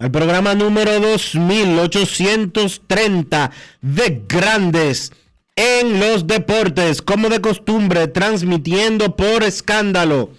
[0.00, 3.50] al programa número 2830
[3.82, 5.12] de Grandes
[5.54, 10.30] en los Deportes, como de costumbre, transmitiendo por escándalo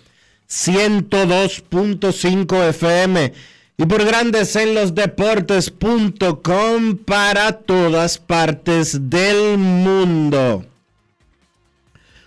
[0.50, 3.34] 102.5 FM
[3.78, 10.66] y por Grandes en los Deportes.com para todas partes del mundo.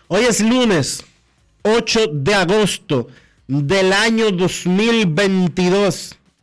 [0.06, 1.02] Hoy es lunes
[1.62, 3.08] 8 de agosto
[3.48, 6.18] del año 2022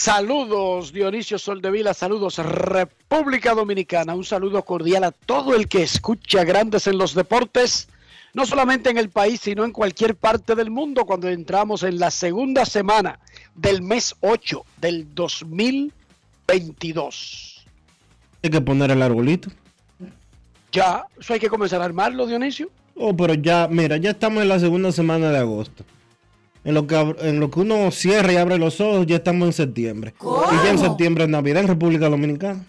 [0.00, 6.86] Saludos Dionisio Soldevila, saludos República Dominicana, un saludo cordial a todo el que escucha Grandes
[6.86, 7.88] en los Deportes,
[8.32, 12.12] no solamente en el país, sino en cualquier parte del mundo cuando entramos en la
[12.12, 13.18] segunda semana
[13.56, 17.66] del mes 8 del 2022.
[18.44, 19.50] Hay que poner el arbolito.
[20.70, 22.70] Ya, eso hay que comenzar a armarlo, Dionisio.
[22.94, 25.84] Oh, pero ya, mira, ya estamos en la segunda semana de agosto.
[26.68, 29.52] En lo que, en lo que uno cierra y abre los ojos, ya estamos en
[29.54, 30.12] septiembre.
[30.20, 32.62] Y ya en septiembre es Navidad en República Dominicana.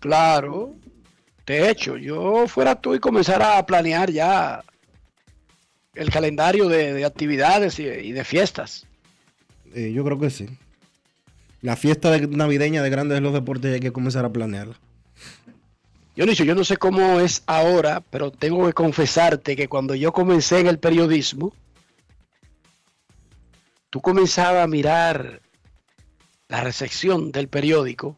[0.00, 0.74] Claro.
[1.46, 4.64] De hecho, yo fuera tú y comenzara a planear ya
[5.94, 8.86] el calendario de, de actividades y, y de fiestas.
[9.74, 10.46] Eh, yo creo que sí.
[11.60, 14.76] La fiesta de- navideña de Grandes de los Deportes hay que comenzar a planearla.
[16.16, 20.60] Dionisio, yo no sé cómo es ahora, pero tengo que confesarte que cuando yo comencé
[20.60, 21.52] en el periodismo,
[23.90, 25.40] tú comenzabas a mirar
[26.48, 28.16] la recepción del periódico,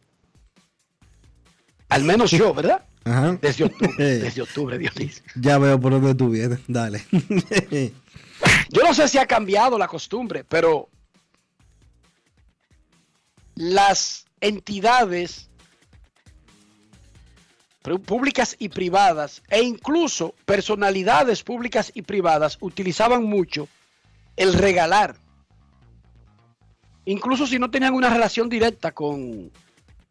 [1.89, 2.85] al menos yo, ¿verdad?
[3.05, 3.39] Ajá.
[3.41, 5.23] Desde octubre, desde octubre, Dionisio.
[5.35, 6.61] Ya veo por dónde tú vienes.
[6.69, 7.05] Dale.
[8.71, 10.89] Yo no sé si ha cambiado la costumbre, pero
[13.55, 15.51] las entidades
[18.07, 23.69] públicas y privadas e incluso personalidades públicas y privadas utilizaban mucho
[24.37, 25.17] el regalar.
[27.05, 29.51] Incluso si no tenían una relación directa con,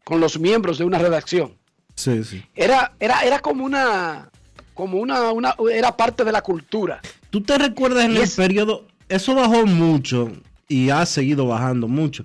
[0.04, 1.54] con los miembros de una redacción.
[1.94, 2.42] sí, sí.
[2.54, 4.30] Era, era, era como una,
[4.74, 7.00] como una, una, era parte de la cultura.
[7.30, 8.86] ¿Tú te recuerdas en el periodo?
[9.08, 10.32] Eso bajó mucho
[10.68, 12.24] y ha seguido bajando mucho.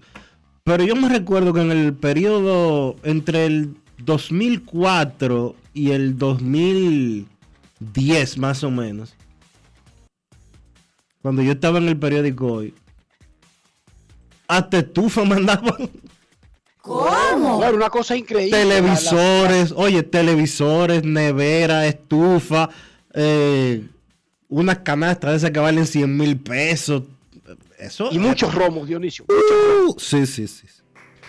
[0.63, 8.63] Pero yo me recuerdo que en el periodo entre el 2004 y el 2010 más
[8.63, 9.13] o menos,
[11.21, 12.73] cuando yo estaba en el periódico hoy,
[14.47, 15.89] hasta estufa mandaban
[16.83, 18.51] Claro, una cosa increíble.
[18.51, 22.69] La- la- televisores, oye, televisores, nevera, estufa,
[23.13, 23.83] eh,
[24.49, 27.03] unas canastas de esas que valen 100 mil pesos.
[27.77, 28.07] Eso.
[28.11, 29.25] y muchos romos, Dionisio.
[29.27, 30.65] Uh, sí, sí, sí.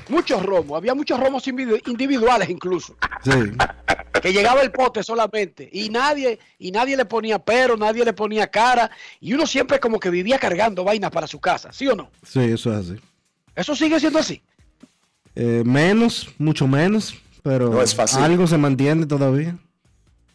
[0.08, 0.76] Muchos romos.
[0.76, 2.96] Había muchos romos individu- individuales incluso.
[3.24, 3.30] Sí.
[4.22, 5.68] Que llegaba el pote solamente.
[5.72, 8.90] Y nadie, y nadie le ponía pero, nadie le ponía cara.
[9.20, 12.10] Y uno siempre como que vivía cargando vainas para su casa, ¿sí o no?
[12.26, 13.00] Sí, eso es así.
[13.54, 14.42] ¿Eso sigue siendo así?
[15.34, 18.22] Eh, menos, mucho menos, pero No es fácil.
[18.22, 19.56] algo se mantiene todavía.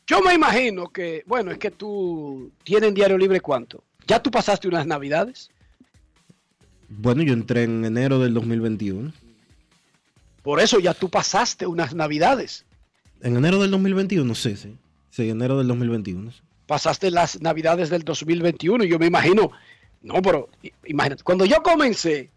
[0.08, 3.84] Yo me imagino que, bueno, es que tú tienes en diario libre cuánto.
[4.08, 5.50] ¿Ya tú pasaste unas navidades?
[6.90, 9.14] Bueno, yo entré en enero del 2021.
[10.44, 12.66] Por eso ya tú pasaste unas navidades.
[13.22, 14.76] En enero del 2021, sí, sí.
[15.12, 16.32] Sí, enero del 2021.
[16.32, 16.40] sí.
[16.66, 19.52] Pasaste las navidades del 2021 y yo me imagino,
[20.02, 20.48] no, pero
[20.86, 22.30] imagínate, cuando yo comencé,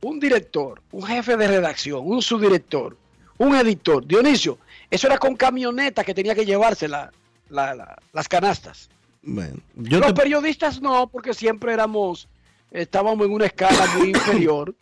[0.00, 2.96] un director, un jefe de redacción, un subdirector,
[3.36, 4.58] un editor, Dionisio,
[4.90, 7.12] eso era con camioneta que tenía que llevarse la-
[7.50, 8.88] la- la- las canastas.
[9.22, 12.26] Bueno, yo Los te- periodistas no, porque siempre éramos,
[12.70, 14.08] estábamos en una escala muy
[14.46, 14.74] inferior,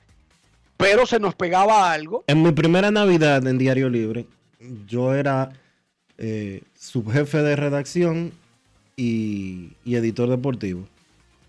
[0.76, 2.25] pero se nos pegaba algo.
[2.26, 4.26] en mi primera Navidad en Diario Libre,
[4.87, 5.50] yo era
[6.19, 8.32] eh, subjefe de redacción
[8.96, 10.87] y, y editor deportivo.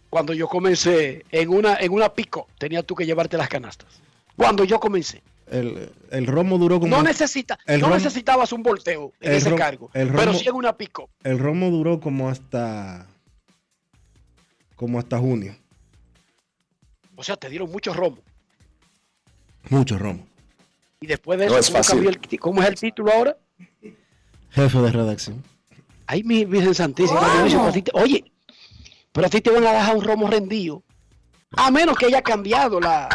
[0.10, 4.02] Cuando yo comencé en una, en una pico, tenías tú que llevarte las canastas.
[4.36, 5.22] Cuando yo comencé.
[5.50, 6.96] El, el romo duró como...
[6.96, 10.48] No, necesita, el no necesitabas un volteo en ese rom- cargo, el pero romo- sí
[10.50, 11.10] en una pico.
[11.24, 13.08] El romo duró como hasta...
[14.76, 15.56] Como hasta junio.
[17.16, 18.18] O sea, te dieron mucho romo.
[19.70, 20.26] Mucho romo.
[21.00, 23.38] Y después de No eso, es ¿cómo, cambió el cómo es el título ahora?
[24.52, 25.44] Jefe de redacción.
[26.08, 27.20] Ay, mi Virgen Santísima.
[27.72, 28.32] Te- oye,
[29.12, 30.84] pero a ti te van a dejar un romo rendido.
[31.52, 33.08] A menos que haya cambiado la,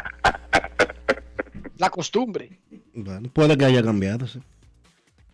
[1.77, 2.61] la costumbre.
[2.95, 4.41] Bueno, puede que haya cambiado, sí.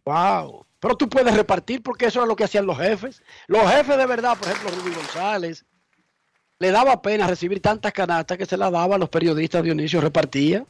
[0.04, 0.64] Wow.
[0.80, 3.22] Pero tú puedes repartir porque eso era lo que hacían los jefes.
[3.48, 5.64] Los jefes de verdad, por ejemplo, Rudy González,
[6.60, 9.62] le daba pena recibir tantas canastas que se las daba a los periodistas.
[9.62, 10.64] Dionisio repartía,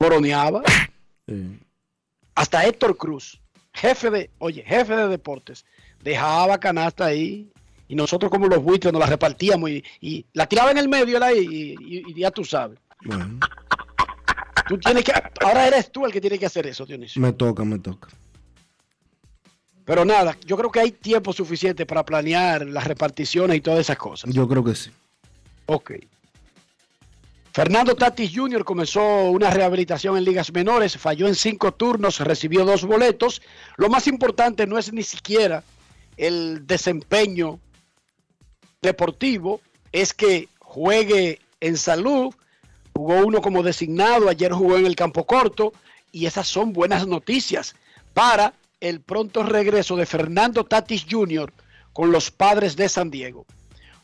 [0.00, 0.62] coroneaba.
[1.28, 1.58] Sí.
[2.34, 3.38] Hasta Héctor Cruz,
[3.74, 5.66] jefe de, oye, jefe de deportes,
[6.02, 7.50] dejaba canasta ahí
[7.86, 11.18] y nosotros como los buitres nos la repartíamos y, y la tiraba en el medio
[11.34, 11.76] y-
[12.08, 12.78] y ya tú sabes.
[13.04, 13.38] Bueno,
[14.68, 15.12] Tú tienes que,
[15.44, 17.20] ahora eres tú el que tiene que hacer eso, Dionisio.
[17.20, 18.08] me toca, me toca.
[19.84, 23.96] Pero nada, yo creo que hay tiempo suficiente para planear las reparticiones y todas esas
[23.98, 24.32] cosas.
[24.32, 24.90] Yo creo que sí.
[25.66, 25.92] Ok.
[27.52, 28.64] Fernando Tatis Jr.
[28.64, 33.42] comenzó una rehabilitación en ligas menores, falló en cinco turnos, recibió dos boletos.
[33.76, 35.64] Lo más importante no es ni siquiera
[36.16, 37.58] el desempeño
[38.82, 39.60] deportivo,
[39.90, 42.32] es que juegue en salud.
[42.94, 45.72] Jugó uno como designado, ayer jugó en el campo corto
[46.12, 47.74] y esas son buenas noticias
[48.14, 51.52] para el pronto regreso de Fernando Tatis Jr.
[51.92, 53.44] con los padres de San Diego.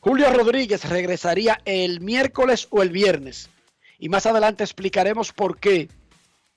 [0.06, 3.50] Julio Rodríguez regresaría el miércoles o el viernes.
[3.98, 5.88] Y más adelante explicaremos por qué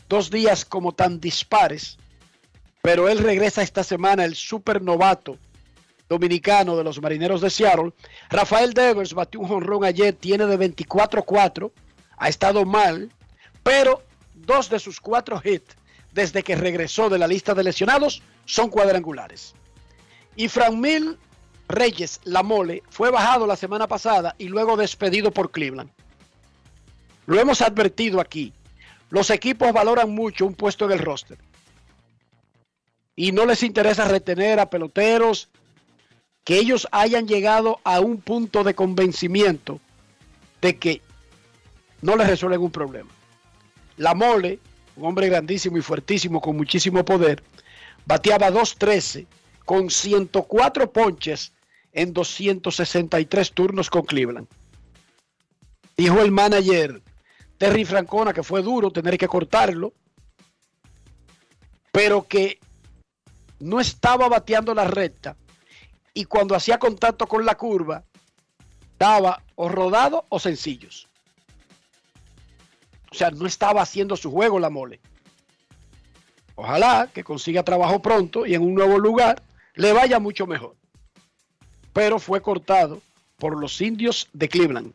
[0.08, 1.98] dos días como tan dispares.
[2.84, 5.40] Pero él regresa esta semana, el supernovato
[6.08, 7.92] dominicano de los marineros de Seattle.
[8.30, 11.72] Rafael Devers batió un jonrón ayer, tiene de 24-4,
[12.18, 13.12] ha estado mal,
[13.64, 14.04] pero
[14.36, 15.76] dos de sus cuatro hits
[16.12, 19.56] desde que regresó de la lista de lesionados son cuadrangulares.
[20.36, 21.18] Y Franmil
[21.70, 25.92] Reyes, la mole, fue bajado la semana pasada y luego despedido por Cleveland.
[27.28, 28.54] Lo hemos advertido aquí.
[29.12, 31.38] Los equipos valoran mucho un puesto en el roster.
[33.16, 35.50] Y no les interesa retener a peloteros
[36.44, 39.80] que ellos hayan llegado a un punto de convencimiento
[40.62, 41.02] de que
[42.02, 43.12] no les resuelven un problema.
[43.98, 44.60] La mole,
[44.96, 47.44] un hombre grandísimo y fuertísimo con muchísimo poder,
[48.08, 49.28] bateaba 2.13
[49.66, 51.54] con 104 ponches
[52.00, 54.48] en 263 turnos con Cleveland.
[55.98, 57.02] Dijo el manager
[57.58, 59.92] Terry Francona que fue duro tener que cortarlo,
[61.92, 62.58] pero que
[63.60, 65.36] no estaba bateando la recta
[66.14, 68.06] y cuando hacía contacto con la curva
[68.98, 71.10] daba o rodado o sencillos.
[73.12, 75.02] O sea, no estaba haciendo su juego la mole.
[76.56, 80.79] Ojalá que consiga trabajo pronto y en un nuevo lugar le vaya mucho mejor.
[81.94, 83.02] Pero fue cortado
[83.38, 84.94] por los indios de Cleveland.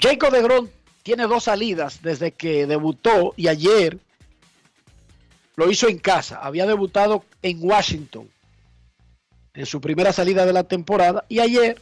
[0.00, 0.70] Jacob de Gron
[1.02, 3.98] tiene dos salidas desde que debutó y ayer
[5.54, 6.40] lo hizo en casa.
[6.42, 8.28] Había debutado en Washington
[9.54, 11.80] en su primera salida de la temporada y ayer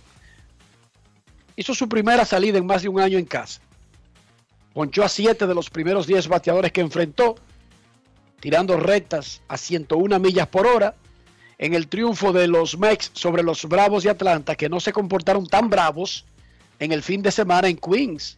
[1.57, 3.61] hizo su primera salida en más de un año en casa.
[4.73, 7.37] Ponchó a siete de los primeros 10 bateadores que enfrentó,
[8.41, 10.95] tirando rectas a 101 millas por hora
[11.59, 15.47] en el triunfo de los Mex sobre los Bravos de Atlanta, que no se comportaron
[15.47, 16.25] tan bravos
[16.79, 18.37] en el fin de semana en Queens.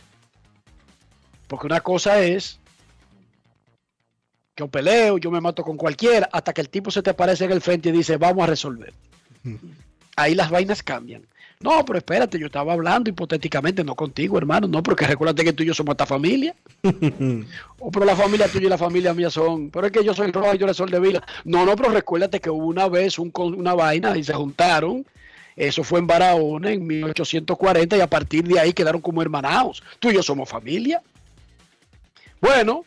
[1.49, 2.58] Porque una cosa es,
[4.56, 7.52] yo peleo, yo me mato con cualquiera, hasta que el tipo se te aparece en
[7.52, 8.92] el frente y dice, vamos a resolver.
[10.16, 11.26] Ahí las vainas cambian.
[11.60, 14.68] No, pero espérate, yo estaba hablando hipotéticamente, no contigo, hermano.
[14.68, 16.54] No, porque recuérdate que tú y yo somos esta familia.
[17.78, 19.70] o pero la familia tuya y la familia mía son.
[19.70, 21.26] Pero es que yo soy rojo y yo soy de Vila.
[21.44, 25.06] No, no, pero recuérdate que hubo una vez un, una vaina y se juntaron.
[25.56, 29.82] Eso fue en Barahona en 1840 y a partir de ahí quedaron como hermanados.
[29.98, 31.02] Tú y yo somos familia.
[32.42, 32.84] Bueno,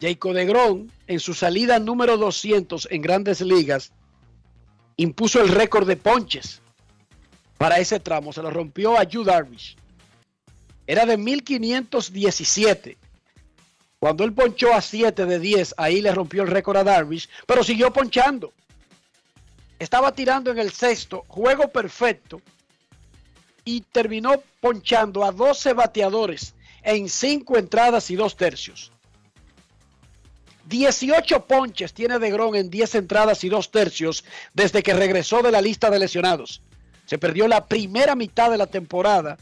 [0.00, 3.92] Jacob de Gron, en su salida número 200 en grandes ligas,
[4.96, 6.61] impuso el récord de ponches
[7.62, 8.32] para ese tramo.
[8.32, 9.76] Se lo rompió a Yu Darvish.
[10.84, 12.98] Era de 1517.
[14.00, 17.62] Cuando él ponchó a 7 de 10, ahí le rompió el récord a Darvish, pero
[17.62, 18.52] siguió ponchando.
[19.78, 22.42] Estaba tirando en el sexto, juego perfecto,
[23.64, 28.90] y terminó ponchando a 12 bateadores en 5 entradas y 2 tercios.
[30.64, 35.52] 18 ponches tiene de Gron en 10 entradas y 2 tercios desde que regresó de
[35.52, 36.60] la lista de lesionados.
[37.12, 39.36] Se perdió la primera mitad de la temporada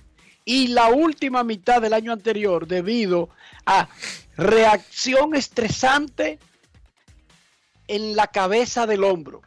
[0.44, 3.28] y la última mitad del año anterior debido
[3.64, 3.88] a
[4.36, 6.40] reacción estresante
[7.86, 9.42] en la cabeza del hombro.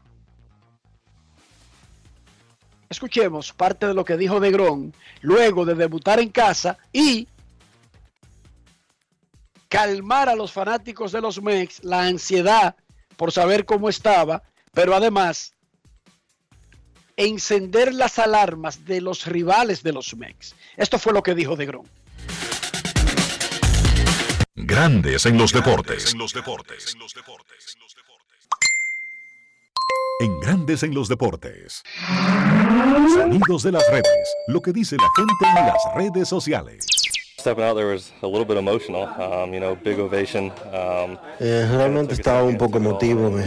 [2.88, 7.28] Escuchemos parte de lo que dijo Degrón luego de debutar en casa y
[9.68, 12.78] calmar a los fanáticos de los Mex la ansiedad
[13.18, 15.54] por saber cómo estaba, pero además
[17.18, 20.56] encender las alarmas de los rivales de los Mex.
[20.78, 21.88] Esto fue lo que dijo De Gron.
[24.56, 26.14] Grandes en los deportes.
[26.14, 26.96] En los deportes.
[30.20, 31.84] En Grandes en los deportes.
[33.14, 34.36] Sonidos de las redes.
[34.48, 36.86] Lo que dice la gente en las redes sociales.
[41.40, 43.30] realmente estaba un poco emotivo.
[43.30, 43.44] Me,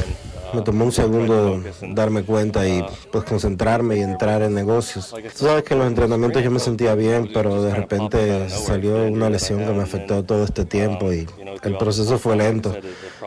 [0.52, 5.14] me tomó un segundo darme cuenta y pues concentrarme y entrar en negocios.
[5.38, 9.30] Tú sabes que en los entrenamientos yo me sentía bien, pero de repente salió una
[9.30, 11.26] lesión que me afectó todo este tiempo y
[11.62, 12.74] el proceso fue lento.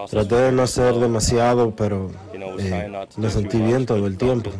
[0.09, 2.09] Traté de no hacer demasiado, pero
[2.59, 4.51] eh, me sentí bien todo el tiempo.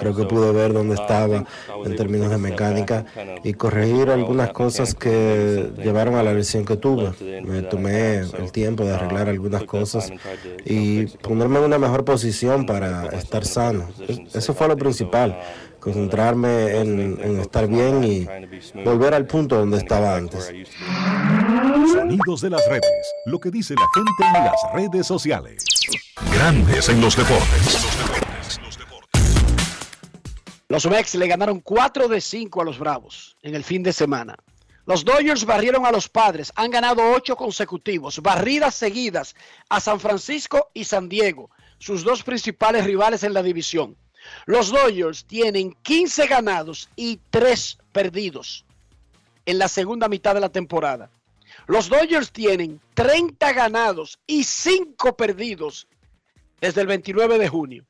[0.00, 1.44] Creo que pude ver dónde estaba
[1.84, 3.04] en términos de mecánica
[3.44, 7.12] y corregir algunas cosas que llevaron a la lesión que tuve.
[7.42, 10.12] Me tomé el tiempo de arreglar algunas cosas
[10.64, 13.88] y ponerme en una mejor posición para estar sano.
[14.32, 15.36] Eso fue lo principal
[15.86, 18.26] concentrarme en, estar bien y
[18.84, 20.52] volver al punto donde estaba antes.
[21.92, 25.75] Sonidos de las redes, lo que dice la gente en las redes sociales.
[26.32, 27.86] Grandes en los deportes.
[30.68, 34.36] Los Mex le ganaron 4 de 5 a los Bravos en el fin de semana.
[34.84, 39.34] Los Dodgers barrieron a los Padres, han ganado 8 consecutivos, barridas seguidas
[39.68, 43.96] a San Francisco y San Diego, sus dos principales rivales en la división.
[44.44, 48.64] Los Dodgers tienen 15 ganados y 3 perdidos
[49.44, 51.10] en la segunda mitad de la temporada.
[51.66, 55.88] Los Dodgers tienen 30 ganados y 5 perdidos
[56.60, 57.84] desde el 29 de junio.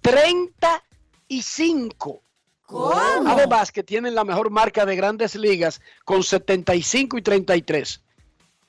[0.00, 2.22] 35.
[2.66, 2.92] ¿Cómo?
[3.26, 8.02] Además que tienen la mejor marca de grandes ligas con 75 y 33.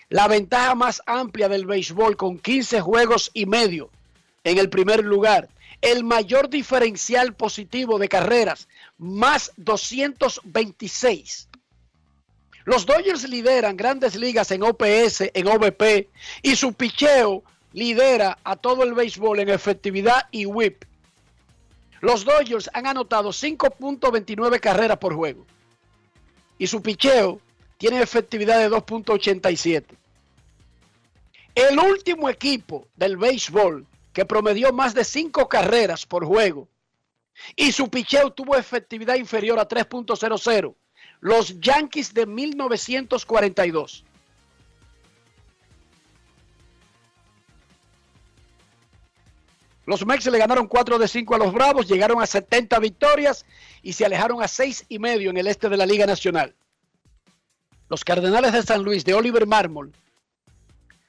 [0.10, 3.90] La ventaja más amplia del béisbol con 15 juegos y medio
[4.44, 5.50] en el primer lugar
[5.82, 11.50] el mayor diferencial positivo de carreras, más 226.
[12.68, 16.10] Los Dodgers lideran grandes ligas en OPS, en OVP,
[16.42, 20.84] y su picheo lidera a todo el béisbol en efectividad y whip.
[22.02, 25.46] Los Dodgers han anotado 5.29 carreras por juego.
[26.58, 27.40] Y su picheo
[27.78, 29.86] tiene efectividad de 2.87.
[31.56, 36.68] El último equipo del béisbol que promedió más de cinco carreras por juego
[37.56, 40.76] y su picheo tuvo efectividad inferior a 3.00.
[41.20, 44.04] Los Yankees de 1942.
[49.86, 53.46] Los Mex le ganaron 4 de 5 a los Bravos, llegaron a 70 victorias
[53.82, 56.54] y se alejaron a 6 y medio en el este de la Liga Nacional.
[57.88, 59.94] Los Cardenales de San Luis de Oliver Marmol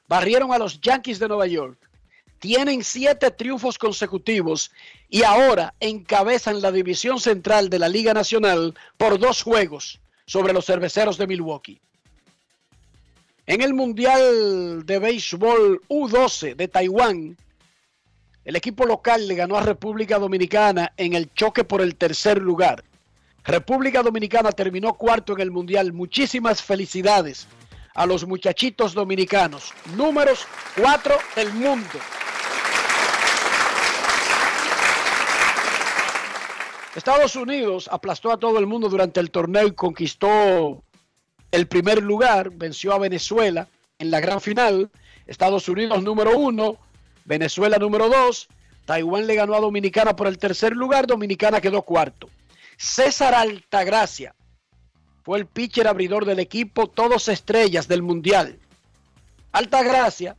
[0.06, 1.87] barrieron a los Yankees de Nueva York
[2.38, 4.70] tienen siete triunfos consecutivos
[5.08, 10.66] y ahora encabezan la división central de la Liga Nacional por dos juegos sobre los
[10.66, 11.80] cerveceros de Milwaukee.
[13.46, 17.36] En el Mundial de Béisbol U12 de Taiwán,
[18.44, 22.84] el equipo local le ganó a República Dominicana en el choque por el tercer lugar.
[23.44, 25.92] República Dominicana terminó cuarto en el Mundial.
[25.94, 27.46] Muchísimas felicidades
[27.94, 31.98] a los muchachitos dominicanos, números cuatro del mundo.
[36.98, 40.82] Estados Unidos aplastó a todo el mundo durante el torneo y conquistó
[41.52, 43.68] el primer lugar, venció a Venezuela
[44.00, 44.90] en la gran final.
[45.28, 46.76] Estados Unidos número uno,
[47.24, 48.48] Venezuela número dos,
[48.84, 52.28] Taiwán le ganó a Dominicana por el tercer lugar, Dominicana quedó cuarto.
[52.76, 54.34] César Altagracia
[55.22, 58.58] fue el pitcher abridor del equipo, todos estrellas del Mundial.
[59.52, 60.36] Altagracia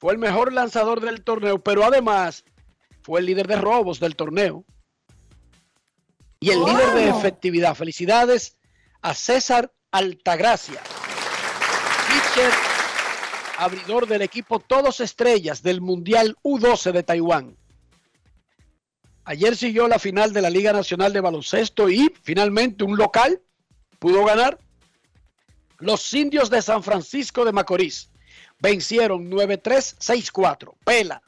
[0.00, 2.44] fue el mejor lanzador del torneo, pero además
[3.02, 4.64] fue el líder de robos del torneo.
[6.44, 7.74] Y el líder de efectividad.
[7.74, 8.58] Felicidades
[9.00, 10.82] a César Altagracia.
[12.06, 12.50] Pitcher,
[13.56, 17.56] abridor del equipo Todos Estrellas del Mundial U12 de Taiwán.
[19.24, 23.40] Ayer siguió la final de la Liga Nacional de Baloncesto y finalmente un local
[23.98, 24.58] pudo ganar.
[25.78, 28.10] Los indios de San Francisco de Macorís
[28.58, 30.74] vencieron 9-3, 6-4.
[30.84, 31.22] Pela.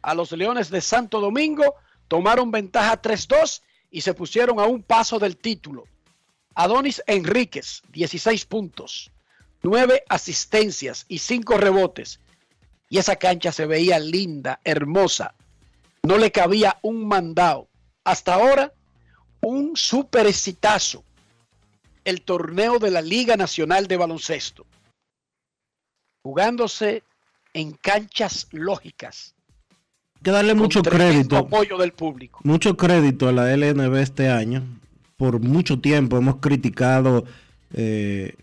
[0.00, 1.74] A los Leones de Santo Domingo
[2.08, 3.60] tomaron ventaja 3-2
[3.96, 5.84] y se pusieron a un paso del título.
[6.54, 9.10] Adonis Enríquez, 16 puntos,
[9.62, 12.20] 9 asistencias y 5 rebotes.
[12.90, 15.34] Y esa cancha se veía linda, hermosa.
[16.02, 17.68] No le cabía un mandado.
[18.04, 18.74] Hasta ahora,
[19.40, 21.02] un super exitazo.
[22.04, 24.66] El torneo de la Liga Nacional de Baloncesto.
[26.22, 27.02] Jugándose
[27.54, 29.34] en canchas lógicas.
[30.22, 31.36] Que darle mucho crédito.
[31.36, 32.40] apoyo del público.
[32.42, 34.62] Mucho crédito a la LNB este año.
[35.16, 37.24] Por mucho tiempo hemos criticado
[37.72, 38.34] eh,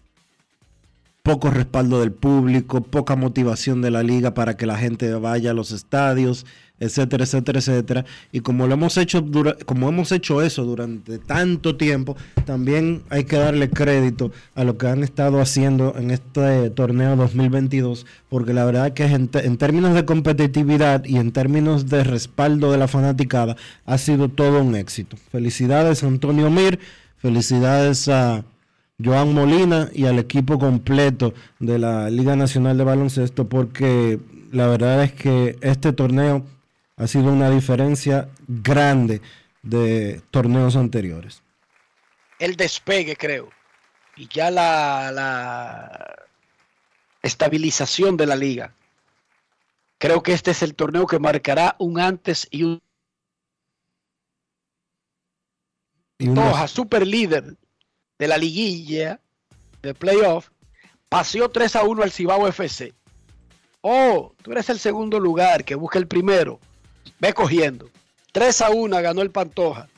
[1.23, 5.53] poco respaldo del público, poca motivación de la liga para que la gente vaya a
[5.53, 6.45] los estadios,
[6.81, 8.05] etcétera, etcétera, etcétera.
[8.33, 9.23] Y como lo hemos hecho
[9.65, 14.87] como hemos hecho eso durante tanto tiempo, también hay que darle crédito a lo que
[14.87, 20.03] han estado haciendo en este torneo 2022, porque la verdad que en, en términos de
[20.03, 25.15] competitividad y en términos de respaldo de la fanaticada ha sido todo un éxito.
[25.31, 26.79] Felicidades Antonio Mir,
[27.17, 28.43] felicidades a
[29.03, 34.19] Joan Molina y al equipo completo de la Liga Nacional de Baloncesto porque
[34.51, 36.45] la verdad es que este torneo
[36.97, 39.21] ha sido una diferencia grande
[39.63, 41.41] de torneos anteriores.
[42.39, 43.49] el despegue, creo.
[44.15, 46.15] Y ya la, la
[47.21, 48.75] estabilización de la liga.
[49.97, 52.81] Creo que este es el torneo que marcará un antes y un
[56.19, 57.57] Y Toja, super líder
[58.23, 59.19] de la liguilla
[59.81, 60.47] de playoff,
[61.09, 62.93] paseó 3 a 1 al Cibao FC.
[63.81, 66.57] Oh, tú eres el segundo lugar que busca el primero.
[67.19, 67.89] Ve cogiendo.
[68.31, 69.89] 3 a 1 ganó el Pantoja.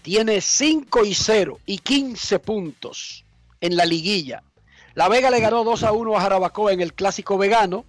[0.00, 3.26] Tiene 5 y 0 y 15 puntos
[3.60, 4.42] en la liguilla.
[4.94, 7.84] La Vega le ganó 2 a 1 a Jarabacoa en el clásico vegano,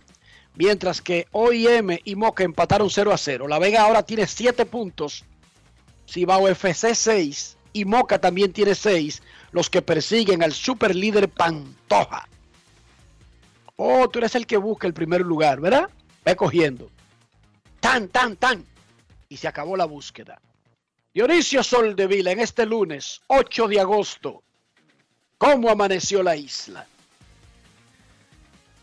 [0.55, 3.47] mientras que OIM y Moca empataron 0 a 0.
[3.47, 5.23] La Vega ahora tiene 7 puntos
[6.09, 12.27] Cibao FC 6 y Moca también tiene 6, los que persiguen al super líder Pantoja.
[13.75, 15.89] Oh, tú eres el que busca el primer lugar, ¿verdad?
[16.23, 16.89] Ve cogiendo.
[17.79, 18.63] Tan, tan, tan.
[19.27, 20.39] Y se acabó la búsqueda.
[21.13, 24.43] Dionisio Soldevila en este lunes, 8 de agosto.
[25.37, 26.87] ¿Cómo amaneció la isla?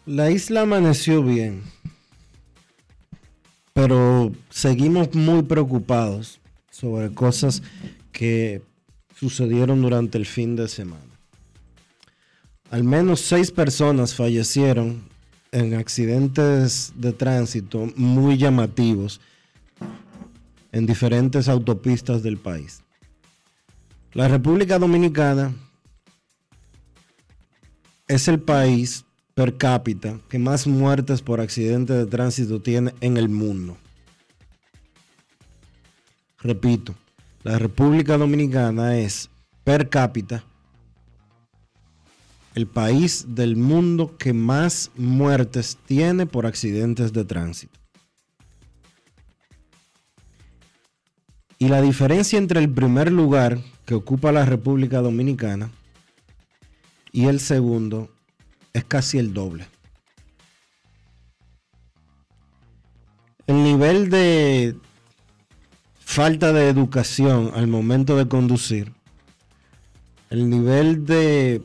[0.04, 1.62] La isla amaneció bien,
[3.72, 7.62] pero seguimos muy preocupados sobre cosas
[8.10, 8.62] que
[9.18, 11.18] sucedieron durante el fin de semana.
[12.70, 15.02] Al menos seis personas fallecieron
[15.52, 19.20] en accidentes de tránsito muy llamativos
[20.70, 22.82] en diferentes autopistas del país.
[24.12, 25.54] La República Dominicana
[28.06, 29.04] es el país
[29.34, 33.76] per cápita que más muertes por accidentes de tránsito tiene en el mundo.
[36.40, 36.94] Repito,
[37.48, 39.30] la República Dominicana es
[39.64, 40.44] per cápita
[42.54, 47.80] el país del mundo que más muertes tiene por accidentes de tránsito.
[51.58, 55.70] Y la diferencia entre el primer lugar que ocupa la República Dominicana
[57.12, 58.10] y el segundo
[58.74, 59.66] es casi el doble.
[63.46, 64.76] El nivel de
[66.08, 68.94] falta de educación al momento de conducir,
[70.30, 71.62] el nivel de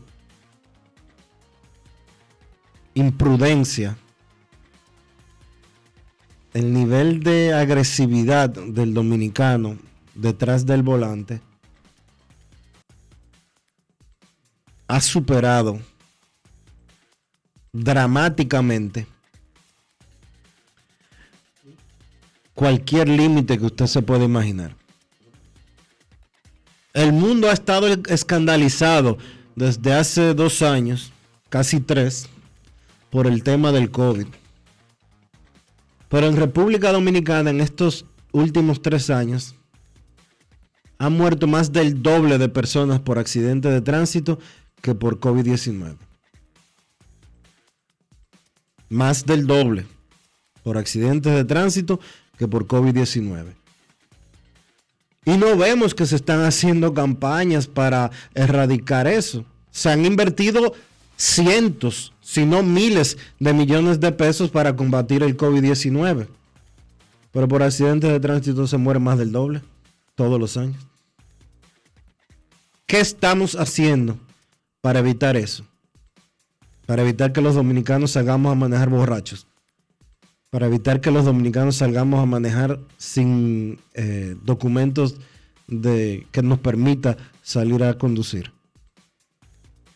[2.94, 3.98] imprudencia,
[6.54, 9.78] el nivel de agresividad del dominicano
[10.14, 11.40] detrás del volante
[14.90, 15.80] ha superado
[17.72, 19.08] dramáticamente
[22.54, 24.76] cualquier límite que usted se pueda imaginar.
[26.94, 29.18] El mundo ha estado escandalizado
[29.56, 31.12] desde hace dos años,
[31.50, 32.30] casi tres,
[33.10, 34.28] por el tema del COVID.
[36.10, 39.56] Pero en República Dominicana, en estos últimos tres años,
[41.00, 44.40] han muerto más del doble de personas por accidente de tránsito
[44.82, 45.98] que por COVID-19.
[48.90, 49.88] Más del doble
[50.62, 52.00] por accidentes de tránsito
[52.48, 53.54] por COVID-19.
[55.26, 59.46] Y no vemos que se están haciendo campañas para erradicar eso.
[59.72, 60.74] Se han invertido
[61.16, 66.28] cientos, si no miles de millones de pesos para combatir el COVID-19.
[67.32, 69.62] Pero por accidentes de tránsito se muere más del doble
[70.16, 70.86] todos los años.
[72.86, 74.20] ¿Qué estamos haciendo
[74.82, 75.66] para evitar eso?
[76.86, 79.48] Para evitar que los dominicanos salgamos a manejar borrachos.
[80.54, 85.16] Para evitar que los dominicanos salgamos a manejar sin eh, documentos
[85.68, 88.52] de, que nos permita salir a conducir.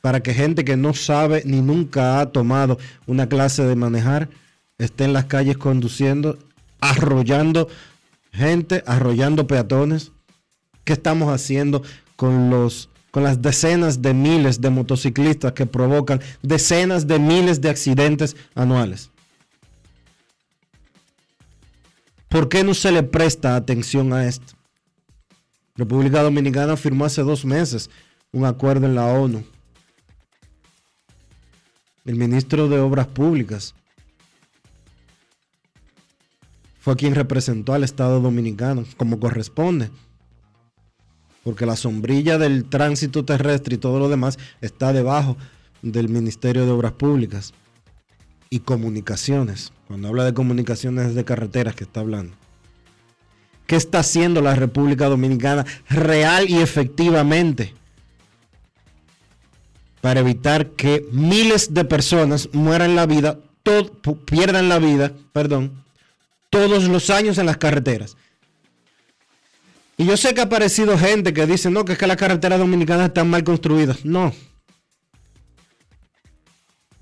[0.02, 4.30] Para que gente que no sabe ni nunca ha tomado una clase de manejar
[4.80, 6.40] esté en las calles conduciendo,
[6.82, 7.68] arrollando
[8.32, 10.12] gente, arrollando peatones.
[10.86, 11.84] ¿Qué estamos haciendo
[12.16, 17.70] con los con las decenas de miles de motociclistas que provocan decenas de miles de
[17.70, 19.12] accidentes anuales.
[22.38, 24.54] ¿Por qué no se le presta atención a esto?
[25.76, 27.90] República Dominicana firmó hace dos meses
[28.32, 29.44] un acuerdo en la ONU.
[32.06, 33.74] El ministro de Obras Públicas
[36.80, 39.90] fue quien representó al Estado Dominicano, como corresponde
[41.44, 45.38] porque la sombrilla del tránsito terrestre y todo lo demás está debajo
[45.82, 47.56] del Ministerio de Obras Públicas
[48.52, 49.74] y Comunicaciones.
[49.88, 52.36] Cuando habla de comunicaciones de carreteras que está hablando.
[53.66, 57.74] ¿Qué está haciendo la República Dominicana real y efectivamente
[60.02, 63.40] para evitar que miles de personas mueran la vida,
[64.26, 65.84] pierdan la vida, perdón,
[66.50, 68.16] todos los años en las carreteras?
[69.98, 72.60] Y yo sé que ha aparecido gente que dice, no, que es que las carreteras
[72.60, 74.06] dominicanas están mal construidas.
[74.06, 74.32] No.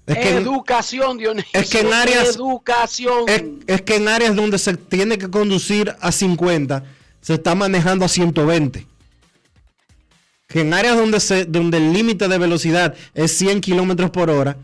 [0.07, 1.59] Es que, educación, Dionisio.
[1.59, 2.35] Es que en áreas.
[2.35, 3.25] Educación.
[3.65, 6.83] Es, que en áreas donde se tiene que conducir a 50,
[7.21, 8.85] se está manejando a 120.
[10.47, 14.57] Que en áreas donde, se, donde el límite de velocidad es 100 kilómetros por hora,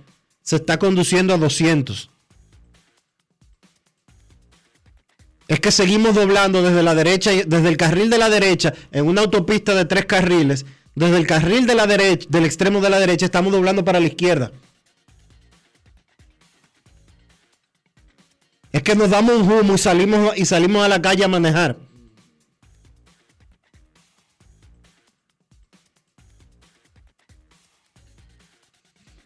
[0.43, 2.11] se está conduciendo a 200.
[5.51, 9.19] es que seguimos doblando desde la derecha, desde el carril de la derecha, en una
[9.19, 13.25] autopista de tres carriles, desde el carril de la derecha, del extremo de la derecha,
[13.25, 14.53] estamos doblando para la izquierda.
[18.71, 21.77] Es que nos damos un humo y salimos, y salimos a la calle a manejar.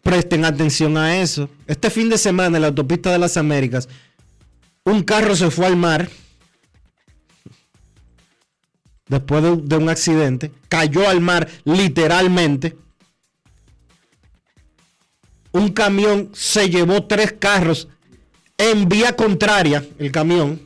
[0.02, 1.48] Presten atención a eso.
[1.66, 3.88] Este fin de semana en la autopista de las Américas
[4.86, 6.08] un carro se fue al mar
[9.08, 12.78] después de, un accidente, cayó al mar literalmente.
[15.50, 17.88] Un camión se llevó tres carros
[18.58, 20.60] en vía contraria, el camión,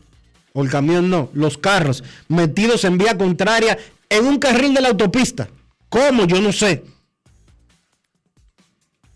[0.53, 4.89] o el camión no, los carros metidos en vía contraria en un carril de la
[4.89, 5.49] autopista.
[5.89, 6.27] ¿Cómo?
[6.27, 6.85] Yo no sé.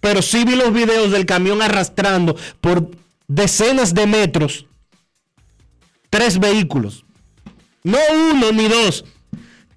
[0.01, 2.91] Pero sí vi los videos del camión arrastrando por
[3.27, 4.67] decenas de metros
[6.15, 7.05] tres vehículos.
[7.83, 7.99] No
[8.31, 9.05] uno ni dos.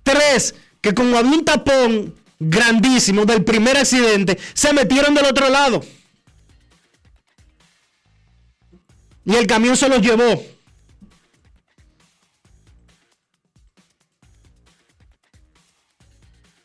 [0.03, 5.83] Tres que como había un tapón grandísimo del primer accidente, se metieron del otro lado.
[9.27, 10.43] Y el camión se los llevó.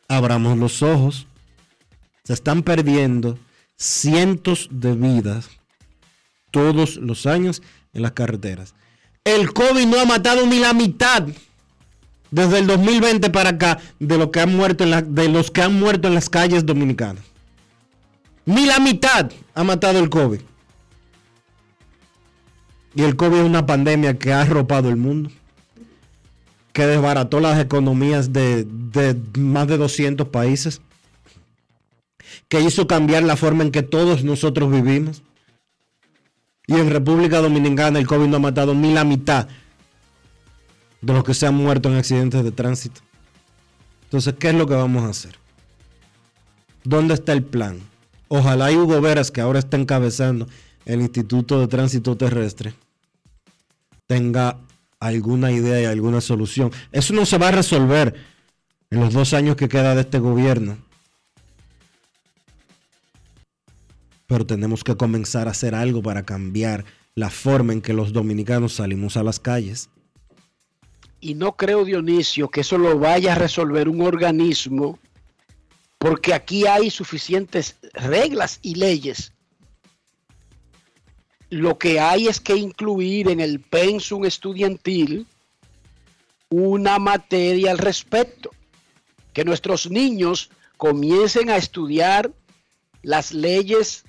[0.07, 1.27] Abramos los ojos.
[2.23, 3.37] Se están perdiendo
[3.77, 5.51] cientos de vidas
[6.49, 7.61] todos los años
[7.93, 8.73] en las carreteras
[9.23, 11.23] el COVID no ha matado ni la mitad
[12.31, 16.07] desde el 2020 para acá de, lo que han muerto de los que han muerto
[16.07, 17.23] en las calles dominicanas.
[18.45, 20.41] Ni la mitad ha matado el COVID.
[22.95, 25.31] Y el COVID es una pandemia que ha arropado el mundo,
[26.73, 28.67] que desbarató las economías de,
[29.37, 30.81] más de 200 países,
[32.49, 35.23] que hizo cambiar la forma en que todos nosotros vivimos
[36.67, 39.47] y en República Dominicana el COVID no ha matado ni la mitad
[41.01, 43.01] de los que se han muerto en accidentes de tránsito.
[44.05, 45.37] Entonces, ¿qué es lo que vamos a hacer?
[46.83, 47.79] ¿Dónde está el plan?
[48.29, 50.47] Ojalá y Hugo Veras, que ahora está encabezando
[50.85, 52.73] el Instituto de Tránsito Terrestre,
[54.07, 54.59] tenga
[54.99, 56.71] alguna idea y alguna solución.
[56.91, 58.15] Eso no se va a resolver
[58.89, 60.77] en los dos años que queda de este gobierno.
[64.27, 68.73] Pero tenemos que comenzar a hacer algo para cambiar la forma en que los dominicanos
[68.73, 69.89] salimos a las calles.
[71.19, 74.99] Y no creo, Dionisio, que eso lo vaya a resolver un organismo,
[75.97, 79.33] porque aquí hay suficientes reglas y leyes.
[81.53, 85.27] Lo que hay es que incluir en el pensum estudiantil
[86.49, 88.49] una materia al respecto.
[89.33, 92.33] Que nuestros niños comiencen a estudiar
[93.03, 94.03] las leyes.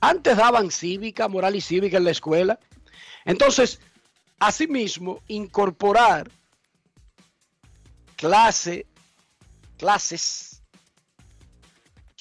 [0.00, 2.58] Antes daban cívica, moral y cívica en la escuela.
[3.26, 3.78] Entonces,
[4.38, 6.30] asimismo, incorporar
[8.16, 8.86] clase,
[9.76, 10.53] clases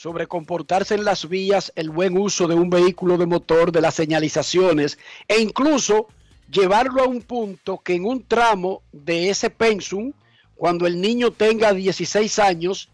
[0.04, 3.96] sobre comportarse en las vías, el buen uso de un vehículo de motor, de las
[3.96, 6.08] señalizaciones e incluso
[6.52, 10.12] llevarlo a un punto que en un tramo de ese pensum,
[10.56, 12.90] cuando el niño tenga 16 años,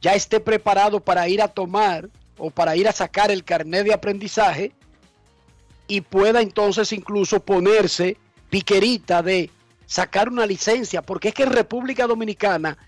[0.00, 3.92] ya esté preparado para ir a tomar o para ir a sacar el carnet de
[3.92, 4.72] aprendizaje
[5.86, 8.16] y pueda entonces incluso ponerse
[8.48, 9.50] piquerita de
[9.84, 12.78] sacar una licencia, porque es que en República Dominicana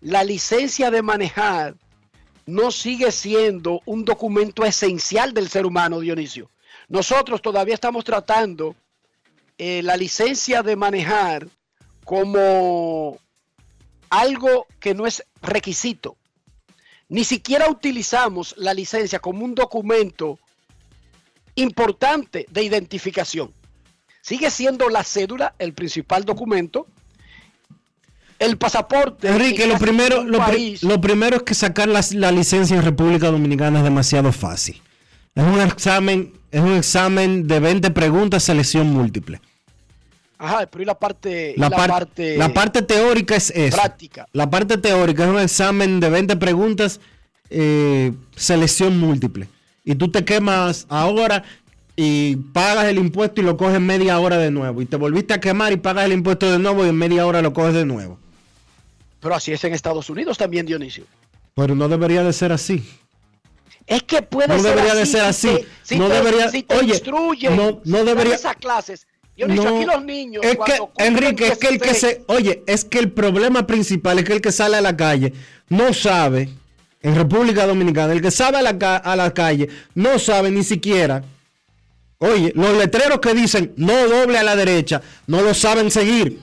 [0.00, 1.74] la licencia de manejar
[2.46, 6.50] no sigue siendo un documento esencial del ser humano, Dionisio.
[6.88, 8.76] Nosotros todavía estamos tratando
[9.58, 11.48] eh, la licencia de manejar
[12.04, 13.18] como
[14.10, 16.16] algo que no es requisito.
[17.08, 20.38] Ni siquiera utilizamos la licencia como un documento
[21.56, 23.52] importante de identificación.
[24.20, 26.86] Sigue siendo la cédula el principal documento.
[28.38, 29.28] El pasaporte.
[29.28, 30.38] Enrique, lo primero, lo,
[30.82, 34.80] lo, primero es que sacar la, la licencia en República Dominicana es demasiado fácil.
[35.34, 39.42] Es un examen es un examen de 20 preguntas, selección múltiple.
[40.38, 43.76] Ajá, pero ¿y la parte, la, parte, la parte teórica es eso.
[43.76, 44.26] Práctica.
[44.32, 47.00] La parte teórica es un examen de 20 preguntas,
[47.50, 49.48] eh, selección múltiple.
[49.84, 51.44] Y tú te quemas ahora
[51.94, 54.80] y pagas el impuesto y lo coges media hora de nuevo.
[54.80, 57.42] Y te volviste a quemar y pagas el impuesto de nuevo y en media hora
[57.42, 58.18] lo coges de nuevo.
[59.26, 61.02] Pero así es en Estados Unidos también, Dionisio.
[61.56, 62.88] Pero no debería de ser así.
[63.84, 65.66] Es que puede no ser debería así, de ser así.
[65.82, 66.48] Si te, no si debería.
[66.48, 68.36] Si te oye, instruyen, no, no debería.
[68.36, 69.08] esas clases.
[69.36, 70.44] Yo no, aquí los niños.
[70.44, 72.22] Es que, Enrique, es que el que se.
[72.28, 75.32] Oye, es que el problema principal es que el que sale a la calle
[75.70, 76.48] no sabe.
[77.02, 81.24] En República Dominicana, el que sale a la, a la calle no sabe ni siquiera.
[82.18, 86.38] Oye, los letreros que dicen no doble a la derecha, no lo saben seguir.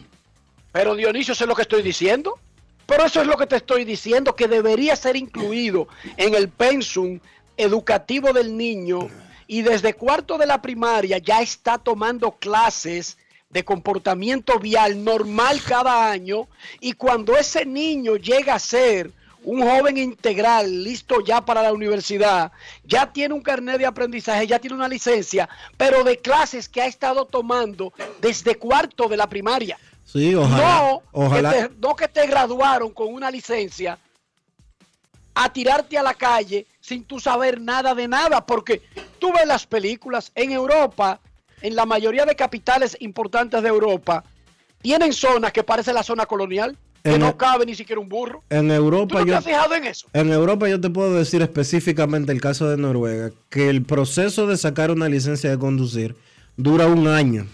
[0.73, 2.37] Pero Dionisio, eso es lo que estoy diciendo.
[2.85, 7.19] Pero eso es lo que te estoy diciendo, que debería ser incluido en el pensum
[7.57, 9.09] educativo del niño
[9.47, 13.17] y desde cuarto de la primaria ya está tomando clases
[13.49, 16.47] de comportamiento vial normal cada año
[16.79, 19.11] y cuando ese niño llega a ser
[19.43, 22.51] un joven integral listo ya para la universidad,
[22.85, 26.87] ya tiene un carnet de aprendizaje, ya tiene una licencia, pero de clases que ha
[26.87, 29.77] estado tomando desde cuarto de la primaria.
[30.05, 31.01] Sí, ojalá.
[31.13, 33.97] No, Que te, no que te graduaron con una licencia
[35.35, 38.81] a tirarte a la calle sin tú saber nada de nada, porque
[39.19, 41.19] tú ves las películas en Europa,
[41.61, 44.23] en la mayoría de capitales importantes de Europa,
[44.81, 48.43] tienen zonas que parece la zona colonial, que no cabe ni siquiera un burro.
[48.49, 50.07] En Europa ¿Tú no yo, te has fijado en eso?
[50.13, 54.57] En Europa yo te puedo decir específicamente el caso de Noruega, que el proceso de
[54.57, 56.15] sacar una licencia de conducir
[56.55, 57.47] dura un año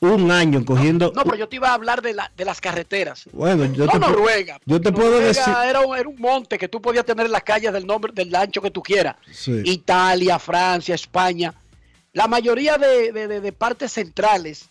[0.00, 1.12] un año cogiendo.
[1.14, 3.28] No, pero yo te iba a hablar de, la, de las carreteras.
[3.32, 4.58] Bueno, yo no te Noruega.
[4.64, 5.54] Yo te puedo decir.
[5.64, 8.34] Era un, era un, monte que tú podías tener en las calles del nombre del
[8.34, 9.16] ancho que tú quieras.
[9.30, 9.60] Sí.
[9.64, 11.54] Italia, Francia, España.
[12.12, 14.68] La mayoría de, de partes centrales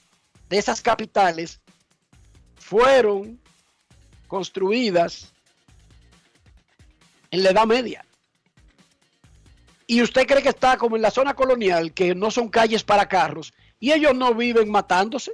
[0.49, 1.61] de esas capitales
[2.57, 3.39] fueron
[4.27, 5.31] construidas
[7.31, 8.03] en la Edad Media.
[9.87, 13.07] Y usted cree que está como en la zona colonial, que no son calles para
[13.07, 15.33] carros, y ellos no viven matándose.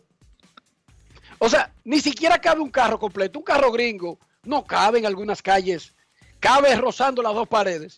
[1.40, 3.40] O sea, ni siquiera cabe un carro completo.
[3.40, 5.94] Un carro gringo no cabe en algunas calles.
[6.40, 7.98] Cabe rozando las dos paredes.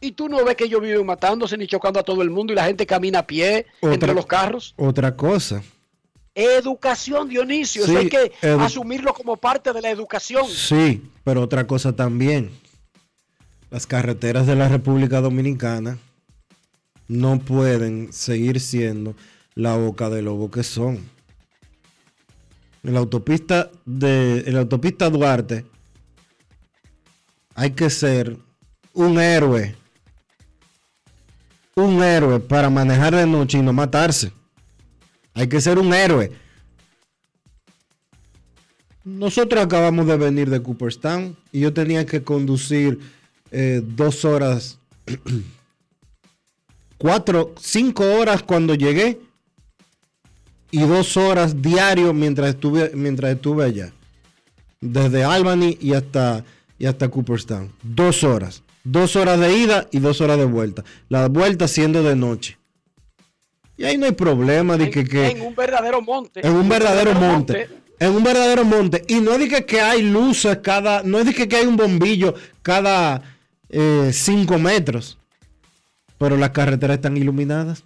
[0.00, 2.56] Y tú no ves que ellos viven matándose ni chocando a todo el mundo y
[2.56, 4.74] la gente camina a pie Otra- entre los carros.
[4.76, 5.62] Otra cosa.
[6.34, 7.84] Educación, Dionisio.
[7.84, 10.46] Eso hay que asumirlo como parte de la educación.
[10.48, 12.50] Sí, pero otra cosa también.
[13.70, 15.98] Las carreteras de la República Dominicana
[17.08, 19.14] no pueden seguir siendo
[19.54, 20.98] la boca de lobo que son.
[22.82, 25.64] En la autopista de en la autopista Duarte
[27.54, 28.36] hay que ser
[28.92, 29.74] un héroe.
[31.76, 34.32] Un héroe para manejar de noche y no matarse.
[35.34, 36.32] Hay que ser un héroe.
[39.04, 43.00] Nosotros acabamos de venir de Cooperstown y yo tenía que conducir
[43.50, 44.78] eh, dos horas,
[46.98, 49.20] cuatro, cinco horas cuando llegué
[50.74, 53.92] y dos horas diario mientras estuve, mientras estuve allá.
[54.80, 56.44] Desde Albany y hasta,
[56.80, 57.72] y hasta Cooperstown.
[57.80, 58.64] Dos horas.
[58.82, 60.82] Dos horas de ida y dos horas de vuelta.
[61.08, 62.58] La vuelta siendo de noche.
[63.76, 66.44] Y ahí no hay problema de En, que, que en un verdadero monte.
[66.44, 67.68] en un verdadero monte.
[68.00, 69.04] En un verdadero monte.
[69.06, 71.04] Y no es de que, que hay luces cada.
[71.04, 73.22] No es de que, que hay un bombillo cada
[73.68, 75.18] eh, cinco metros.
[76.18, 77.84] Pero las carreteras están iluminadas.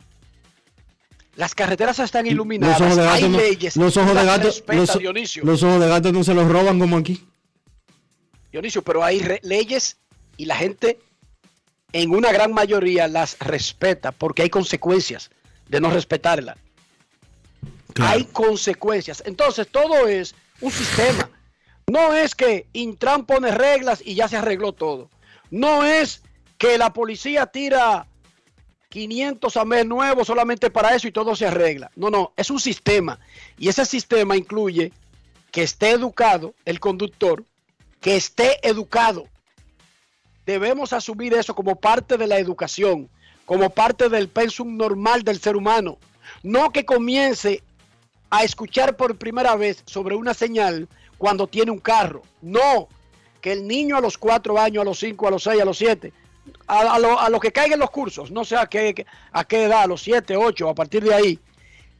[1.39, 2.81] Las carreteras están Los iluminadas.
[2.81, 3.77] ojos de hay no, leyes.
[3.77, 5.45] los ojos de gato, los, Dionisio.
[5.45, 7.25] los ojos de gato no se los roban como aquí.
[8.51, 9.99] Dionisio, pero hay leyes
[10.37, 10.99] y la gente
[11.93, 15.31] en una gran mayoría las respeta porque hay consecuencias
[15.69, 16.57] de no respetarlas.
[18.01, 19.23] Hay consecuencias.
[19.25, 21.31] Entonces, todo es un sistema.
[21.87, 25.09] No es que Intran pone reglas y ya se arregló todo.
[25.53, 26.21] No es
[26.59, 28.08] que la policía tira
[28.89, 31.91] 500 AMES nuevos solamente para eso y todo se arregla.
[31.95, 33.19] No, no, es un sistema.
[33.59, 34.93] Y ese sistema incluye
[35.51, 37.45] que esté educado el conductor,
[38.01, 39.27] que esté educado.
[40.47, 43.11] Debemos asumir eso como parte de la educación,
[43.45, 45.99] como parte del pensum normal del ser humano.
[46.43, 47.63] No que comience
[48.31, 52.23] a escuchar por primera vez sobre una señal cuando tiene un carro.
[52.41, 52.89] No,
[53.43, 55.77] que el niño a los cuatro años, a los cinco, a los seis, a los
[55.77, 56.13] siete,
[56.67, 60.03] a, lo, que caigan los cursos, no sé a qué, a qué edad, a los
[60.03, 61.39] siete, ocho, a partir de ahí,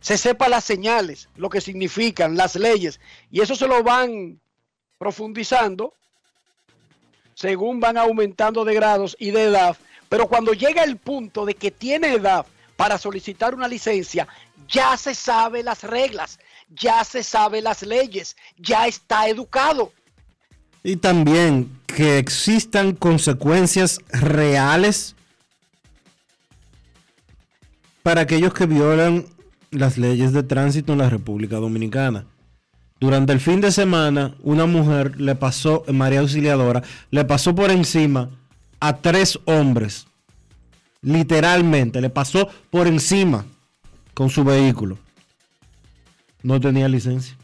[0.01, 4.41] se sepa las señales, lo que significan, las leyes, y eso se lo van
[4.99, 5.95] profundizando
[7.35, 9.77] según van aumentando de grados y de edad,
[10.09, 12.45] pero cuando llega el punto de que tiene edad
[12.77, 14.27] para solicitar una licencia,
[14.69, 19.93] ya se sabe las reglas, ya se sabe las leyes, ya está educado.
[20.83, 25.17] Y también que existan consecuencias reales
[28.03, 29.27] para aquellos que violan
[29.71, 32.25] las leyes de tránsito en la República Dominicana.
[33.01, 38.31] Durante el fin de semana, una mujer le pasó, María Auxiliadora, le pasó por encima
[38.81, 40.07] a tres hombres.
[41.01, 43.45] Literalmente, le pasó por encima
[44.15, 44.99] con su vehículo.
[46.43, 47.38] No tenía licencia.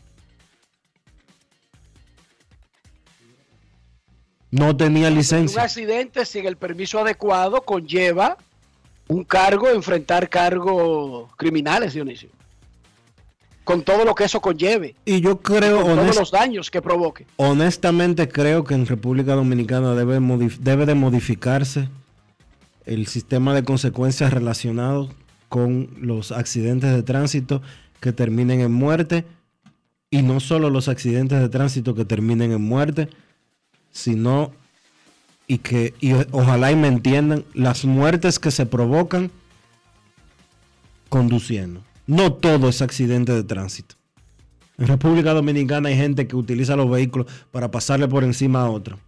[4.55, 5.63] No tenía Un licencia.
[5.63, 8.37] accidente sin el permiso adecuado conlleva
[9.09, 12.29] un cargo, enfrentar cargos criminales, Dionisio.
[13.65, 17.27] Con todo lo que eso conlleve, Y yo creo, con todos los daños que provoque.
[17.37, 21.89] honestamente, creo que en República Dominicana debe, modif- debe de modificarse
[22.87, 25.11] el sistema de consecuencias relacionados
[25.49, 27.61] con los accidentes de tránsito
[28.01, 29.25] que terminen en muerte.
[30.11, 33.09] Y no solo los accidentes de tránsito que terminen en muerte,
[33.95, 34.53] sino
[35.47, 39.31] y que y ojalá y me entiendan las muertes que se provocan
[41.09, 41.83] conduciendo.
[42.07, 43.95] No todo es accidente de tránsito.
[44.77, 48.99] En República Dominicana hay gente que utiliza los vehículos para pasarle por encima a otro.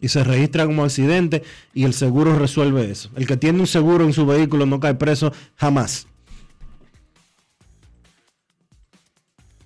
[0.00, 1.42] Y se registra como accidente
[1.74, 3.10] y el seguro resuelve eso.
[3.16, 6.06] El que tiene un seguro en su vehículo no cae preso jamás.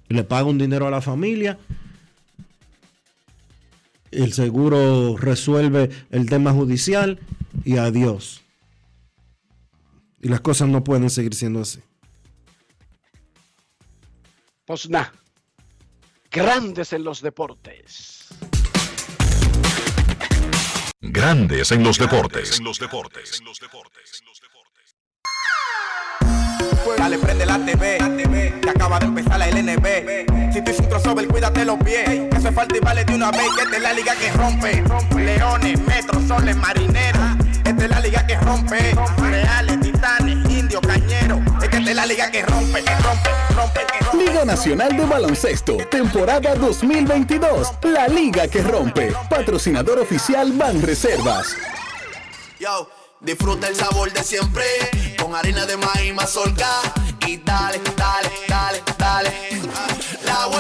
[0.09, 1.59] Le paga un dinero a la familia.
[4.13, 7.19] El seguro resuelve el tema judicial
[7.65, 8.43] y adiós.
[10.21, 11.81] Y las cosas no pueden seguir siendo así.
[14.67, 15.13] Pues nada,
[16.31, 18.29] grandes en los deportes.
[21.01, 22.59] Grandes en los deportes.
[22.59, 23.43] En los deportes.
[26.99, 30.42] Dale, prende la TV, que acaba de empezar la LNB.
[30.73, 32.31] Hiciste un crossover, cuídate los pies.
[32.31, 33.43] Que hace falta y vale de una vez.
[33.57, 34.83] Que esta es la liga que rompe.
[35.17, 37.23] Leones, metros, soles, marineros.
[37.63, 38.95] Esta es la liga que rompe.
[39.19, 41.41] Reales, titanes, indios, cañeros.
[41.63, 44.25] Esta es la liga que rompe, que rompe, rompe, que rompe.
[44.25, 47.69] Liga Nacional de Baloncesto, temporada 2022.
[47.83, 49.13] La liga que rompe.
[49.29, 51.55] Patrocinador oficial Banreservas.
[52.59, 52.89] Yo,
[53.21, 54.65] disfruta el sabor de siempre
[55.23, 56.67] con harina de maíz mazorca
[57.27, 59.92] y dale, dale, dale, dale.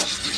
[0.00, 0.37] Thank you.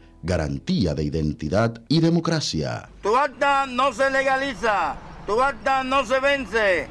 [0.23, 2.89] Garantía de identidad y democracia.
[3.01, 4.95] Tu acta no se legaliza,
[5.25, 6.87] tu acta no se vence.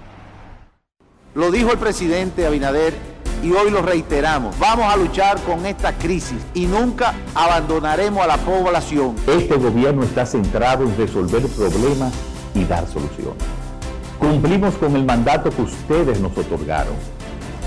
[1.34, 2.92] Lo dijo el presidente Abinader
[3.42, 4.58] y hoy lo reiteramos.
[4.58, 9.14] Vamos a luchar con esta crisis y nunca abandonaremos a la población.
[9.28, 12.12] Este gobierno está centrado en resolver problemas
[12.54, 13.44] y dar soluciones.
[14.18, 16.94] Cumplimos con el mandato que ustedes nos otorgaron.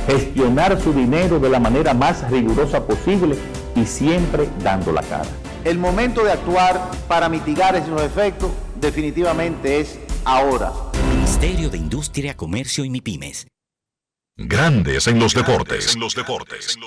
[0.07, 3.37] Gestionar su dinero de la manera más rigurosa posible
[3.75, 5.29] y siempre dando la cara.
[5.65, 10.73] El momento de actuar para mitigar esos efectos definitivamente es ahora.
[11.07, 13.47] Ministerio de Industria, Comercio y MIPIMES.
[14.35, 15.93] Grandes en los deportes.
[15.95, 16.77] En los deportes.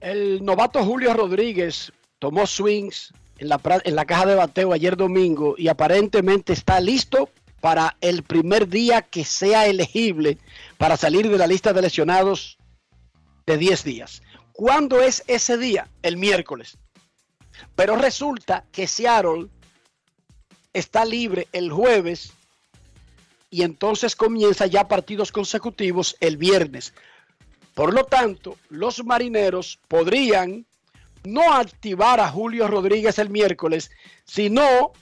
[0.00, 5.56] El novato Julio Rodríguez tomó swings en la, en la caja de bateo ayer domingo
[5.58, 7.28] y aparentemente está listo
[7.60, 10.38] para el primer día que sea elegible
[10.78, 12.56] para salir de la lista de lesionados
[13.46, 14.22] de 10 días.
[14.60, 15.88] ¿Cuándo es ese día?
[16.02, 16.76] El miércoles.
[17.74, 19.46] Pero resulta que Seattle
[20.74, 22.34] está libre el jueves
[23.48, 26.92] y entonces comienza ya partidos consecutivos el viernes.
[27.72, 30.66] Por lo tanto, los marineros podrían
[31.24, 33.90] no activar a Julio Rodríguez el miércoles,
[34.26, 34.92] sino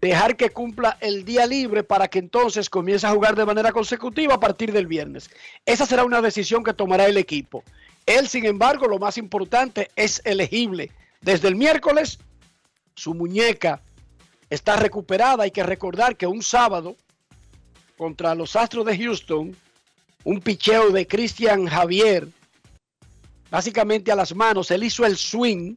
[0.00, 4.34] dejar que cumpla el día libre para que entonces comience a jugar de manera consecutiva
[4.34, 5.30] a partir del viernes.
[5.64, 7.62] Esa será una decisión que tomará el equipo.
[8.06, 10.90] Él, sin embargo, lo más importante es elegible.
[11.20, 12.18] Desde el miércoles,
[12.94, 13.82] su muñeca
[14.50, 15.44] está recuperada.
[15.44, 16.96] Hay que recordar que un sábado
[17.96, 19.56] contra los Astros de Houston,
[20.24, 22.28] un picheo de Cristian Javier,
[23.50, 25.76] básicamente a las manos, él hizo el swing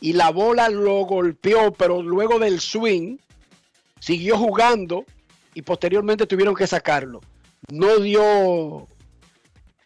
[0.00, 3.18] y la bola lo golpeó, pero luego del swing
[4.00, 5.04] siguió jugando
[5.54, 7.20] y posteriormente tuvieron que sacarlo.
[7.70, 8.88] No dio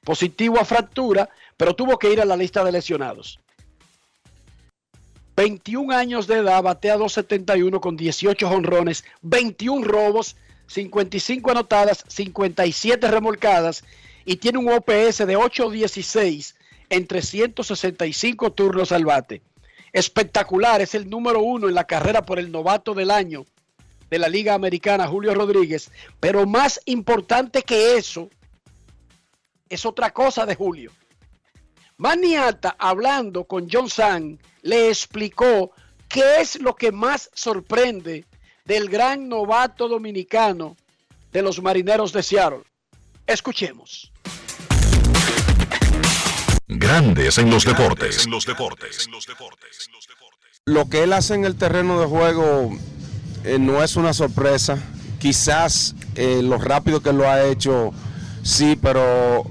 [0.05, 3.39] positivo a fractura, pero tuvo que ir a la lista de lesionados.
[5.37, 10.37] 21 años de edad, batea 271 con 18 jonrones, 21 robos,
[10.67, 13.85] 55 anotadas, 57 remolcadas
[14.25, 16.55] y tiene un OPS de 8.16
[16.91, 19.43] en 365 turnos al bate.
[19.93, 23.45] Espectacular, es el número uno en la carrera por el novato del año
[24.11, 25.91] de la Liga Americana, Julio Rodríguez.
[26.21, 28.29] Pero más importante que eso,
[29.73, 30.93] es otra cosa de Julio.
[31.97, 35.73] Maniata, hablando con John San, le explicó
[36.09, 38.27] qué es lo que más sorprende
[38.67, 40.77] del gran novato dominicano
[41.33, 42.65] de los marineros de Seattle.
[43.27, 44.13] Escuchemos.
[46.67, 48.29] Grandes en los deportes.
[50.67, 52.77] Lo que él hace en el terreno de juego
[53.45, 54.79] eh, no es una sorpresa.
[55.19, 57.93] Quizás eh, lo rápido que lo ha hecho,
[58.43, 59.45] sí, pero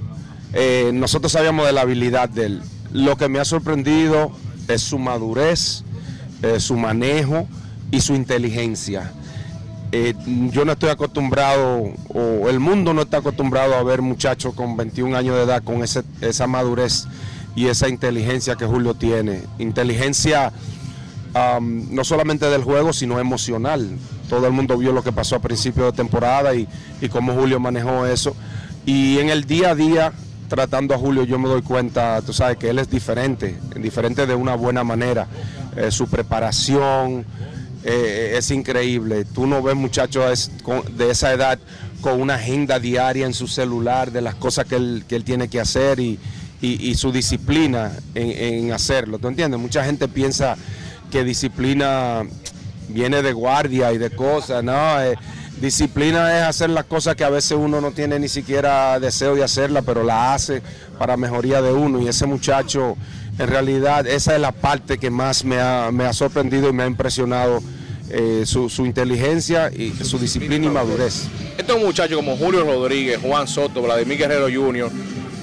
[0.53, 2.61] eh, nosotros sabíamos de la habilidad de él.
[2.91, 4.31] Lo que me ha sorprendido
[4.67, 5.83] es su madurez,
[6.41, 7.47] eh, su manejo
[7.89, 9.13] y su inteligencia.
[9.93, 10.13] Eh,
[10.51, 15.17] yo no estoy acostumbrado, o el mundo no está acostumbrado a ver muchachos con 21
[15.17, 17.07] años de edad con esa madurez
[17.55, 19.43] y esa inteligencia que Julio tiene.
[19.59, 20.51] Inteligencia
[21.61, 23.89] no solamente del juego, sino emocional.
[24.29, 26.67] Todo el mundo vio lo que pasó a principio de temporada y
[27.09, 28.35] cómo Julio manejó eso.
[28.85, 30.13] Y en el día a día,
[30.51, 34.35] tratando a Julio, yo me doy cuenta, tú sabes, que él es diferente, diferente de
[34.35, 35.25] una buena manera.
[35.77, 37.25] eh, su preparación
[37.85, 39.23] eh, es increíble.
[39.23, 40.51] Tú no ves muchachos
[40.97, 41.57] de esa edad
[42.01, 45.47] con una agenda diaria en su celular de las cosas que él, que él tiene
[45.47, 46.19] que hacer y,
[46.59, 49.19] y, su disciplina en, hacerlo.
[49.19, 49.57] ¿Tú entiendes?
[49.57, 50.57] Mucha gente piensa
[51.09, 52.23] que disciplina
[52.89, 55.01] viene de guardia y de cosas, ¿no?
[55.01, 55.15] Eh,
[55.61, 59.43] disciplina es hacer las cosas que a veces uno no tiene ni siquiera deseo de
[59.43, 60.61] hacerla, pero la hace
[60.97, 62.01] para mejoría de uno.
[62.01, 62.97] Y ese muchacho,
[63.37, 66.83] en realidad, esa es la parte que más me ha, me ha sorprendido y me
[66.83, 67.61] ha impresionado.
[68.13, 71.27] Eh, su, su, inteligencia y su disciplina y madurez.
[71.57, 74.91] Estos muchachos como Julio Rodríguez, Juan Soto, Vladimir Guerrero Jr.,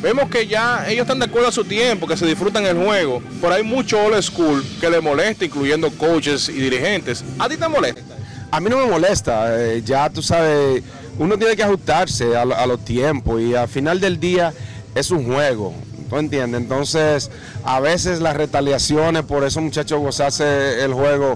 [0.02, 3.22] vemos que ya ellos están de acuerdo a su tiempo, que se disfrutan el juego,
[3.40, 7.24] pero hay mucho old school que le molesta, incluyendo coaches y dirigentes.
[7.38, 8.07] ¿A ti te molesta?
[8.50, 10.82] A mí no me molesta, eh, ya tú sabes,
[11.18, 14.54] uno tiene que ajustarse a, los tiempos y al final del día
[14.94, 15.74] es un juego,
[16.08, 16.62] ¿tú entiendes?
[16.62, 17.30] Entonces,
[17.62, 21.34] a veces las retaliaciones por esos muchachos gozarse el juego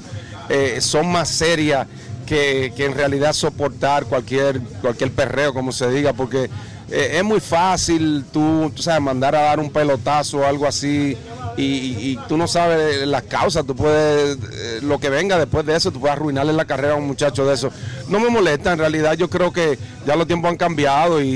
[0.48, 1.86] eh, son más serias
[2.24, 6.48] que, que, en realidad soportar cualquier, cualquier perreo, como se diga, porque
[6.92, 11.16] eh, es muy fácil tú, sabes, mandar a dar un pelotazo o algo así
[11.56, 15.90] y, tú no sabes las causas, tú puedes, eh, lo que venga después de eso,
[15.90, 17.70] tú puedes arruinarle la carrera a un muchacho de eso.
[18.08, 21.28] No me molesta, en realidad yo creo que ya los tiempos han cambiado y,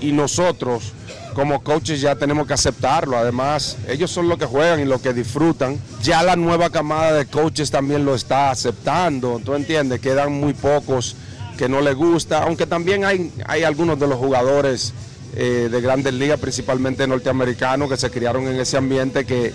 [0.00, 0.92] y nosotros
[1.34, 3.16] como coaches ya tenemos que aceptarlo.
[3.16, 5.78] Además, ellos son los que juegan y los que disfrutan.
[6.02, 9.40] Ya la nueva camada de coaches también lo está aceptando.
[9.44, 10.00] ¿Tú entiendes?
[10.00, 11.16] Quedan muy pocos
[11.56, 14.94] que no le gusta, aunque también hay, hay algunos de los jugadores
[15.34, 19.52] eh, de grandes ligas, principalmente norteamericanos, que se criaron en ese ambiente que,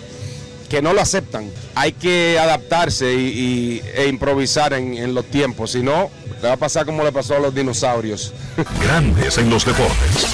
[0.69, 1.51] que no lo aceptan.
[1.75, 6.09] Hay que adaptarse y, e improvisar en, en los tiempos, si no,
[6.41, 8.33] le va a pasar como le pasó a los dinosaurios.
[8.81, 10.27] Grandes en los deportes.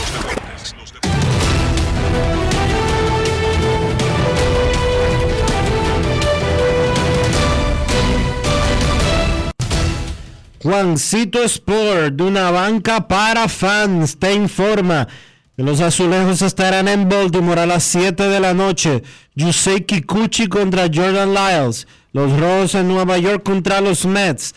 [10.64, 15.10] Juancito Sport, de una banca para fans, te informa
[15.58, 19.04] los azulejos estarán en Baltimore a las 7 de la noche.
[19.36, 21.88] Yusei Kikuchi contra Jordan Lyles.
[22.12, 24.56] Los Rojos en Nueva York contra los Mets.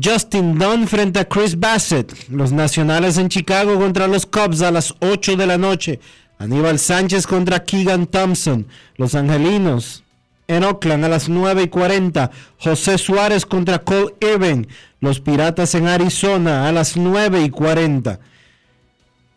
[0.00, 2.28] Justin Dunn frente a Chris Bassett.
[2.28, 5.98] Los Nacionales en Chicago contra los Cubs a las 8 de la noche.
[6.38, 8.66] Aníbal Sánchez contra Keegan Thompson.
[8.96, 10.04] Los Angelinos
[10.46, 12.30] en Oakland a las 9 y 40.
[12.58, 14.66] José Suárez contra Cole Irving.
[15.00, 18.20] Los Piratas en Arizona a las 9 y 40.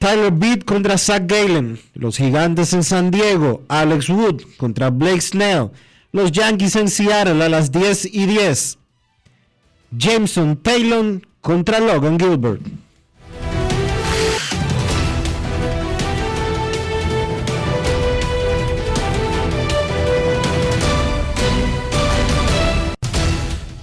[0.01, 1.79] Tyler Beat contra Zach Galen.
[1.93, 3.61] Los Gigantes en San Diego.
[3.67, 5.69] Alex Wood contra Blake Snell.
[6.11, 8.79] Los Yankees en Seattle a las 10 y 10.
[9.91, 12.61] Jameson Taylor contra Logan Gilbert.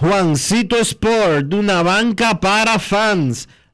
[0.00, 3.48] Juancito Sport, una banca para fans,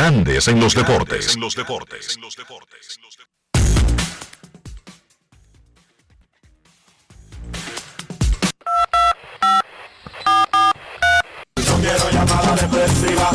[0.00, 1.34] Grandes en los deportes.
[1.34, 2.18] En los deportes.
[11.66, 13.30] No quiero llamada depresiva.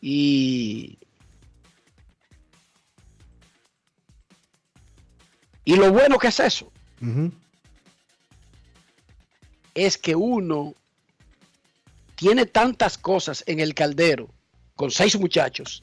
[0.00, 0.96] y
[5.66, 6.72] y lo bueno que es eso
[9.74, 10.74] es que uno
[12.16, 14.28] tiene tantas cosas en el caldero
[14.74, 15.82] con seis muchachos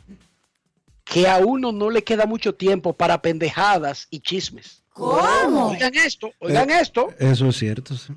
[1.04, 4.84] que a uno no le queda mucho tiempo para pendejadas y chismes.
[4.94, 5.70] ¿Cómo?
[5.70, 7.14] Oigan esto, oigan Eh, esto.
[7.20, 8.14] Eso es cierto, sí.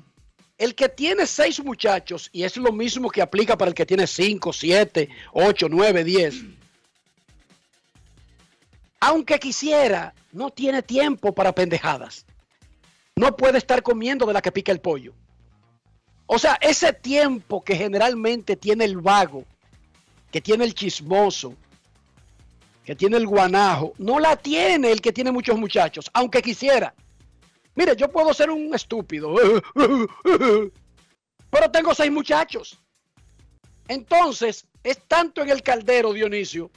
[0.57, 4.07] El que tiene seis muchachos, y es lo mismo que aplica para el que tiene
[4.07, 6.35] cinco, siete, ocho, nueve, diez.
[9.01, 12.25] Aunque quisiera, no tiene tiempo para pendejadas.
[13.15, 15.13] No puede estar comiendo de la que pica el pollo.
[16.27, 19.45] O sea, ese tiempo que generalmente tiene el vago,
[20.31, 21.55] que tiene el chismoso,
[22.83, 26.93] que tiene el guanajo, no la tiene el que tiene muchos muchachos, aunque quisiera.
[27.75, 29.35] Mire, yo puedo ser un estúpido,
[31.49, 32.79] pero tengo seis muchachos.
[33.87, 36.71] Entonces, es tanto en el caldero, Dionisio.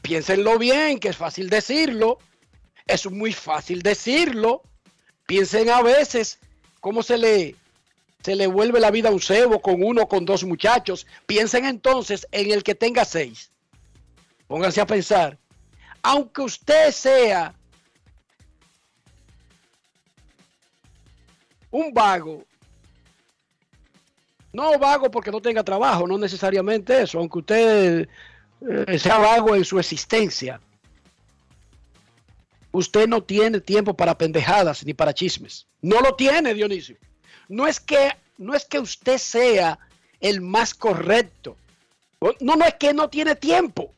[0.00, 2.18] Piénsenlo bien, que es fácil decirlo.
[2.86, 4.62] Es muy fácil decirlo.
[5.26, 6.38] Piensen a veces
[6.80, 7.56] cómo se le,
[8.22, 11.06] se le vuelve la vida a un cebo con uno o con dos muchachos.
[11.26, 13.50] Piensen entonces en el que tenga seis.
[14.46, 15.38] Pónganse a pensar.
[16.02, 17.54] Aunque usted sea
[21.70, 22.44] un vago,
[24.52, 28.08] no vago porque no tenga trabajo, no necesariamente eso, aunque usted
[28.60, 30.60] eh, sea vago en su existencia,
[32.72, 35.66] usted no tiene tiempo para pendejadas ni para chismes.
[35.82, 36.96] No lo tiene, Dionisio.
[37.48, 39.78] No es que, no es que usted sea
[40.20, 41.56] el más correcto.
[42.40, 43.94] No, no es que no tiene tiempo.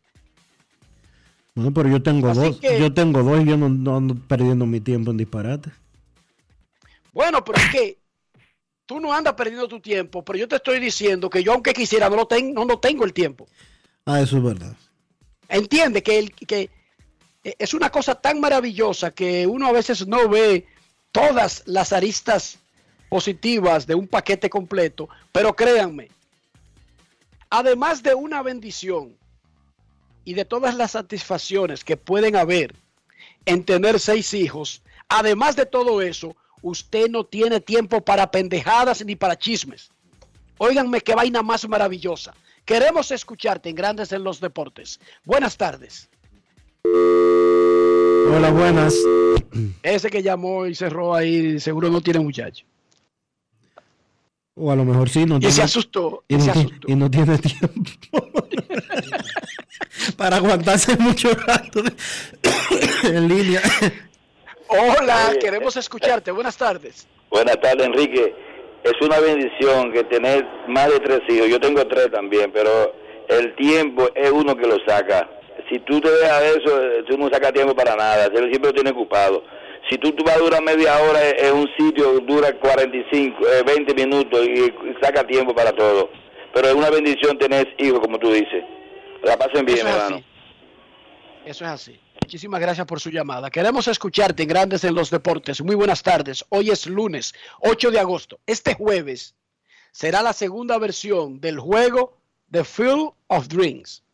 [1.54, 2.60] Bueno, pero yo tengo Así dos.
[2.60, 5.70] que- Yo tengo dos y yo no, no ando perdiendo mi tiempo en disparate.
[7.12, 7.98] Bueno, pero es que
[8.86, 12.08] tú no andas perdiendo tu tiempo, pero yo te estoy diciendo que yo aunque quisiera
[12.08, 13.48] no lo tengo, no, no tengo el tiempo.
[14.06, 14.76] Ah, eso es verdad.
[15.48, 16.70] Entiende que, el, que
[17.42, 20.66] eh, es una cosa tan maravillosa que uno a veces no ve
[21.10, 22.58] todas las aristas
[23.10, 26.08] positivas de un paquete completo, pero créanme,
[27.50, 29.14] además de una bendición
[30.24, 32.74] y de todas las satisfacciones que pueden haber
[33.44, 39.16] en tener seis hijos, además de todo eso, usted no tiene tiempo para pendejadas ni
[39.16, 39.90] para chismes.
[40.56, 42.32] Óiganme qué vaina más maravillosa.
[42.64, 45.00] Queremos escucharte en Grandes en los Deportes.
[45.24, 46.08] Buenas tardes.
[46.84, 48.94] Hola, buenas.
[49.82, 52.64] Ese que llamó y cerró ahí, seguro no tiene muchacho.
[54.62, 55.54] O a lo mejor sí, no Y tiene.
[55.54, 56.22] se asustó.
[56.28, 56.92] Y y no, se ti- asustó.
[56.92, 58.28] y no tiene tiempo
[60.16, 61.82] para aguantarse mucho rato
[63.04, 63.60] en línea.
[64.68, 66.30] Hola, queremos escucharte.
[66.30, 67.06] Buenas tardes.
[67.30, 68.34] Buenas tardes, Enrique.
[68.84, 71.48] Es una bendición que tener más de tres hijos.
[71.48, 72.94] Yo tengo tres también, pero
[73.28, 75.28] el tiempo es uno que lo saca.
[75.68, 78.26] Si tú te dejas de eso, eh, tú no sacas tiempo para nada.
[78.26, 79.42] Él siempre lo tiene ocupado.
[79.90, 83.94] Si tú, tú vas a durar media hora en un sitio, dura 45, eh, 20
[83.94, 86.08] minutos y, y saca tiempo para todo.
[86.54, 88.64] Pero es una bendición tener hijos, como tú dices.
[89.24, 90.16] La pasen bien, Eso es hermano.
[90.16, 90.24] así.
[91.44, 92.00] Eso es así.
[92.22, 93.50] Muchísimas gracias por su llamada.
[93.50, 95.60] Queremos escucharte en Grandes en los Deportes.
[95.62, 96.44] Muy buenas tardes.
[96.50, 98.38] Hoy es lunes 8 de agosto.
[98.46, 99.34] Este jueves
[99.90, 102.16] será la segunda versión del juego
[102.52, 104.04] The Field of Dreams.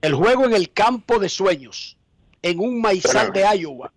[0.00, 1.98] El juego en el campo de sueños,
[2.42, 3.92] en un maizal de Iowa.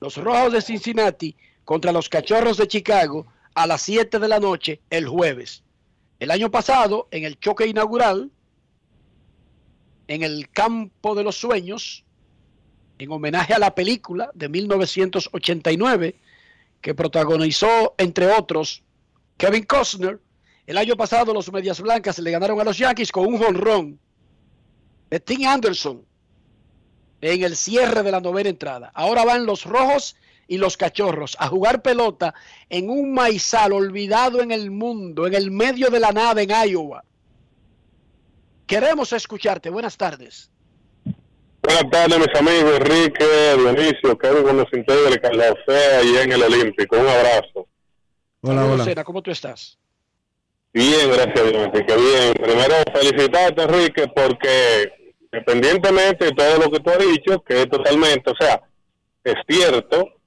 [0.00, 4.80] Los Rojos de Cincinnati contra los Cachorros de Chicago a las 7 de la noche
[4.88, 5.62] el jueves.
[6.18, 8.30] El año pasado, en el choque inaugural,
[10.08, 12.04] en el campo de los sueños,
[12.98, 16.16] en homenaje a la película de 1989
[16.80, 18.82] que protagonizó, entre otros,
[19.36, 20.18] Kevin Costner.
[20.66, 23.98] El año pasado los Medias Blancas le ganaron a los Yankees con un jonrón
[25.10, 26.04] de Tim Anderson
[27.20, 28.90] en el cierre de la novena entrada.
[28.94, 30.16] Ahora van los rojos
[30.46, 32.34] y los cachorros a jugar pelota
[32.68, 37.04] en un maizal olvidado en el mundo, en el medio de la nada en Iowa.
[38.66, 39.70] Queremos escucharte.
[39.70, 40.50] Buenas tardes.
[41.62, 46.42] Buenas tardes, mis amigos Enrique, Dionisio, Kevin con los integres, Carlos José, allí en el
[46.42, 46.96] Olímpico.
[46.96, 47.68] Un abrazo.
[48.40, 48.84] Hola, hola.
[48.84, 49.78] Sena, ¿cómo tú estás?
[50.72, 51.94] Bien, gracias Enrique.
[51.96, 52.32] Bien.
[52.34, 54.99] Primero, felicitarte, Enrique, porque
[55.32, 58.62] independientemente de todo lo que tú has dicho, que es totalmente, o sea,
[59.24, 60.20] es cierto,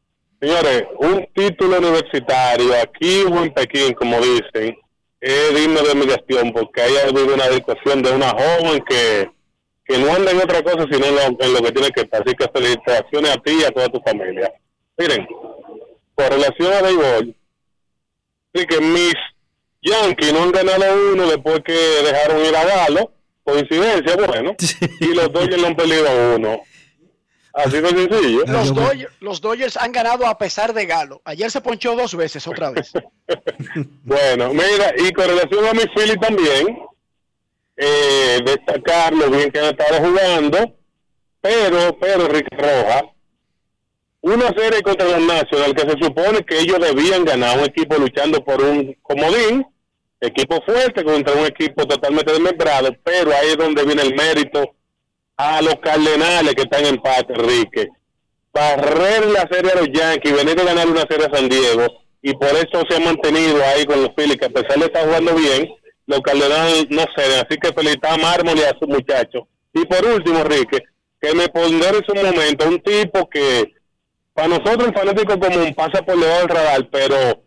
[0.43, 4.77] Señores, un título universitario aquí o en Pekín, como dicen,
[5.21, 9.31] es digno de admiración porque hay habido una discusión de una joven que,
[9.85, 12.21] que no anda en otra cosa sino en lo, en lo que tiene que estar.
[12.21, 14.51] Así que felicitaciones a ti y a toda tu familia.
[14.97, 15.25] Miren,
[16.13, 17.35] con relación a béisbol,
[18.53, 19.15] sí que mis
[19.81, 23.12] Yankees no han ganado uno después que dejaron ir a Galo,
[23.43, 24.55] coincidencia, bueno,
[24.99, 26.61] y los Dodgers no han perdido uno.
[27.53, 28.43] Así de sencillo.
[28.47, 31.21] Los, Dodgers, los Dodgers han ganado a pesar de Galo.
[31.23, 32.91] Ayer se ponchó dos veces otra vez.
[34.03, 36.77] Bueno, mira, y con relación a mi Philly también,
[37.77, 40.75] eh, destacar lo bien que han estado jugando,
[41.41, 43.03] pero, pero, Ricky Roja,
[44.21, 48.43] una serie contra los Nacional que se supone que ellos debían ganar, un equipo luchando
[48.43, 49.65] por un comodín,
[50.27, 54.75] equipo fuerte contra un equipo totalmente desmembrado, pero ahí es donde viene el mérito
[55.37, 57.87] a los Cardenales que están en empate, Enrique.
[58.53, 61.87] Barrer la serie a los Yankees, venir a ganar una serie a San Diego,
[62.21, 65.05] y por eso se ha mantenido ahí con los Phillies, que a pesar de estar
[65.05, 65.69] jugando bien,
[66.05, 67.45] los Cardenales no ceden.
[67.45, 69.43] Así que felicita a Mármol y a sus muchachos.
[69.73, 70.79] Y por último, Enrique,
[71.19, 73.73] que me pondré en su momento un tipo que
[74.33, 77.43] para nosotros el fanático común pasa por debajo del radar, pero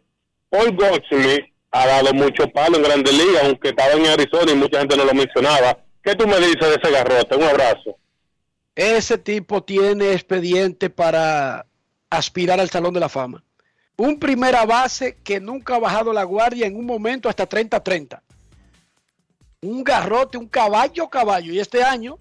[0.51, 4.79] Paul Goldschmidt ha dado mucho palo en Grandes Ligas, aunque estaba en Arizona y mucha
[4.79, 5.79] gente no lo mencionaba.
[6.03, 7.37] ¿Qué tú me dices de ese garrote?
[7.37, 7.99] Un abrazo.
[8.75, 11.67] Ese tipo tiene expediente para
[12.11, 13.43] aspirar al Salón de la Fama.
[13.97, 18.21] Un primera base que nunca ha bajado la guardia en un momento hasta 30-30.
[19.62, 21.53] Un garrote, un caballo, caballo.
[21.53, 22.19] Y este año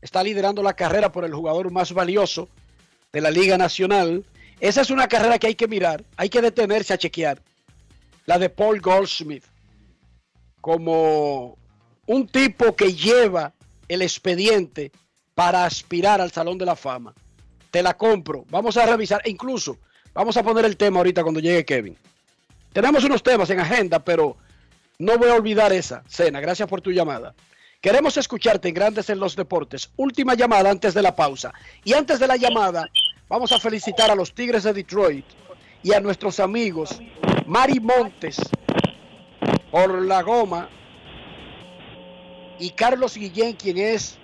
[0.00, 2.48] está liderando la carrera por el jugador más valioso
[3.12, 4.24] de la Liga Nacional.
[4.58, 7.40] Esa es una carrera que hay que mirar, hay que detenerse a chequear.
[8.26, 9.44] La de Paul Goldschmidt.
[10.60, 11.58] Como
[12.06, 13.52] un tipo que lleva
[13.88, 14.92] el expediente
[15.34, 17.14] para aspirar al Salón de la Fama.
[17.70, 18.44] Te la compro.
[18.50, 19.22] Vamos a revisar.
[19.24, 19.78] E incluso,
[20.12, 21.96] vamos a poner el tema ahorita cuando llegue Kevin.
[22.72, 24.36] Tenemos unos temas en agenda, pero
[24.98, 26.02] no voy a olvidar esa.
[26.08, 27.34] Cena, gracias por tu llamada.
[27.80, 29.90] Queremos escucharte en Grandes en los Deportes.
[29.96, 31.52] Última llamada antes de la pausa.
[31.82, 32.86] Y antes de la llamada,
[33.28, 35.24] vamos a felicitar a los Tigres de Detroit
[35.82, 37.00] y a nuestros amigos
[37.50, 38.38] Mari Montes
[39.72, 40.06] por
[42.60, 44.18] y Carlos Guillén, quien es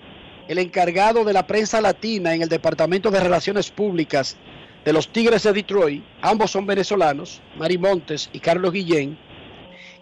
[0.47, 4.37] el encargado de la prensa latina en el Departamento de Relaciones Públicas
[4.85, 6.05] de los Tigres de Detroit.
[6.23, 9.19] Ambos son venezolanos, Mari Montes y Carlos Guillén.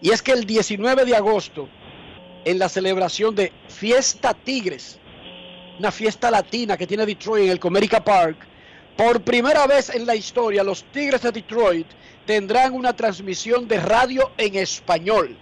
[0.01, 1.67] Y es que el 19 de agosto,
[2.43, 4.99] en la celebración de Fiesta Tigres,
[5.79, 8.37] una fiesta latina que tiene Detroit en el Comerica Park,
[8.97, 11.87] por primera vez en la historia, los Tigres de Detroit
[12.25, 15.37] tendrán una transmisión de radio en español.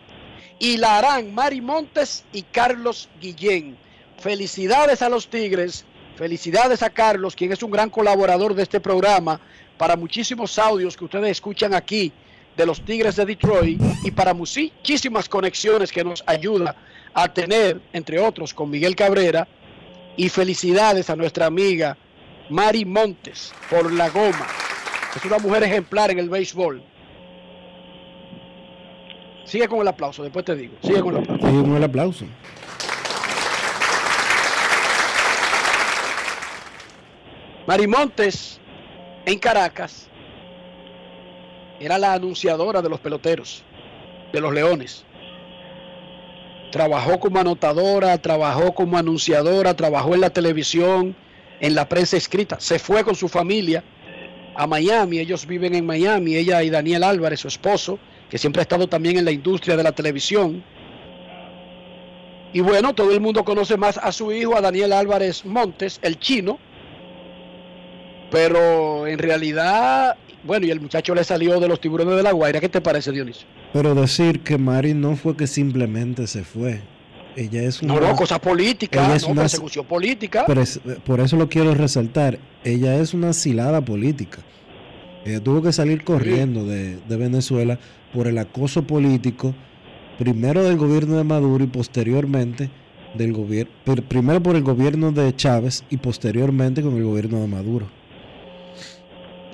[0.60, 3.78] Y la harán Mari Montes y Carlos Guillén.
[4.18, 5.86] Felicidades a los Tigres,
[6.16, 9.39] felicidades a Carlos, quien es un gran colaborador de este programa,
[9.78, 12.12] para muchísimos audios que ustedes escuchan aquí
[12.56, 16.76] de los Tigres de Detroit y para muchísimas conexiones que nos ayuda
[17.14, 19.47] a tener, entre otros, con Miguel Cabrera.
[20.16, 21.97] Y felicidades a nuestra amiga
[22.54, 24.45] Mari Montes por la goma.
[25.16, 26.84] Es una mujer ejemplar en el béisbol.
[29.43, 30.76] Sigue con el aplauso, después te digo.
[30.84, 31.47] Sigue con el aplauso.
[31.47, 32.26] Sigue con el aplauso.
[37.66, 38.62] Mari Montes
[39.26, 40.08] en Caracas
[41.80, 43.64] era la anunciadora de los peloteros,
[44.32, 45.06] de los leones.
[46.72, 51.16] Trabajó como anotadora, trabajó como anunciadora, trabajó en la televisión,
[51.64, 52.59] en la prensa escrita.
[52.59, 53.82] Se fue con su familia
[54.53, 57.97] a Miami, ellos viven en Miami, ella y Daniel Álvarez, su esposo,
[58.30, 60.61] que siempre ha estado también en la industria de la televisión.
[62.51, 66.20] Y bueno, todo el mundo conoce más a su hijo, a Daniel Álvarez Montes, el
[66.20, 66.59] chino,
[68.30, 72.59] pero en realidad, bueno, y el muchacho le salió de los tiburones de la Guaira.
[72.59, 73.47] ¿Qué te parece, Dionisio?
[73.72, 76.82] Pero decir que Mari no fue que simplemente se fue.
[77.36, 77.96] Ella es una.
[77.96, 80.44] No, no, cosas políticas, ella es no, una- persecución política.
[80.48, 82.38] Pero es- por eso lo quiero resaltar.
[82.64, 84.40] Ella es una asilada política.
[85.26, 87.80] Ella tuvo que salir corriendo de, de Venezuela
[88.14, 89.56] por el acoso político,
[90.20, 92.70] primero del gobierno de Maduro y posteriormente
[93.16, 93.72] del gobierno,
[94.08, 97.88] primero por el gobierno de Chávez y posteriormente con el gobierno de Maduro.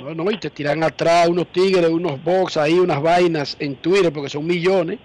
[0.01, 4.11] No, no, y te tiran atrás unos tigres, unos box ahí, unas vainas en Twitter,
[4.11, 4.97] porque son millones.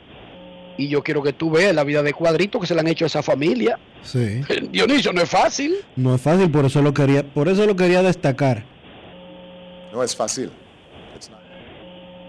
[0.76, 3.04] Y yo quiero que tú veas la vida de cuadrito que se le han hecho
[3.04, 3.78] a esa familia.
[4.02, 4.40] Sí.
[4.70, 5.76] Dionisio, no es fácil.
[5.96, 8.64] No es fácil, por eso lo quería, por eso lo quería destacar.
[9.92, 10.50] No es fácil.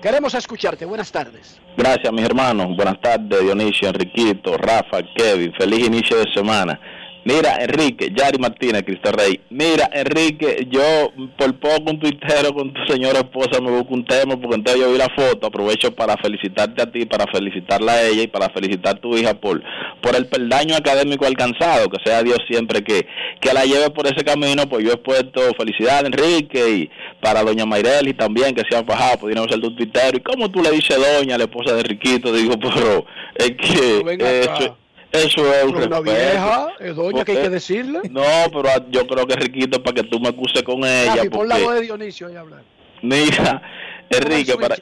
[0.02, 0.86] Queremos escucharte.
[0.86, 1.60] Buenas tardes.
[1.76, 2.76] Gracias, mis hermanos.
[2.76, 5.52] Buenas tardes, Dionisio, Enriquito, Rafa, Kevin.
[5.58, 6.80] Feliz inicio de semana.
[7.26, 9.40] Mira, Enrique, Yari Martínez, Cristo Rey.
[9.50, 14.40] Mira, Enrique, yo por poco un tuitero con tu señora esposa me busco un tema
[14.40, 15.48] porque entonces yo vi la foto.
[15.48, 19.34] Aprovecho para felicitarte a ti, para felicitarla a ella y para felicitar a tu hija
[19.34, 19.60] por,
[20.02, 21.90] por el peldaño académico alcanzado.
[21.90, 23.08] Que sea Dios siempre que,
[23.42, 24.70] que la lleve por ese camino.
[24.70, 26.90] Pues yo he puesto felicidad, Enrique, y
[27.22, 30.16] para doña Mayreli también, que se han bajado, pudieron ser tu tuitero.
[30.16, 32.32] ¿Y cómo tú le dices doña, la esposa de Riquito?
[32.32, 33.04] Digo, pero
[33.34, 34.85] es que
[35.16, 36.04] eso es un una respeto.
[36.04, 38.00] vieja, es doña que hay que decirle.
[38.10, 41.16] No, pero a- yo creo que Riquito para que tú me acuses con ella.
[41.16, 42.64] Capi, pon la voz de Dionisio ahí hablar.
[43.02, 43.62] mira,
[44.10, 44.76] Enrique, para,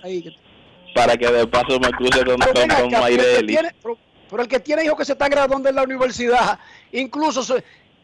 [0.95, 3.47] para que de paso me cruce con, Pero con, con acá, pero el que Mayreli.
[3.47, 3.97] tiene- pero-
[4.29, 6.57] pero el que tiene hijos que se están graduando en la universidad,
[6.91, 7.63] incluso se-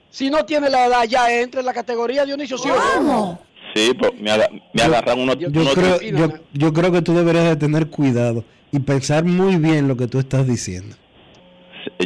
[0.10, 2.58] si no tiene la edad, ya entra en la categoría Dionisio.
[2.58, 3.40] ¿sí o no?
[3.76, 5.38] Sí, pues me, aga- me agarran unos...
[5.38, 9.58] Yo unos- creo, yo, yo creo que tú deberías de tener cuidado y pensar muy
[9.58, 10.96] bien lo que tú estás diciendo.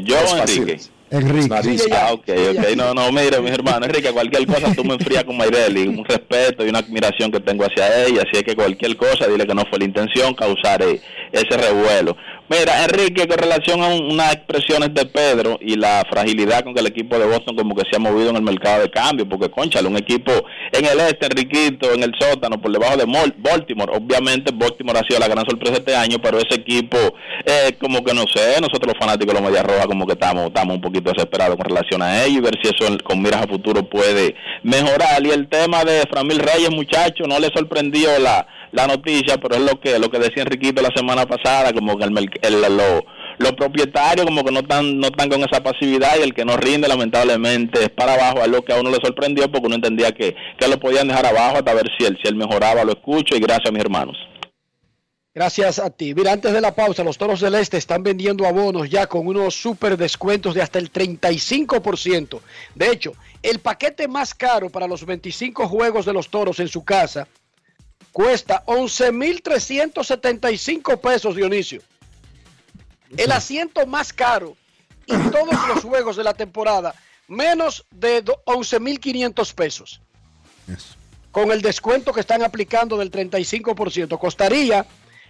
[0.04, 0.80] Yo, Enrique.
[1.14, 1.92] Enrique.
[1.92, 2.76] Ah, ok, ok.
[2.76, 5.88] No, no, mira, mis hermanos, Enrique, cualquier cosa tú me enfrías con Mayreli.
[5.88, 8.24] Un respeto y una admiración que tengo hacia ella.
[8.24, 11.00] Así es que cualquier cosa, dile que no fue la intención causar eh,
[11.32, 12.18] ese revuelo.
[12.60, 16.82] Mira, Enrique, con relación a un- unas expresiones de Pedro y la fragilidad con que
[16.82, 19.50] el equipo de Boston como que se ha movido en el mercado de cambio, porque,
[19.50, 20.32] conchale, un equipo
[20.72, 23.06] en el este, Enriquito, en el sótano, por debajo de
[23.38, 23.94] Baltimore.
[23.96, 26.98] Obviamente, Baltimore ha sido la gran sorpresa este año, pero ese equipo,
[27.46, 30.46] eh, como que no sé, nosotros los fanáticos de los Medias Rojas, como que estamos,
[30.48, 33.48] estamos un poquito desesperados con relación a ello y ver si eso con miras a
[33.48, 35.26] futuro puede mejorar.
[35.26, 39.62] Y el tema de Framil Reyes, muchacho, no le sorprendió la, la noticia, pero es
[39.62, 43.04] lo que lo que decía Enriquito la semana pasada, como que el, merc- el- lo-
[43.40, 46.88] los propietarios como que no están no con esa pasividad y el que no rinde
[46.88, 50.36] lamentablemente es para abajo, a lo que a uno le sorprendió porque uno entendía que,
[50.60, 53.40] que lo podían dejar abajo hasta ver si él, si él mejoraba, lo escucho y
[53.40, 54.16] gracias a mis hermanos.
[55.36, 56.14] Gracias a ti.
[56.14, 59.56] Mira, antes de la pausa, los Toros del Este están vendiendo abonos ya con unos
[59.56, 62.40] super descuentos de hasta el 35%.
[62.76, 66.86] De hecho, el paquete más caro para los 25 juegos de los Toros en su
[66.86, 67.28] casa
[68.12, 71.82] cuesta 11.375 pesos, Dionisio.
[73.18, 74.56] El asiento más caro
[75.06, 76.96] y todos los juegos de la temporada,
[77.28, 80.02] menos de do- 11.500 pesos.
[81.32, 84.86] Con el descuento que están aplicando del 35%, costaría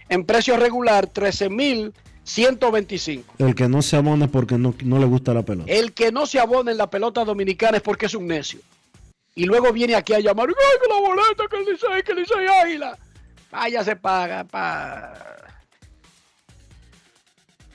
[0.08, 3.22] en precio regular 13.125.
[3.38, 5.70] El que no se abona porque no, no le gusta la pelota.
[5.72, 8.60] El que no se abona en la pelota dominicana es porque es un necio.
[9.34, 12.18] Y luego viene aquí a llamar, ¡ay, que la boleta, que el Licey, que el
[12.18, 12.96] Licey Águila!
[13.50, 15.12] Vaya, se paga, pa...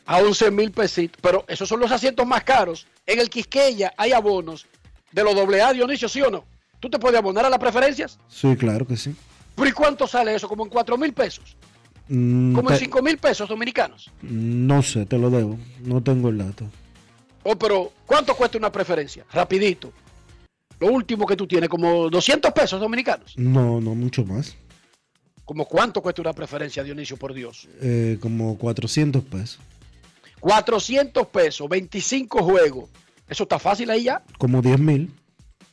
[0.10, 1.20] A 11 mil pesitos.
[1.22, 2.88] Pero esos son los asientos más caros.
[3.06, 4.66] En el Quisqueya hay abonos
[5.12, 6.46] de los AA, Dionisio, ¿sí o no?
[6.80, 8.18] ¿Tú te puedes abonar a las preferencias?
[8.28, 9.16] Sí, claro que sí.
[9.56, 10.48] ¿Pero y cuánto sale eso?
[10.48, 11.56] ¿Como en 4 mil pesos?
[12.08, 14.10] Mm, ¿Como en te- 5 mil pesos dominicanos?
[14.22, 15.60] no sé, te lo debo.
[15.84, 16.66] No tengo el dato.
[17.44, 19.26] Oh, pero ¿cuánto cuesta una preferencia?
[19.32, 19.92] Rapidito.
[20.80, 23.34] Lo último que tú tienes, como 200 pesos dominicanos.
[23.38, 24.56] No, no mucho más.
[25.46, 27.68] ¿Como cuánto cuesta una preferencia, Dionisio, por Dios?
[27.82, 29.60] Eh, como 400 pesos.
[30.40, 32.90] 400 pesos, 25 juegos.
[33.28, 34.24] Eso está fácil ahí ya.
[34.38, 35.14] Como 10 mil.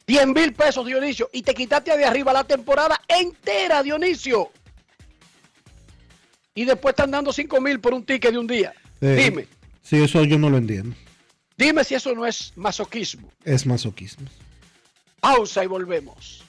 [0.07, 1.29] 10 mil pesos, Dionisio.
[1.33, 4.51] Y te quitaste de arriba la temporada entera, Dionisio.
[6.55, 8.73] Y después están dando 5 mil por un ticket de un día.
[9.01, 9.49] Eh, Dime,
[9.83, 10.97] Sí, eso yo no lo entiendo.
[11.57, 13.31] dime si eso no es masoquismo.
[13.45, 14.27] Es masoquismo.
[15.21, 16.45] Pausa y volvemos.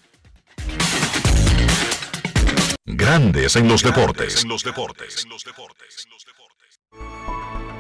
[2.86, 4.44] Grandes en los deportes.
[4.44, 5.26] En los deportes.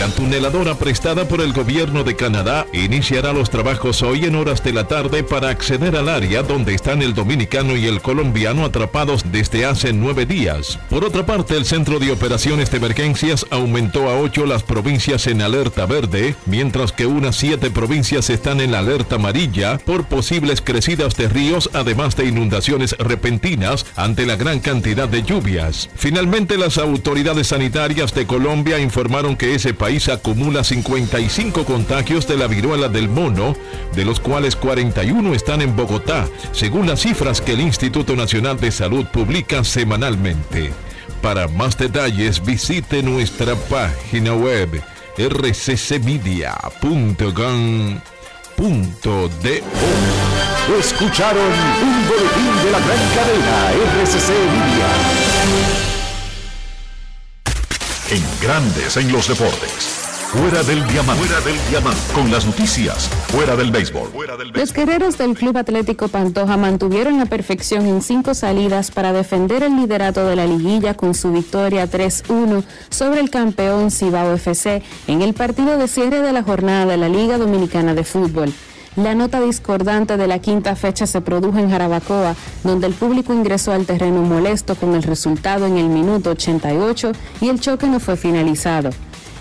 [0.00, 4.72] La tuneladora prestada por el gobierno de Canadá iniciará los trabajos hoy en horas de
[4.72, 9.66] la tarde para acceder al área donde están el dominicano y el colombiano atrapados desde
[9.66, 10.78] hace nueve días.
[10.88, 15.42] Por otra parte, el Centro de Operaciones de Emergencias aumentó a ocho las provincias en
[15.42, 21.28] alerta verde, mientras que unas siete provincias están en alerta amarilla por posibles crecidas de
[21.28, 25.90] ríos, además de inundaciones repentinas ante la gran cantidad de lluvias.
[25.94, 32.46] Finalmente, las autoridades sanitarias de Colombia informaron que ese país acumula 55 contagios de la
[32.46, 33.56] viruela del mono,
[33.94, 38.70] de los cuales 41 están en Bogotá, según las cifras que el Instituto Nacional de
[38.70, 40.70] Salud publica semanalmente.
[41.20, 44.80] Para más detalles visite nuestra página web
[45.18, 46.50] rccmedia.com.do.
[50.78, 53.72] Escucharon un boletín de la gran cadena
[54.04, 55.29] RCC Media.
[58.12, 60.00] En Grandes en los Deportes.
[60.32, 61.24] Fuera del diamante.
[61.24, 62.00] Fuera del diamante.
[62.12, 63.08] Con las noticias.
[63.28, 64.10] Fuera del béisbol.
[64.52, 69.76] Los guerreros del Club Atlético Pantoja mantuvieron la perfección en cinco salidas para defender el
[69.76, 75.32] liderato de la liguilla con su victoria 3-1 sobre el campeón Cibao FC en el
[75.32, 78.52] partido de cierre de la jornada de la Liga Dominicana de Fútbol.
[78.96, 82.34] La nota discordante de la quinta fecha se produjo en Jarabacoa,
[82.64, 87.48] donde el público ingresó al terreno molesto con el resultado en el minuto 88 y
[87.48, 88.90] el choque no fue finalizado.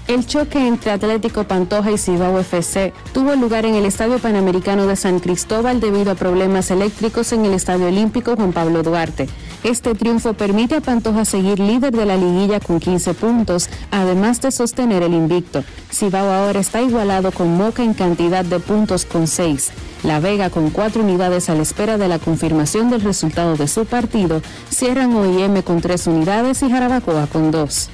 [0.08, 4.96] El choque entre Atlético Pantoja y Cibao FC tuvo lugar en el Estadio Panamericano de
[4.96, 9.28] San Cristóbal debido a problemas eléctricos en el Estadio Olímpico Juan Pablo Duarte.
[9.64, 14.52] Este triunfo permite a Pantoja seguir líder de la liguilla con 15 puntos, además de
[14.52, 15.64] sostener el invicto.
[15.92, 19.72] Cibao ahora está igualado con Moca en cantidad de puntos con 6.
[20.04, 23.86] La Vega, con cuatro unidades a la espera de la confirmación del resultado de su
[23.86, 27.90] partido, cierran OIM con tres unidades y Jarabacoa con dos.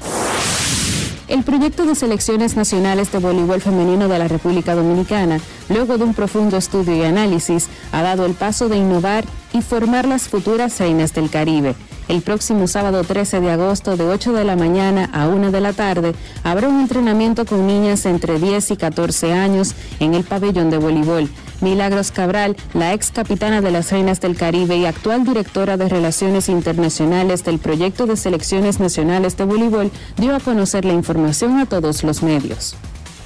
[1.27, 6.13] El proyecto de selecciones nacionales de voleibol femenino de la República Dominicana, luego de un
[6.13, 11.13] profundo estudio y análisis, ha dado el paso de innovar y formar las futuras reinas
[11.13, 11.75] del Caribe.
[12.07, 15.73] El próximo sábado 13 de agosto de 8 de la mañana a 1 de la
[15.73, 16.13] tarde
[16.43, 21.27] habrá un entrenamiento con niñas entre 10 y 14 años en el pabellón de voleibol.
[21.61, 26.49] Milagros Cabral, la ex capitana de las Reinas del Caribe y actual directora de Relaciones
[26.49, 32.03] Internacionales del Proyecto de Selecciones Nacionales de Voleibol, dio a conocer la información a todos
[32.03, 32.75] los medios.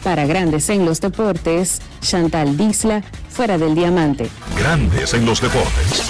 [0.04, 4.30] Para Grandes en los Deportes, Chantal Disla, fuera del diamante.
[4.58, 6.04] Grandes en los deportes.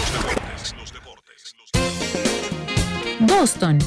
[3.19, 3.79] Boston,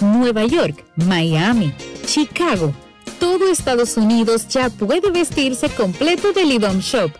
[0.00, 1.72] Nueva York, Miami,
[2.06, 2.72] Chicago.
[3.18, 7.10] Todo Estados Unidos ya puede vestirse completo del IDOM Shop.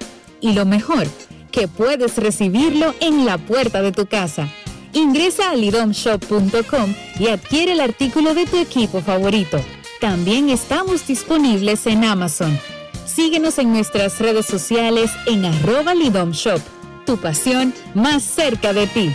[0.45, 1.07] Y lo mejor,
[1.51, 4.47] que puedes recibirlo en la puerta de tu casa.
[4.93, 9.59] Ingresa a lidomshop.com y adquiere el artículo de tu equipo favorito.
[10.03, 12.61] También estamos disponibles en Amazon.
[13.07, 16.61] Síguenos en nuestras redes sociales en arroba lidomshop.
[17.07, 19.15] Tu pasión más cerca de ti.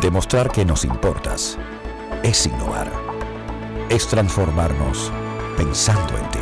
[0.00, 1.58] Demostrar que nos importas
[2.22, 2.90] es innovar.
[3.90, 5.12] Es transformarnos
[5.58, 6.41] pensando en ti.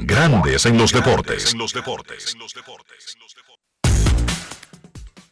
[0.00, 1.56] Grandes en los deportes.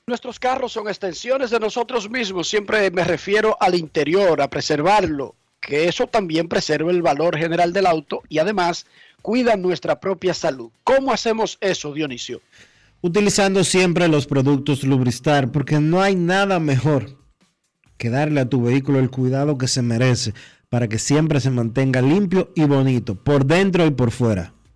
[0.09, 2.49] Nuestros carros son extensiones de nosotros mismos.
[2.49, 7.87] Siempre me refiero al interior, a preservarlo, que eso también preserva el valor general del
[7.87, 8.87] auto y además
[9.23, 10.73] cuida nuestra propia salud.
[10.83, 12.41] ¿Cómo hacemos eso, Dionisio?
[13.03, 17.17] Utilizando siempre los productos Lubristar, porque no hay nada mejor
[17.99, 20.35] que darle a tu vehículo el cuidado que se merece
[20.69, 24.56] para que siempre se mantenga limpio y bonito, por dentro y por fuera.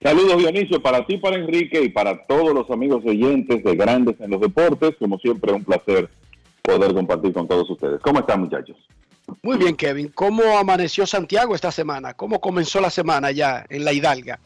[0.00, 4.30] Saludos Dionisio para ti, para Enrique y para todos los amigos oyentes de Grandes en
[4.30, 4.94] los Deportes.
[4.98, 6.08] Como siempre, un placer
[6.62, 8.00] poder compartir con todos ustedes.
[8.00, 8.76] ¿Cómo están muchachos?
[9.42, 10.08] Muy bien, Kevin.
[10.14, 12.14] ¿Cómo amaneció Santiago esta semana?
[12.14, 14.38] ¿Cómo comenzó la semana ya en la Hidalga?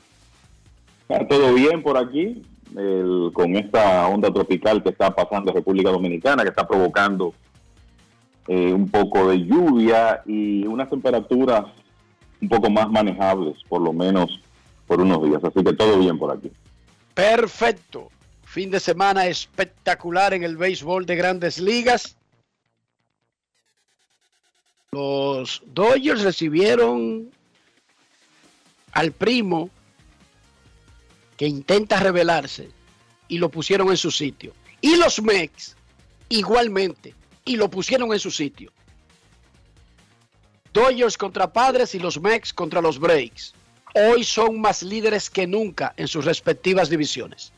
[1.09, 2.43] Está todo bien por aquí,
[2.75, 7.35] el- con esta onda tropical que está pasando en República Dominicana, que está provocando
[8.49, 11.63] eh, un poco de lluvia y unas temperaturas
[12.41, 14.41] un poco más manejables, por lo menos
[14.93, 15.43] por unos días.
[15.43, 16.53] Así que todo bien por aquí.
[17.15, 18.11] Perfecto.
[18.45, 22.15] Fin de semana espectacular en el béisbol de grandes ligas.
[24.91, 27.31] Los Dodgers recibieron
[28.93, 29.71] al primo
[31.39, 32.69] que intenta rebelarse
[33.29, 34.53] y lo pusieron en su sitio.
[34.83, 35.75] Y los Mex
[36.29, 37.15] igualmente
[37.47, 38.71] y lo pusieron en su sitio.
[40.75, 43.55] Dodgers contra Padres y los Mex contra los Breaks.
[43.95, 47.53] Hoy son más líderes que nunca en sus respectivas divisiones.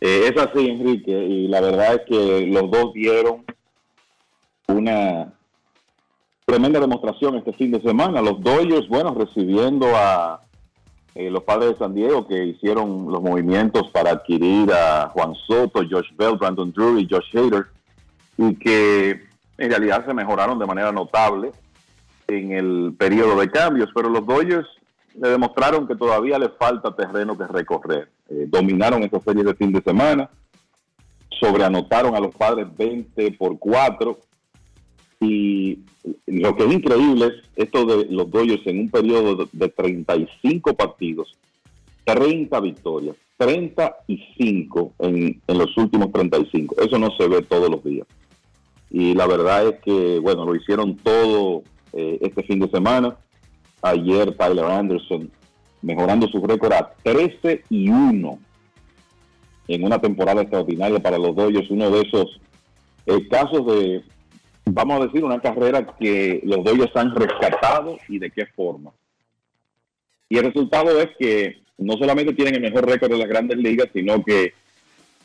[0.00, 3.44] Eh, es así, Enrique, y la verdad es que los dos dieron
[4.68, 5.32] una
[6.44, 8.22] tremenda demostración este fin de semana.
[8.22, 10.40] Los Dodgers, bueno, recibiendo a
[11.14, 15.82] eh, los padres de San Diego que hicieron los movimientos para adquirir a Juan Soto,
[15.88, 17.66] Josh Bell, Brandon Drury Josh Hader,
[18.36, 19.22] y que
[19.58, 21.50] en realidad se mejoraron de manera notable
[22.28, 24.68] en el periodo de cambios, pero los Dodgers
[25.14, 28.10] le demostraron que todavía le falta terreno que recorrer.
[28.28, 30.30] Eh, dominaron esta serie de fin de semana,
[31.40, 34.18] sobreanotaron a los padres 20 por 4
[35.20, 35.80] y
[36.26, 40.74] lo que es increíble es esto de los Dodgers en un periodo de, de 35
[40.74, 41.36] partidos,
[42.04, 46.76] 30 victorias, 35 en, en los últimos 35.
[46.78, 48.06] Eso no se ve todos los días.
[48.90, 51.62] Y la verdad es que, bueno, lo hicieron todo
[51.98, 53.16] eh, este fin de semana.
[53.82, 55.28] Ayer Tyler Anderson
[55.82, 58.38] mejorando su récord a 13 y 1
[59.66, 62.40] en una temporada extraordinaria para los Dodgers, uno de esos
[63.06, 64.04] eh, casos de,
[64.66, 68.92] vamos a decir, una carrera que los Dodgers han rescatado y de qué forma.
[70.28, 73.88] Y el resultado es que no solamente tienen el mejor récord de las grandes ligas,
[73.92, 74.52] sino que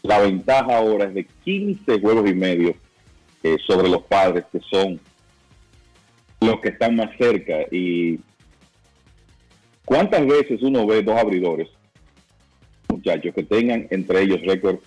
[0.01, 2.75] la ventaja ahora es de 15 juegos y medio
[3.43, 4.99] eh, sobre los padres, que son
[6.45, 7.53] los que están más cerca.
[7.71, 8.19] Y
[9.85, 11.67] cuántas veces uno ve dos abridores,
[12.89, 14.77] muchachos, que tengan entre ellos récord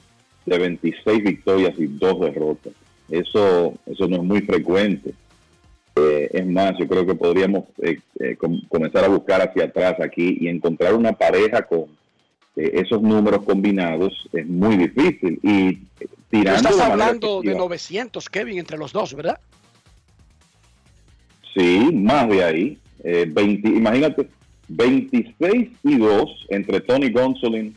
[0.45, 2.73] de 26 victorias y dos derrotas.
[3.11, 5.15] Eso, eso no es muy frecuente.
[5.97, 9.95] Eh, es más, yo creo que podríamos eh, eh, com- comenzar a buscar hacia atrás
[10.01, 11.85] aquí y encontrar una pareja con
[12.57, 15.39] eh, esos números combinados es muy difícil.
[15.43, 15.79] Y
[16.31, 19.41] tirando estás hablando de efectiva- 900, Kevin, entre los dos, ¿verdad?
[21.57, 22.79] Sí, más de ahí.
[23.03, 24.29] Eh, 20, imagínate,
[24.69, 27.75] 26 y 2 entre Tony Gonsolin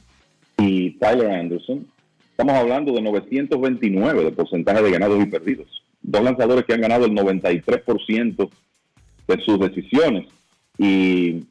[0.58, 1.88] y Tyler Anderson.
[2.32, 5.84] Estamos hablando de 929 de porcentaje de ganados y perdidos.
[6.02, 8.50] Dos lanzadores que han ganado el 93%
[9.28, 10.28] de sus decisiones.
[10.78, 11.46] Y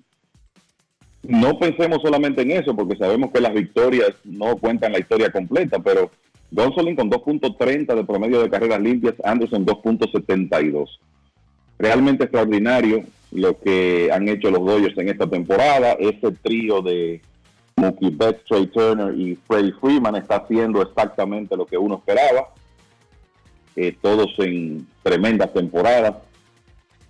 [1.22, 5.78] no pensemos solamente en eso, porque sabemos que las victorias no cuentan la historia completa,
[5.78, 6.10] pero
[6.50, 10.88] Gonsolin con 2.30 de promedio de carreras limpias, Anderson 2.72
[11.78, 15.92] realmente extraordinario lo que han hecho los Dodgers en esta temporada.
[15.92, 17.20] Ese trío de
[17.76, 22.48] Mookie Betts, Trey Turner y Freddie Freeman está haciendo exactamente lo que uno esperaba.
[23.76, 26.16] Eh, todos en tremendas temporadas.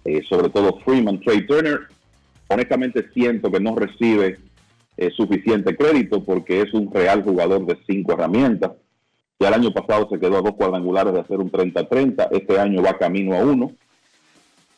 [0.05, 1.81] Eh, sobre todo Freeman, Trey Turner.
[2.49, 4.39] Honestamente siento que no recibe
[4.97, 8.73] eh, suficiente crédito porque es un real jugador de cinco herramientas.
[9.39, 12.29] Ya el año pasado se quedó a dos cuadrangulares de hacer un 30-30.
[12.33, 13.73] Este año va camino a uno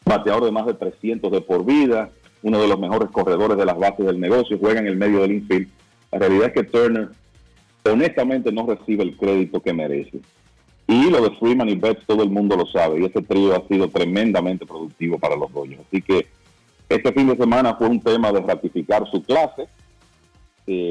[0.04, 2.10] bateador de más de 300 de por vida,
[2.42, 5.32] uno de los mejores corredores de las bases del negocio, juega en el medio del
[5.32, 5.68] infield.
[6.10, 7.08] La realidad es que Turner
[7.84, 10.20] honestamente no recibe el crédito que merece.
[10.86, 13.00] Y lo de Freeman y Betts todo el mundo lo sabe.
[13.00, 15.82] Y ese trío ha sido tremendamente productivo para los Dodgers.
[15.86, 16.26] Así que
[16.88, 19.68] este fin de semana fue un tema de ratificar su clase,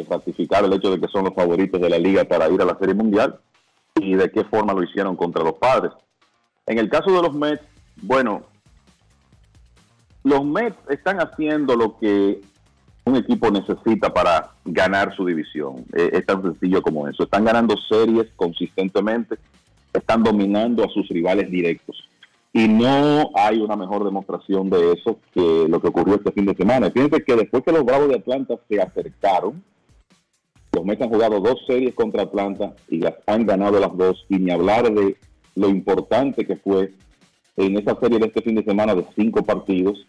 [0.09, 2.77] ratificar el hecho de que son los favoritos de la liga para ir a la
[2.77, 3.39] Serie Mundial
[3.95, 5.91] y de qué forma lo hicieron contra los padres.
[6.65, 7.63] En el caso de los Mets,
[8.01, 8.43] bueno,
[10.23, 12.41] los Mets están haciendo lo que
[13.05, 15.85] un equipo necesita para ganar su división.
[15.93, 17.23] Eh, es tan sencillo como eso.
[17.23, 19.35] Están ganando series consistentemente,
[19.93, 22.07] están dominando a sus rivales directos.
[22.51, 26.55] Y no hay una mejor demostración de eso que lo que ocurrió este fin de
[26.55, 26.89] semana.
[26.89, 29.63] Fíjense que después que los Bravos de Atlanta se acercaron,
[30.71, 34.25] los Mets han jugado dos series contra Atlanta y las han ganado las dos.
[34.29, 35.17] Y ni hablar de
[35.55, 36.93] lo importante que fue
[37.57, 40.05] en esa serie de este fin de semana de cinco partidos,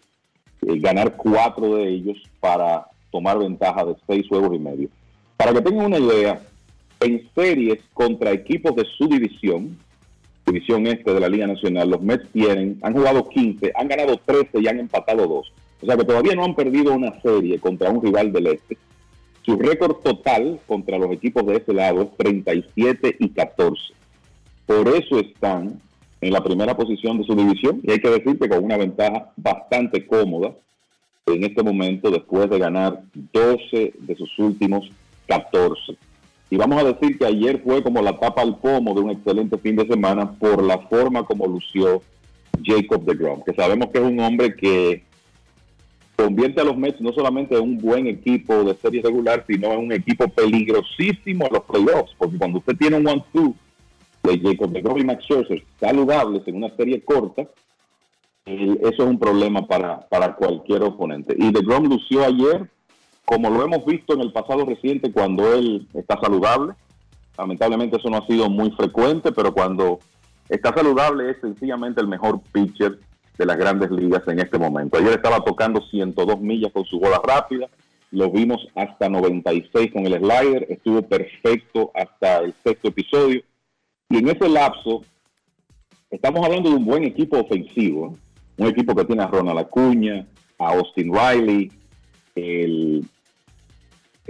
[0.66, 4.88] eh, ganar cuatro de ellos para tomar ventaja de seis juegos y medio.
[5.36, 6.40] Para que tengan una idea,
[7.00, 9.78] en series contra equipos de su división,
[10.46, 14.60] división este de la Liga Nacional, los Mets tienen, han jugado 15, han ganado 13
[14.60, 15.52] y han empatado 2.
[15.82, 18.76] O sea que todavía no han perdido una serie contra un rival del este.
[19.42, 23.94] Su récord total contra los equipos de ese lado es 37 y 14.
[24.66, 25.80] Por eso están
[26.20, 29.32] en la primera posición de su división y hay que decir que con una ventaja
[29.36, 30.52] bastante cómoda
[31.26, 34.90] en este momento después de ganar 12 de sus últimos
[35.26, 35.96] 14.
[36.50, 39.56] Y vamos a decir que ayer fue como la tapa al pomo de un excelente
[39.58, 42.02] fin de semana por la forma como lució
[42.64, 45.04] Jacob de Grom, que sabemos que es un hombre que
[46.16, 49.78] convierte a los Mets no solamente en un buen equipo de serie regular, sino en
[49.78, 53.54] un equipo peligrosísimo en los playoffs, porque cuando usted tiene un one-two
[54.22, 57.48] de Jacob de Grom y Max Scherzer saludables en una serie corta,
[58.44, 61.34] eso es un problema para, para cualquier oponente.
[61.38, 62.68] Y de Grom lució ayer
[63.30, 66.72] como lo hemos visto en el pasado reciente cuando él está saludable.
[67.38, 70.00] Lamentablemente eso no ha sido muy frecuente, pero cuando
[70.48, 72.98] está saludable es sencillamente el mejor pitcher
[73.38, 74.98] de las grandes ligas en este momento.
[74.98, 77.68] Ayer estaba tocando 102 millas con su bola rápida,
[78.10, 83.42] lo vimos hasta 96 con el slider, estuvo perfecto hasta el sexto episodio.
[84.10, 85.02] Y en ese lapso,
[86.10, 88.16] estamos hablando de un buen equipo ofensivo,
[88.58, 90.26] un equipo que tiene a Ronald Acuña,
[90.58, 91.70] a Austin Riley,
[92.34, 93.04] el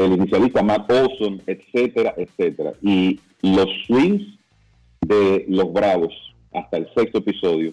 [0.05, 2.73] el inicialista Matt Olson, etcétera, etcétera.
[2.83, 4.39] Y los swings
[5.01, 6.15] de los Bravos
[6.53, 7.73] hasta el sexto episodio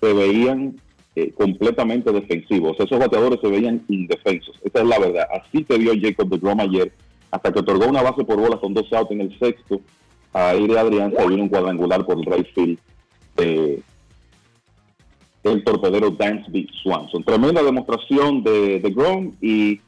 [0.00, 0.76] se veían
[1.16, 2.78] eh, completamente defensivos.
[2.78, 4.58] Esos bateadores se veían indefensos.
[4.64, 5.26] Esa es la verdad.
[5.32, 6.92] Así te vio Jacob de Grom ayer,
[7.30, 9.80] hasta que otorgó una base por bola con dos outs en el sexto.
[10.32, 12.78] Ahí de Adrián se vino un cuadrangular por el right field
[13.36, 13.82] de
[15.42, 17.24] el torpedero Dansby Swanson.
[17.24, 19.80] Tremenda demostración de, de Grom y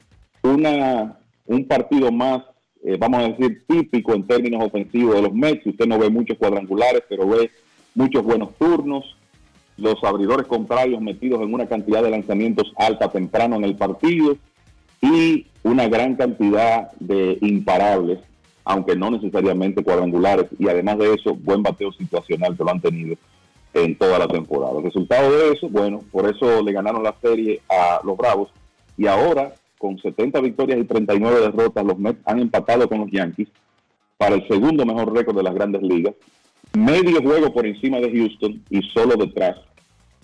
[0.43, 2.43] una un partido más,
[2.85, 5.67] eh, vamos a decir, típico en términos ofensivos de los Mets.
[5.67, 7.51] Usted no ve muchos cuadrangulares, pero ve
[7.95, 9.17] muchos buenos turnos.
[9.77, 14.37] Los abridores contrarios metidos en una cantidad de lanzamientos alta temprano en el partido
[15.01, 18.21] y una gran cantidad de imparables,
[18.65, 20.47] aunque no necesariamente cuadrangulares.
[20.59, 23.17] Y además de eso, buen bateo situacional que lo han tenido
[23.75, 24.81] en toda la temporada.
[24.83, 28.51] Resultado de eso, bueno, por eso le ganaron la serie a los Bravos.
[28.97, 33.49] Y ahora con 70 victorias y 39 derrotas, los Mets han empatado con los Yankees
[34.17, 36.15] para el segundo mejor récord de las grandes ligas,
[36.79, 39.57] medio juego por encima de Houston y solo detrás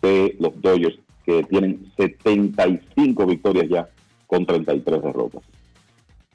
[0.00, 0.96] de los Dodgers,
[1.26, 3.88] que tienen 75 victorias ya
[4.28, 5.42] con 33 derrotas.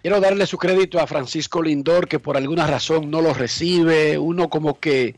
[0.03, 4.17] Quiero darle su crédito a Francisco Lindor, que por alguna razón no lo recibe.
[4.17, 5.15] Uno como que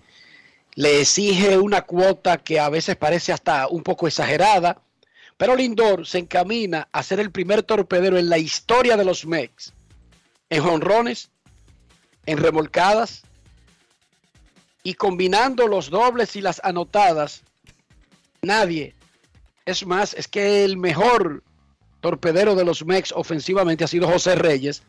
[0.75, 4.79] le exige una cuota que a veces parece hasta un poco exagerada.
[5.37, 9.73] Pero Lindor se encamina a ser el primer torpedero en la historia de los Mets
[10.51, 11.31] en jonrones,
[12.27, 13.23] en remolcadas
[14.83, 17.41] y combinando los dobles y las anotadas.
[18.43, 18.93] Nadie.
[19.65, 21.41] Es más, es que el mejor
[22.05, 24.83] torpedero de los Mex ofensivamente ha sido José Reyes.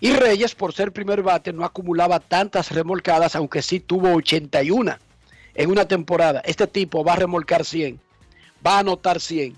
[0.00, 4.98] Y Reyes, por ser primer bate, no acumulaba tantas remolcadas, aunque sí tuvo 81
[5.54, 6.42] en una temporada.
[6.44, 7.98] Este tipo va a remolcar 100
[8.66, 9.56] va a anotar 100.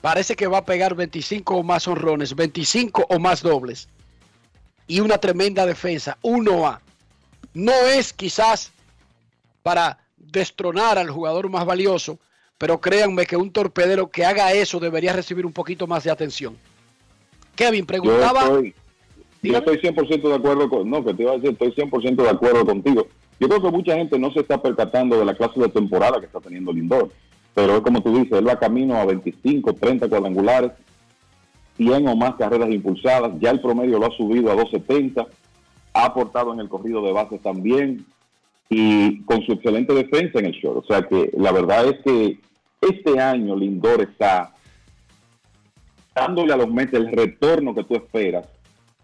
[0.00, 3.88] Parece que va a pegar 25 o más honrones, 25 o más dobles.
[4.86, 6.80] Y una tremenda defensa, 1A.
[7.54, 8.72] No es quizás
[9.62, 12.18] para destronar al jugador más valioso,
[12.62, 16.56] pero créanme que un torpedero que haga eso debería recibir un poquito más de atención.
[17.56, 18.44] Kevin preguntaba.
[19.42, 20.88] Yo estoy, 100% de acuerdo con.
[20.88, 23.08] No, que te iba a decir, estoy 100% de acuerdo contigo.
[23.40, 26.26] Yo creo que mucha gente no se está percatando de la clase de temporada que
[26.26, 27.10] está teniendo Lindor
[27.52, 30.70] pero es como tú dices, él va camino a 25, 30 cuadrangulares,
[31.78, 35.26] 100 o más carreras impulsadas, ya el promedio lo ha subido a 270,
[35.94, 38.06] ha aportado en el corrido de bases también,
[38.74, 40.78] y con su excelente defensa en el short.
[40.78, 42.38] O sea que la verdad es que
[42.82, 44.52] este año Lindor está
[46.14, 48.46] dándole a los Mets el retorno que tú esperas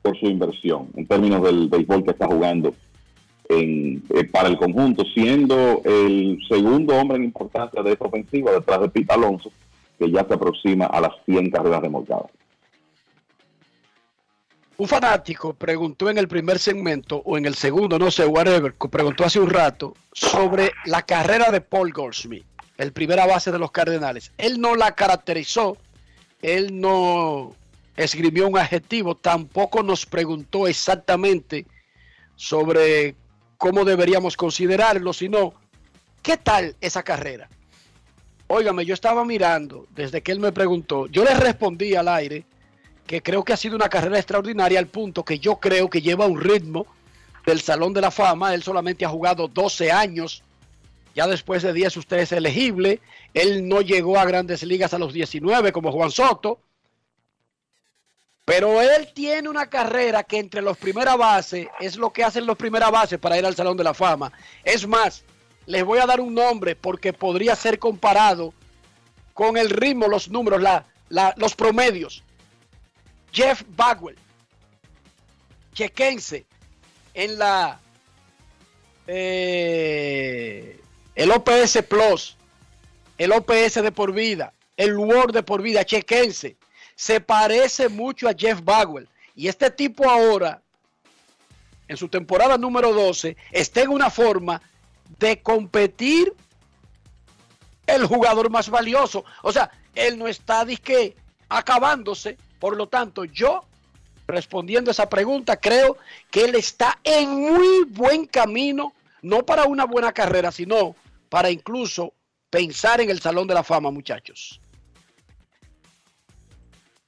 [0.03, 2.75] por su inversión en términos del béisbol que está jugando
[3.49, 4.01] eh,
[4.31, 9.13] para el conjunto, siendo el segundo hombre en importancia de esta ofensiva detrás de Pete
[9.13, 9.51] Alonso,
[9.99, 12.31] que ya se aproxima a las 100 carreras remolcadas.
[14.77, 19.25] Un fanático preguntó en el primer segmento o en el segundo, no sé, whatever, preguntó
[19.25, 22.45] hace un rato sobre la carrera de Paul Goldschmidt,
[22.79, 24.33] el primera base de los Cardenales.
[24.39, 25.77] Él no la caracterizó,
[26.41, 27.55] él no
[27.97, 31.67] escribió un adjetivo, tampoco nos preguntó exactamente
[32.37, 33.17] sobre
[33.57, 35.53] cómo deberíamos considerarlo, sino
[36.23, 37.49] qué tal esa carrera.
[38.47, 42.47] Óigame, yo estaba mirando desde que él me preguntó, yo le respondí al aire
[43.07, 46.27] que creo que ha sido una carrera extraordinaria al punto que yo creo que lleva
[46.27, 46.87] un ritmo
[47.45, 48.55] del Salón de la Fama.
[48.55, 50.45] Él solamente ha jugado 12 años.
[51.19, 53.01] Ya después de 10 usted es elegible.
[53.35, 56.61] Él no llegó a grandes ligas a los 19 como Juan Soto.
[58.45, 62.57] Pero él tiene una carrera que entre los primeras bases es lo que hacen los
[62.57, 64.33] primeras bases para ir al Salón de la Fama.
[64.63, 65.25] Es más,
[65.67, 68.55] les voy a dar un nombre porque podría ser comparado
[69.35, 70.85] con el ritmo, los números, la,
[71.37, 72.23] los promedios.
[73.33, 74.17] Jeff Bagwell.
[75.75, 76.47] Chequense
[77.13, 77.81] en la
[79.09, 80.79] eh,
[81.19, 82.37] el OPS Plus,
[83.19, 86.57] el OPS de por vida, el Word de por vida, chequense.
[86.95, 89.09] Se parece mucho a Jeff Bagwell.
[89.35, 90.63] Y este tipo ahora,
[91.89, 94.63] en su temporada número 12, está en una forma
[95.19, 96.33] de competir
[97.89, 99.25] el jugador más valioso.
[99.43, 101.17] O sea, él no está disque
[101.49, 103.65] acabándose, por lo tanto, yo,
[104.29, 105.97] respondiendo a esa pregunta, creo
[106.31, 110.95] que él está en muy buen camino, no para una buena carrera, sino
[111.29, 112.15] para incluso
[112.51, 114.61] pensar en el Salón de la Fama, muchachos.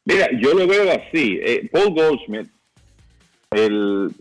[0.05, 1.39] Mira, yo lo veo así.
[1.43, 2.49] Eh, Paul Goldschmidt,
[3.51, 4.15] el,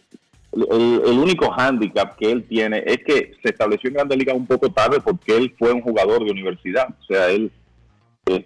[0.52, 5.00] único hándicap que él tiene es que se estableció en Grandes Ligas un poco tarde
[5.00, 6.88] porque él fue un jugador de universidad.
[7.02, 7.52] O sea, él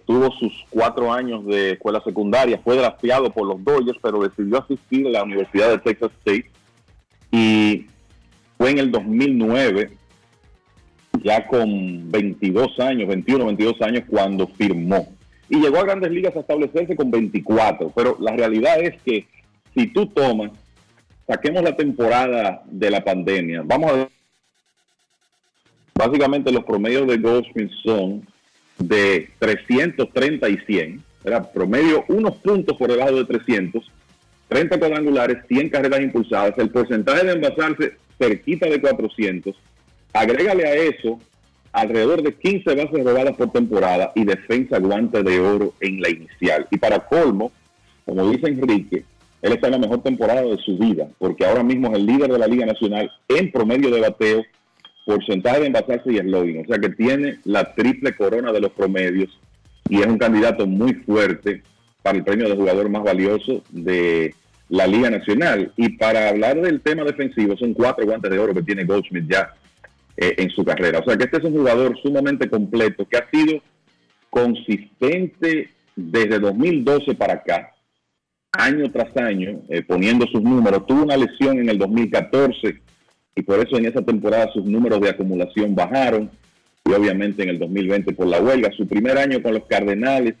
[0.06, 5.06] tuvo sus cuatro años de escuela secundaria, fue drafteado por los Dodgers, pero decidió asistir
[5.06, 6.50] a la Universidad de Texas State
[7.30, 7.86] y
[8.56, 9.90] fue en el 2009,
[11.24, 15.08] ya con 22 años, 21, 22 años, cuando firmó.
[15.48, 19.26] Y llegó a grandes ligas a establecerse con 24, pero la realidad es que
[19.74, 20.52] si tú tomas,
[21.26, 24.08] saquemos la temporada de la pandemia, vamos a ver,
[25.94, 28.26] básicamente los promedios de Goldsmith son
[28.78, 33.82] de 330 y 100, era promedio unos puntos por debajo de 300,
[34.48, 39.56] 30 cuadrangulares, 100 carreras impulsadas, el porcentaje de envasarse cerquita de 400,
[40.14, 41.18] agrégale a eso
[41.72, 46.66] alrededor de 15 bases robadas por temporada y defensa guante de oro en la inicial.
[46.70, 47.50] Y para colmo,
[48.06, 49.04] como dice Enrique,
[49.42, 52.30] él está en la mejor temporada de su vida, porque ahora mismo es el líder
[52.30, 54.42] de la Liga Nacional en promedio de bateo
[55.04, 56.64] porcentaje de envasarse y eslogan.
[56.64, 59.38] O sea que tiene la triple corona de los promedios
[59.90, 61.62] y es un candidato muy fuerte
[62.02, 64.34] para el premio de jugador más valioso de
[64.68, 65.72] la Liga Nacional.
[65.76, 69.52] Y para hablar del tema defensivo, son cuatro guantes de oro que tiene Goldschmidt ya
[70.16, 71.00] eh, en su carrera.
[71.00, 73.60] O sea que este es un jugador sumamente completo que ha sido
[74.30, 77.72] consistente desde 2012 para acá,
[78.52, 80.86] año tras año, eh, poniendo sus números.
[80.86, 82.80] Tuvo una lesión en el 2014
[83.36, 86.30] y por eso en esa temporada sus números de acumulación bajaron
[86.84, 88.70] y obviamente en el 2020 por la huelga.
[88.76, 90.34] Su primer año con los Cardenales,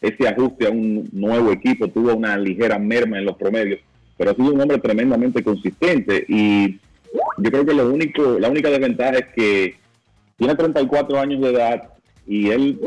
[0.00, 3.80] ese ajuste a un nuevo equipo tuvo una ligera merma en los promedios,
[4.16, 6.78] pero ha sido un hombre tremendamente consistente y
[7.38, 9.74] yo creo que lo único, la única desventaja es que
[10.36, 11.90] tiene 34 años de edad
[12.26, 12.80] y él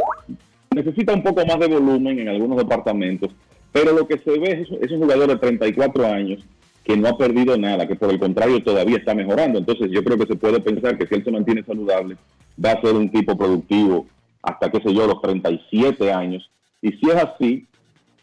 [0.73, 3.31] necesita un poco más de volumen en algunos departamentos,
[3.71, 6.43] pero lo que se ve es, es un jugador de 34 años
[6.83, 9.59] que no ha perdido nada, que por el contrario todavía está mejorando.
[9.59, 12.17] Entonces yo creo que se puede pensar que si él se mantiene saludable,
[12.63, 14.05] va a ser un tipo productivo
[14.41, 16.49] hasta, qué sé yo, los 37 años.
[16.81, 17.65] Y si es así,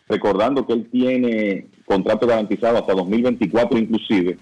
[0.08, 4.36] recordando que él tiene contrato garantizado hasta 2024 inclusive,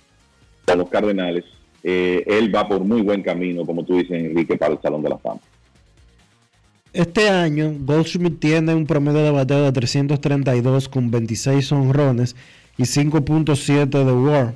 [0.77, 1.45] los Cardenales,
[1.83, 5.11] eh, él va por muy buen camino, como tú dices, Enrique, para el Salón de
[5.11, 5.41] la Fama.
[6.93, 12.35] Este año, Goldschmidt tiene un promedio de bateo de 332 con 26 honrones
[12.77, 14.55] y 5.7 de WAR.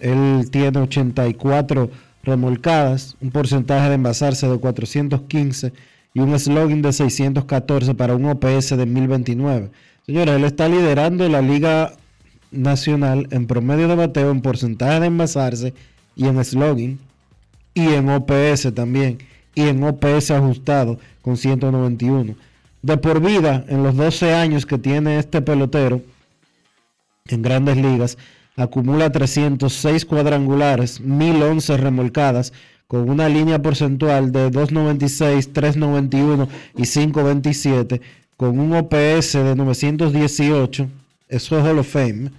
[0.00, 1.88] Él tiene 84
[2.22, 5.72] remolcadas, un porcentaje de envasarse de 415
[6.14, 9.70] y un slogan de 614 para un OPS de 1029.
[10.04, 11.92] Señores, él está liderando la Liga
[12.50, 15.74] Nacional en promedio de bateo, en porcentaje de envasarse
[16.16, 16.98] y en slogan.
[17.74, 19.18] y en OPS también,
[19.54, 22.34] y en OPS ajustado con 191.
[22.82, 26.00] De por vida, en los 12 años que tiene este pelotero
[27.28, 28.18] en grandes ligas,
[28.56, 32.52] acumula 306 cuadrangulares, 1011 remolcadas,
[32.88, 38.00] con una línea porcentual de 296, 391 y 527,
[38.36, 40.88] con un OPS de 918,
[41.28, 42.30] eso es Hall of Fame,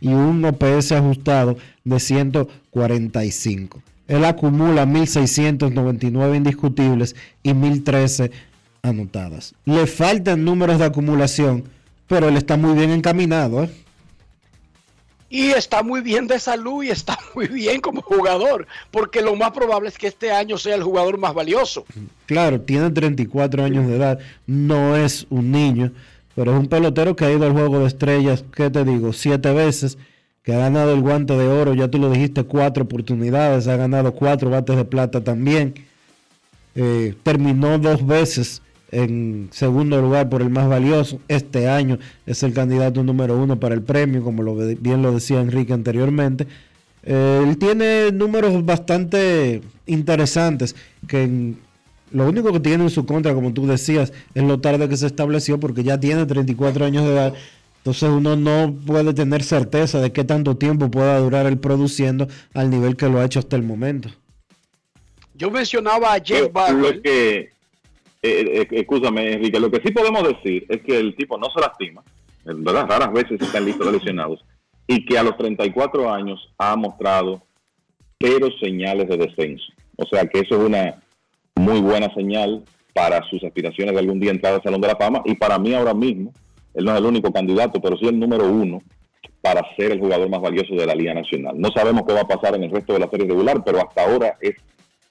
[0.00, 3.82] y un OPS ajustado de 145.
[4.06, 8.30] Él acumula 1.699 indiscutibles y 1.013
[8.82, 9.54] anotadas.
[9.64, 11.64] Le faltan números de acumulación,
[12.06, 13.64] pero él está muy bien encaminado.
[13.64, 13.70] ¿eh?
[15.30, 19.50] Y está muy bien de salud y está muy bien como jugador, porque lo más
[19.50, 21.84] probable es que este año sea el jugador más valioso.
[22.24, 25.92] Claro, tiene 34 años de edad, no es un niño,
[26.38, 29.12] pero es un pelotero que ha ido al juego de estrellas, ¿qué te digo?
[29.12, 29.98] Siete veces,
[30.44, 34.12] que ha ganado el guante de oro, ya tú lo dijiste, cuatro oportunidades, ha ganado
[34.12, 35.74] cuatro bates de plata también.
[36.76, 38.62] Eh, terminó dos veces
[38.92, 41.18] en segundo lugar por el más valioso.
[41.26, 45.40] Este año es el candidato número uno para el premio, como lo, bien lo decía
[45.40, 46.46] Enrique anteriormente.
[47.02, 50.76] Eh, él tiene números bastante interesantes
[51.08, 51.56] que
[52.12, 55.06] lo único que tiene en su contra, como tú decías, es lo tarde que se
[55.06, 57.34] estableció porque ya tiene 34 años de edad.
[57.78, 62.70] Entonces uno no puede tener certeza de qué tanto tiempo pueda durar él produciendo al
[62.70, 64.10] nivel que lo ha hecho hasta el momento.
[65.34, 67.00] Yo mencionaba a Jeff Barber.
[67.00, 67.50] que, eh,
[68.22, 72.02] eh, escúchame, Enrique, lo que sí podemos decir es que el tipo no se lastima,
[72.44, 72.86] ¿verdad?
[72.88, 74.44] Raras veces están listos lesionados,
[74.86, 77.42] y que a los 34 años ha mostrado
[78.20, 79.72] cero señales de descenso.
[79.96, 81.00] O sea que eso es una
[81.58, 82.64] muy buena señal
[82.94, 85.74] para sus aspiraciones de algún día entrar al Salón de la Fama, y para mí
[85.74, 86.32] ahora mismo,
[86.74, 88.80] él no es el único candidato, pero sí el número uno
[89.40, 91.58] para ser el jugador más valioso de la Liga Nacional.
[91.58, 94.04] No sabemos qué va a pasar en el resto de la serie regular, pero hasta
[94.04, 94.56] ahora es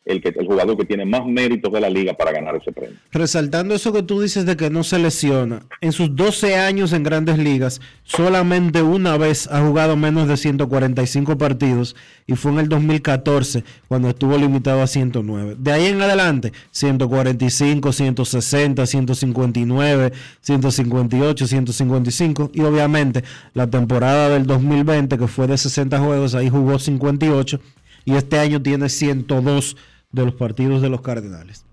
[0.08, 2.96] el, jugador que tiene más méritos de la liga para ganar ese premio.
[3.12, 7.04] Resaltando eso que tú dices de que no se lesiona, en sus 12 años en
[7.04, 12.70] grandes ligas, solamente una vez ha jugado menos de 145 partidos y fue en el
[12.70, 15.56] 2014 cuando estuvo limitado a 109.
[15.60, 23.24] De ahí en adelante, 145, 160, 159, 158, 155 y obviamente
[23.54, 27.60] la temporada del 2020 que fue de 60 juegos, ahí jugó 58
[28.08, 29.76] y este año tiene 102
[30.18, 31.64] de los partidos de los Cardenales.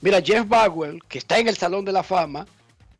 [0.00, 2.46] Mira, Jeff Bagwell, que está en el Salón de la Fama,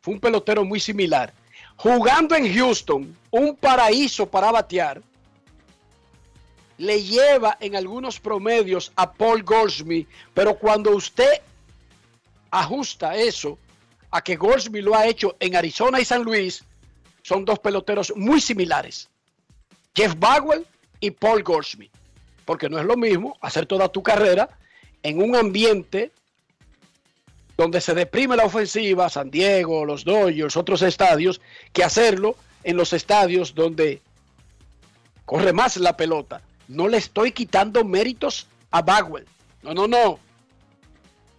[0.01, 1.33] fue un pelotero muy similar.
[1.77, 5.03] Jugando en Houston, un paraíso para batear,
[6.79, 11.41] le lleva en algunos promedios a Paul Goldschmidt, pero cuando usted
[12.51, 13.59] ajusta eso
[14.11, 16.65] a que Goldschmidt lo ha hecho en Arizona y San Luis,
[17.23, 19.09] son dos peloteros muy similares.
[19.95, 20.67] Jeff Bagwell
[21.01, 21.92] y Paul Goldschmidt
[22.45, 24.49] porque no es lo mismo hacer toda tu carrera
[25.03, 26.13] en un ambiente
[27.57, 31.41] donde se deprime la ofensiva, San Diego, los Dodgers, otros estadios,
[31.73, 34.01] que hacerlo en los estadios donde
[35.25, 36.43] corre más la pelota.
[36.69, 39.27] No le estoy quitando méritos a Bagwell.
[39.63, 40.19] No, no, no.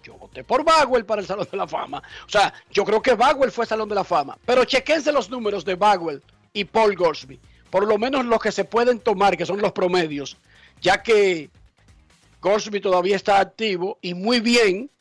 [0.03, 2.03] Yo voté por Bagwell para el Salón de la Fama.
[2.27, 4.38] O sea, yo creo que Bagwell fue Salón de la Fama.
[4.45, 6.21] Pero chequense los números de Bagwell
[6.51, 7.39] y Paul Gorsby.
[7.69, 10.38] Por lo menos los que se pueden tomar, que son los promedios
[10.84, 11.49] ya que
[12.41, 14.91] Gorsby todavía está activo y muy bien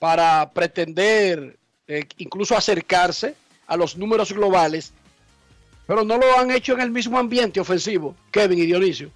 [0.00, 1.56] para pretender
[1.86, 3.36] eh, incluso acercarse
[3.68, 4.92] a los números globales,
[5.86, 9.10] pero no lo han hecho en el mismo ambiente ofensivo, Kevin y Dionisio.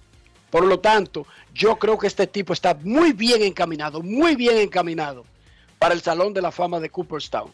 [0.49, 5.25] Por lo tanto, yo creo que este tipo está muy bien encaminado, muy bien encaminado
[5.77, 7.51] para el Salón de la Fama de Cooperstown.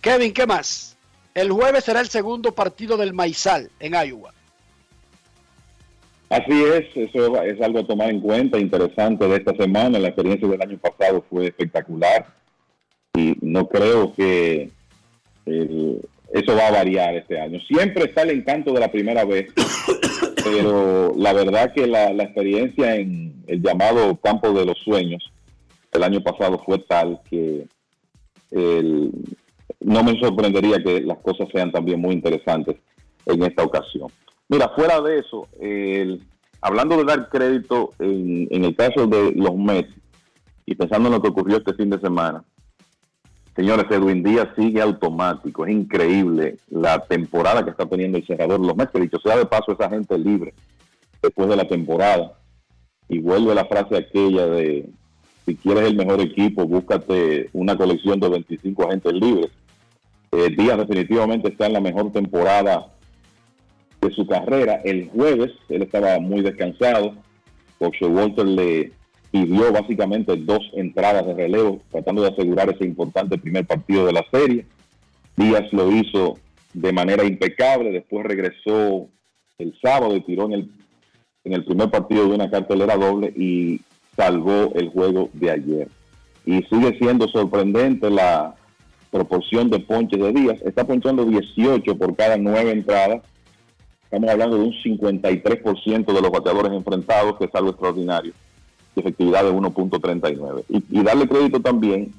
[0.00, 0.96] Kevin, ¿qué más?
[1.34, 4.32] El jueves será el segundo partido del Maizal en Iowa.
[6.30, 9.98] Así es, eso es algo a tomar en cuenta, interesante de esta semana.
[9.98, 12.24] La experiencia del año pasado fue espectacular
[13.14, 14.70] y no creo que
[15.44, 17.58] eso va a variar este año.
[17.66, 19.52] Siempre está el encanto de la primera vez,
[20.44, 25.32] pero la verdad que la, experiencia en el llamado campo de los sueños
[25.90, 27.66] el año pasado fue tal que
[29.80, 32.76] no me sorprendería que las cosas sean también muy interesantes
[33.26, 34.08] en esta ocasión.
[34.50, 35.46] Mira, fuera de eso,
[36.60, 39.94] hablando de dar crédito en, el caso de los Mets
[40.66, 42.42] y pensando en lo que ocurrió este fin de semana,
[43.54, 45.64] señores, Edwin Díaz sigue automático.
[45.64, 48.58] Es increíble la temporada que está teniendo el cerrador.
[48.58, 50.52] Los Mets, que dicho sea de paso, esa gente libre
[51.22, 52.36] después de la temporada.
[53.08, 54.90] Y vuelve la frase aquella de,
[55.46, 59.50] si quieres el mejor equipo, búscate una colección de 25 agentes libres.
[60.32, 62.94] Eh, Díaz definitivamente está en la mejor temporada
[64.00, 64.80] de su carrera.
[64.84, 67.14] El jueves él estaba muy descansado,
[67.78, 68.92] Coach Walter le
[69.30, 74.24] pidió básicamente dos entradas de relevo, tratando de asegurar ese importante primer partido de la
[74.30, 74.66] serie.
[75.36, 76.38] Díaz lo hizo
[76.74, 79.08] de manera impecable, después regresó
[79.58, 80.70] el sábado y tiró en el,
[81.44, 83.80] en el primer partido de una cartelera doble y
[84.16, 85.88] salvó el juego de ayer.
[86.44, 88.54] Y sigue siendo sorprendente la
[89.10, 90.60] proporción de ponches de Díaz.
[90.64, 93.22] Está ponchando 18 por cada nueve entradas.
[94.10, 98.32] Estamos hablando de un 53% de los bateadores enfrentados, que es algo extraordinario,
[98.96, 100.64] de efectividad de 1.39.
[100.68, 102.12] Y, darle crédito también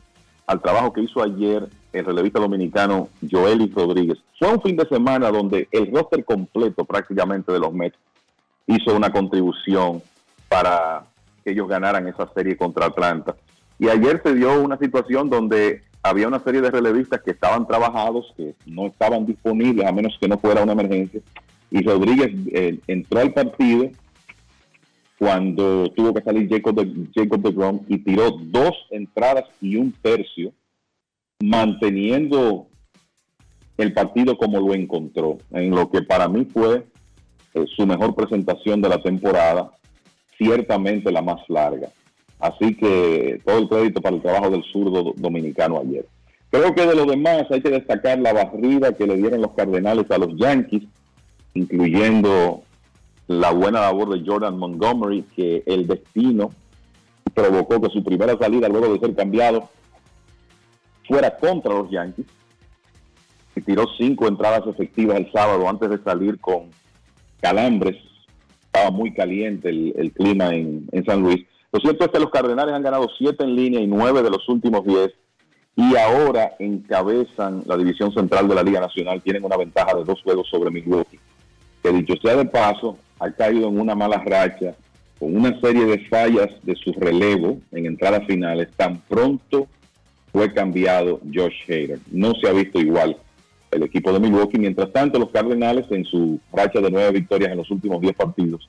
[0.48, 4.20] al trabajo que hizo ayer el relevista dominicano Joely Rodríguez.
[4.40, 7.98] Fue un fin de semana donde el roster completo prácticamente de los Mets
[8.68, 10.02] hizo una contribución
[10.48, 11.04] para
[11.44, 13.36] que ellos ganaran esa serie contra Atlanta.
[13.78, 18.34] Y ayer se dio una situación donde había una serie de relevistas que estaban trabajados,
[18.38, 21.20] que no estaban disponibles a menos que no fuera una emergencia.
[21.72, 23.90] Y Rodríguez eh, entró al partido
[25.18, 29.92] cuando tuvo que salir Jacob de, Jacob de Grom y tiró dos entradas y un
[30.02, 30.52] tercio,
[31.40, 32.68] manteniendo
[33.78, 36.86] el partido como lo encontró, en lo que para mí fue
[37.54, 39.72] eh, su mejor presentación de la temporada,
[40.38, 41.90] ciertamente la más larga.
[42.40, 46.06] Así que todo el crédito para el trabajo del zurdo dominicano ayer.
[46.50, 50.10] Creo que de lo demás hay que destacar la barrida que le dieron los Cardenales
[50.10, 50.84] a los Yankees,
[51.54, 52.64] incluyendo
[53.28, 56.52] la buena labor de Jordan Montgomery, que el destino
[57.34, 59.70] provocó que su primera salida luego de ser cambiado
[61.08, 62.26] fuera contra los Yankees.
[63.56, 66.70] Y tiró cinco entradas efectivas el sábado antes de salir con
[67.42, 67.98] calambres.
[68.66, 71.46] Estaba muy caliente el, clima en, San Luis.
[71.74, 74.48] Lo cierto es que los Cardenales han ganado siete en línea y nueve de los
[74.48, 75.12] últimos diez
[75.76, 79.22] y ahora encabezan la división central de la Liga Nacional.
[79.22, 81.20] Tienen una ventaja de dos juegos sobre Milwaukee,
[81.82, 84.76] que dicho sea de paso, ha caído en una mala racha
[85.20, 88.70] con una serie de fallas de su relevo en entradas finales.
[88.76, 89.68] Tan pronto
[90.32, 92.00] fue cambiado Josh Hader.
[92.12, 93.18] No se ha visto igual
[93.72, 94.58] el equipo de Milwaukee.
[94.58, 98.68] Mientras tanto, los Cardenales en su racha de nueve victorias en los últimos diez partidos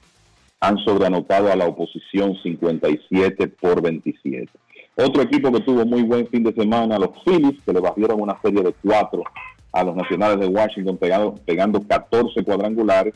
[0.61, 4.49] han sobreanotado a la oposición 57 por 27.
[4.95, 8.39] Otro equipo que tuvo muy buen fin de semana, los Phillies, que le bajaron una
[8.41, 9.25] serie de cuatro
[9.73, 13.15] a los Nacionales de Washington, pegando, pegando 14 cuadrangulares.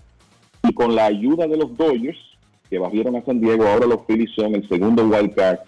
[0.63, 2.19] Y con la ayuda de los Dodgers,
[2.69, 5.59] que bajaron a San Diego, ahora los Phillies son el segundo wild card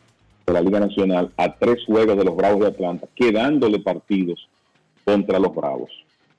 [0.47, 4.48] de la Liga Nacional a tres juegos de los Bravos de Atlanta, quedándole partidos
[5.05, 5.90] contra los Bravos.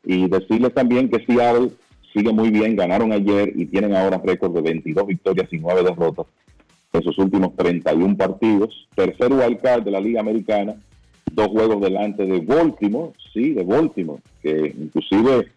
[0.03, 1.71] Y decirles también que Seattle
[2.13, 6.25] sigue muy bien, ganaron ayer y tienen ahora récord de 22 victorias y 9 derrotas
[6.91, 8.87] en sus últimos 31 partidos.
[8.95, 10.75] Tercer wildcard de la Liga Americana,
[11.33, 15.51] dos juegos delante de Baltimore, sí, de Baltimore, que inclusive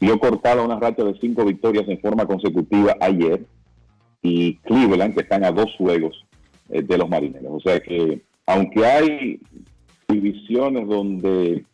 [0.00, 3.44] dio cortada una racha de cinco victorias en forma consecutiva ayer,
[4.22, 6.24] y Cleveland, que están a dos juegos
[6.70, 7.52] eh, de los marineros.
[7.52, 9.40] O sea que, aunque hay
[10.08, 11.64] divisiones donde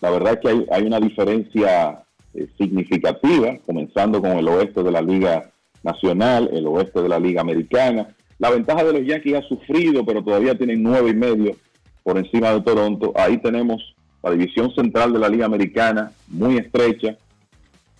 [0.00, 2.02] la verdad es que hay, hay una diferencia
[2.34, 5.50] eh, significativa, comenzando con el oeste de la Liga
[5.82, 8.14] Nacional, el oeste de la Liga Americana.
[8.38, 11.56] La ventaja de los Yankees ha sufrido, pero todavía tienen nueve y medio
[12.02, 13.12] por encima de Toronto.
[13.16, 17.16] Ahí tenemos la división central de la Liga Americana, muy estrecha.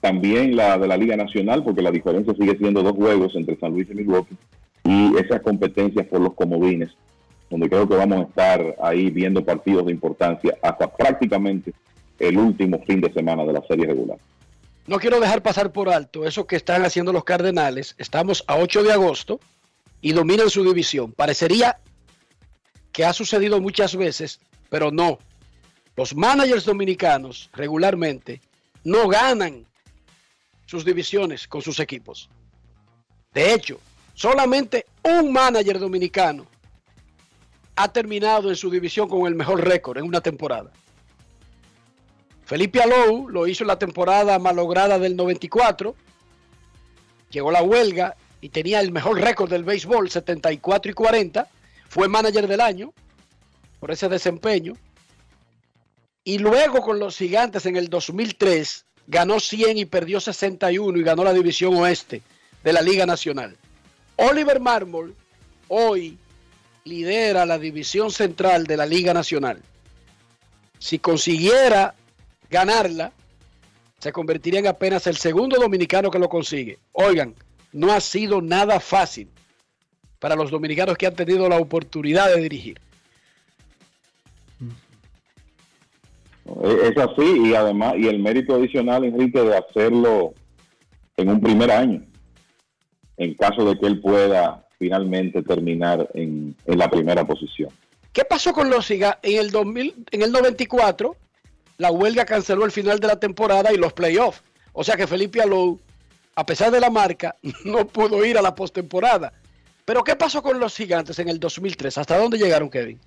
[0.01, 3.73] También la de la Liga Nacional, porque la diferencia sigue siendo dos juegos entre San
[3.73, 4.37] Luis y Milwaukee.
[4.85, 6.91] Y esas competencias por los comodines,
[7.51, 11.75] donde creo que vamos a estar ahí viendo partidos de importancia hasta prácticamente
[12.19, 14.19] el último fin de semana de la serie regular.
[14.87, 17.95] No quiero dejar pasar por alto eso que están haciendo los Cardenales.
[17.99, 19.41] Estamos a 8 de agosto
[20.01, 21.13] y dominan su división.
[21.13, 21.79] Parecería
[22.93, 25.19] que ha sucedido muchas veces, pero no.
[25.97, 28.41] Los managers dominicanos regularmente
[28.85, 29.67] no ganan
[30.67, 32.29] sus divisiones con sus equipos.
[33.33, 33.81] De hecho,
[34.15, 36.47] solamente un manager dominicano
[37.77, 40.71] ha terminado en su división con el mejor récord en una temporada.
[42.45, 45.95] Felipe Alou lo hizo en la temporada malograda del 94.
[47.31, 51.49] Llegó la huelga y tenía el mejor récord del béisbol, 74 y 40.
[51.91, 52.95] Fue manager del año
[53.81, 54.75] por ese desempeño.
[56.23, 61.25] Y luego con los gigantes en el 2003 ganó 100 y perdió 61 y ganó
[61.25, 62.23] la división oeste
[62.63, 63.57] de la Liga Nacional.
[64.15, 65.17] Oliver Marmol
[65.67, 66.17] hoy
[66.85, 69.61] lidera la división central de la Liga Nacional.
[70.79, 71.97] Si consiguiera
[72.49, 73.13] ganarla,
[73.99, 76.79] se convertiría en apenas el segundo dominicano que lo consigue.
[76.93, 77.35] Oigan,
[77.73, 79.29] no ha sido nada fácil
[80.21, 82.81] para los dominicanos que han tenido la oportunidad de dirigir.
[86.63, 90.35] Es así y además, y el mérito adicional, Enrique, de hacerlo
[91.17, 92.03] en un primer año,
[93.17, 97.71] en caso de que él pueda finalmente terminar en, en la primera posición.
[98.13, 98.91] ¿Qué pasó con los?
[98.91, 101.17] En el 2000, en el 94,
[101.79, 104.43] la huelga canceló el final de la temporada y los playoffs.
[104.73, 105.79] O sea que Felipe Alou,
[106.35, 109.33] a pesar de la marca, no pudo ir a la postemporada.
[109.85, 111.99] Pero ¿qué pasó con los gigantes en el 2003?
[111.99, 112.99] ¿Hasta dónde llegaron, Kevin?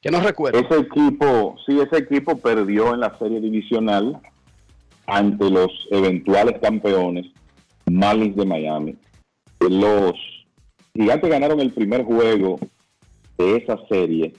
[0.00, 0.58] Que no recuerdo.
[0.58, 4.20] Ese equipo, sí, ese equipo perdió en la serie divisional
[5.06, 7.26] ante los eventuales campeones
[7.90, 8.96] Marlins de Miami.
[9.60, 10.14] Los
[10.94, 12.58] gigantes ganaron el primer juego
[13.38, 14.32] de esa serie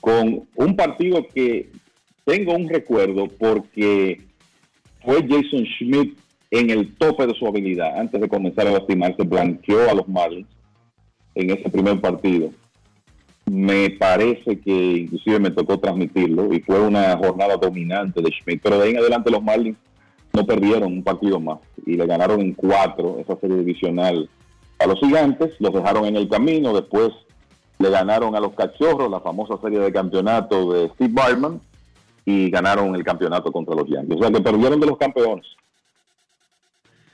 [0.00, 1.70] con un partido que
[2.24, 4.20] tengo un recuerdo porque
[5.04, 6.18] fue Jason Schmidt
[6.50, 10.48] en el tope de su habilidad antes de comenzar a lastimarse, blanqueó a los Marlins
[11.34, 12.50] en ese primer partido.
[13.46, 18.78] Me parece que inclusive me tocó transmitirlo y fue una jornada dominante de Schmidt, pero
[18.78, 19.78] de ahí en adelante los Marlins
[20.32, 24.28] no perdieron un partido más y le ganaron en cuatro esa serie divisional
[24.78, 27.10] a los gigantes, los dejaron en el camino, después
[27.78, 31.60] le ganaron a los cachorros la famosa serie de campeonato de Steve Bartman
[32.24, 34.16] y ganaron el campeonato contra los Yankees.
[34.16, 35.46] O sea que perdieron de los campeones.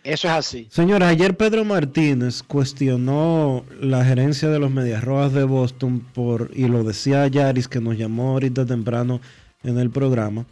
[0.05, 0.69] Eso es así.
[0.71, 6.69] Señores, ayer Pedro Martínez cuestionó la gerencia de los Medias Rojas de Boston por, y
[6.69, 9.23] lo decía Yaris que nos llamó ahorita temprano
[9.63, 10.45] en el programa,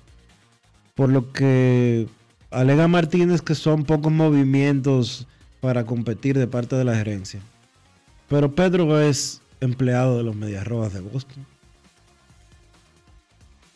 [0.94, 2.08] por lo que
[2.50, 5.26] alega Martínez que son pocos movimientos
[5.60, 7.40] para competir de parte de la gerencia.
[8.28, 11.44] Pero Pedro es empleado de los Medias Rojas de Boston.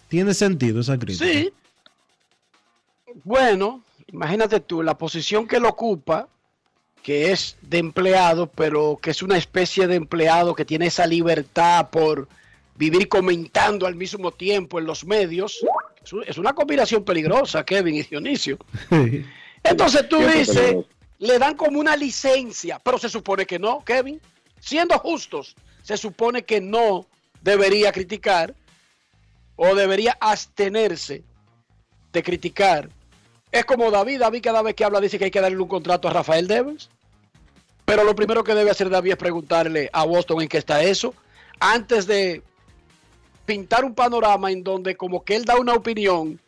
[0.08, 1.26] ¿Tiene sentido esa crítica?
[1.26, 1.52] Sí.
[3.24, 6.28] Bueno, imagínate tú, la posición que él ocupa,
[7.02, 11.88] que es de empleado, pero que es una especie de empleado que tiene esa libertad
[11.90, 12.28] por
[12.74, 15.64] vivir comentando al mismo tiempo en los medios,
[16.04, 18.58] es un- es una combinación peligrosa, Kevin y Dionisio.
[19.62, 20.76] Entonces tú dices,
[21.18, 24.20] le dan como una licencia, pero se supone que no, Kevin.
[24.60, 27.06] Siendo justos, se supone que no
[27.40, 28.54] debería criticar
[29.56, 31.22] o debería abstenerse
[32.12, 32.88] de criticar.
[33.56, 36.08] Es como David, David cada vez que habla dice que hay que darle un contrato
[36.08, 36.90] a Rafael Devers.
[37.86, 41.14] Pero lo primero que debe hacer David es preguntarle a Boston en qué está eso,
[41.58, 42.42] antes de
[43.46, 46.38] pintar un panorama en donde como que él da una opinión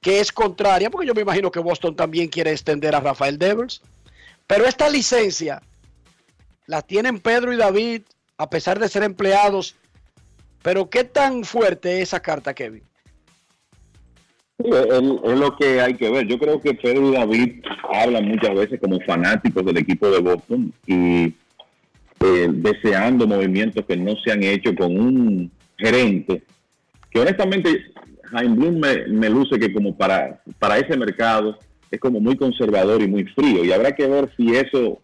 [0.00, 3.80] que es contraria, porque yo me imagino que Boston también quiere extender a Rafael Devers.
[4.48, 5.62] Pero esta licencia
[6.66, 8.02] la tienen Pedro y David,
[8.38, 9.76] a pesar de ser empleados.
[10.62, 12.82] Pero ¿qué tan fuerte es esa carta, Kevin?
[14.58, 16.26] Es lo que hay que ver.
[16.26, 20.72] Yo creo que Pedro y David hablan muchas veces como fanáticos del equipo de Boston
[20.86, 21.34] y
[22.20, 26.42] eh, deseando movimientos que no se han hecho con un gerente
[27.10, 27.92] que honestamente
[28.30, 31.58] Jaime Bloom me, me luce que como para, para ese mercado
[31.90, 35.00] es como muy conservador y muy frío y habrá que ver si eso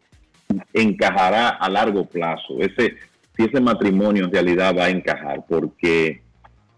[0.73, 2.97] encajará a largo plazo, ese,
[3.37, 6.21] si ese matrimonio en realidad va a encajar, porque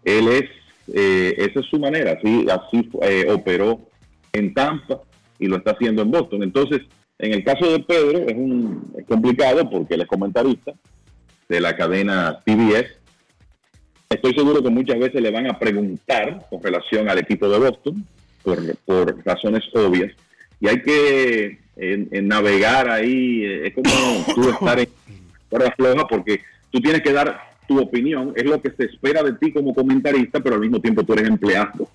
[0.03, 0.49] él es,
[0.93, 3.79] eh, esa es su manera, así, así eh, operó
[4.33, 5.01] en Tampa
[5.39, 6.43] y lo está haciendo en Boston.
[6.43, 6.81] Entonces,
[7.19, 10.73] en el caso de Pedro es, un, es complicado porque él es comentarista
[11.49, 12.87] de la cadena TBS.
[14.09, 18.05] Estoy seguro que muchas veces le van a preguntar con relación al equipo de Boston
[18.43, 20.11] por, por razones obvias
[20.59, 23.89] y hay que en- en navegar ahí, eh, es como
[24.35, 24.87] tú estar en
[25.49, 26.39] cuerda floja porque
[26.71, 30.39] tú tienes que dar tu opinión, es lo que se espera de ti como comentarista,
[30.39, 31.89] pero al mismo tiempo tú eres empleado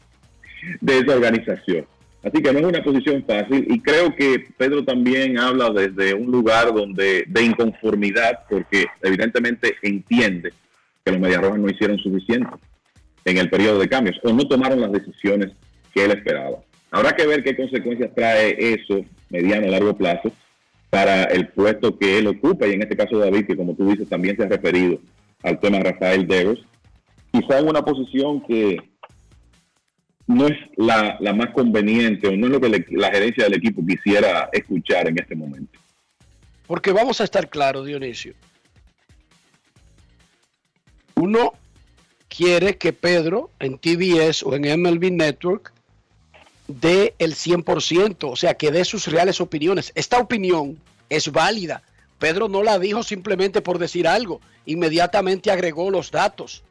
[0.80, 1.86] de esa organización.
[2.22, 6.30] Así que no es una posición fácil y creo que Pedro también habla desde un
[6.30, 10.52] lugar donde de inconformidad porque evidentemente entiende
[11.02, 12.50] que los Medias Rojas no hicieron suficiente
[13.24, 15.52] en el periodo de cambios o no tomaron las decisiones
[15.94, 16.58] que él esperaba.
[16.90, 20.30] Habrá que ver qué consecuencias trae eso mediano a largo plazo
[20.90, 24.08] para el puesto que él ocupa y en este caso David, que como tú dices
[24.08, 24.98] también se ha referido
[25.42, 26.60] al tema de Rafael Devers,
[27.32, 28.78] quizá en una posición que
[30.26, 33.84] no es la, la más conveniente o no es lo que la gerencia del equipo
[33.84, 35.78] quisiera escuchar en este momento.
[36.66, 38.34] Porque vamos a estar claros, Dionisio.
[41.16, 41.52] Uno
[42.28, 45.72] quiere que Pedro en TBS o en MLB Network
[46.68, 49.92] dé el 100%, o sea, que dé sus reales opiniones.
[49.94, 51.82] Esta opinión es válida.
[52.20, 56.62] Pedro no la dijo simplemente por decir algo, inmediatamente agregó los datos.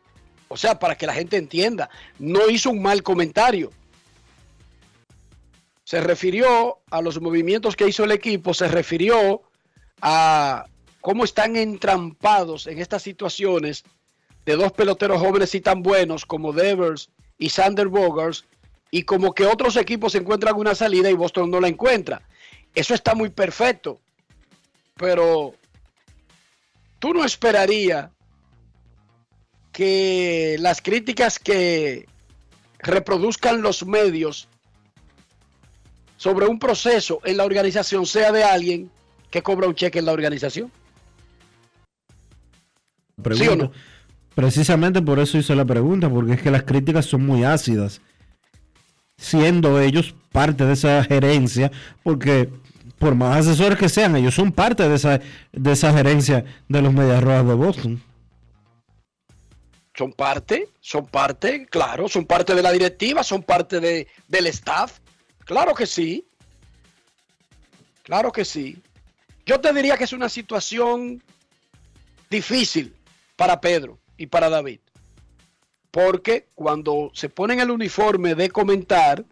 [0.48, 1.90] O sea, para que la gente entienda,
[2.20, 3.72] no hizo un mal comentario.
[5.84, 9.42] Se refirió a los movimientos que hizo el equipo, se refirió
[10.02, 10.68] a
[11.02, 13.84] cómo están entrampados en estas situaciones
[14.46, 17.10] de dos peloteros jóvenes y tan buenos como Devers
[17.40, 18.46] y Sander Bogars
[18.92, 22.22] y como que otros equipos encuentran una salida y Boston no la encuentra.
[22.76, 24.00] Eso está muy perfecto,
[25.00, 25.56] pero
[27.00, 28.10] tú no esperarías
[29.72, 32.06] que las críticas que
[32.80, 34.50] reproduzcan los medios
[36.18, 38.92] sobre un proceso en la organización sea de alguien
[39.32, 40.70] que cobra un cheque en la organización.
[43.32, 43.72] ¿Sí o no?
[44.36, 48.02] Precisamente por eso hice la pregunta, porque es que las críticas son muy ácidas,
[49.18, 51.72] siendo ellos parte de esa gerencia,
[52.04, 52.50] porque
[53.00, 55.20] por más asesores que sean, ellos son parte de esa,
[55.52, 58.04] de esa gerencia de los Medias Rojas de Boston.
[59.96, 65.00] Son parte, son parte, claro, son parte de la directiva, son parte de, del staff.
[65.46, 66.26] Claro que sí.
[68.04, 68.82] Claro que sí.
[69.46, 71.24] Yo te diría que es una situación
[72.30, 72.96] difícil
[73.36, 74.80] para Pedro y para David.
[75.92, 79.26] Porque cuando se ponen el uniforme de comentar,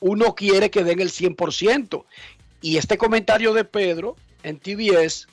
[0.00, 2.04] uno quiere que den el 100%.
[2.60, 5.26] Y este comentario de Pedro en TBS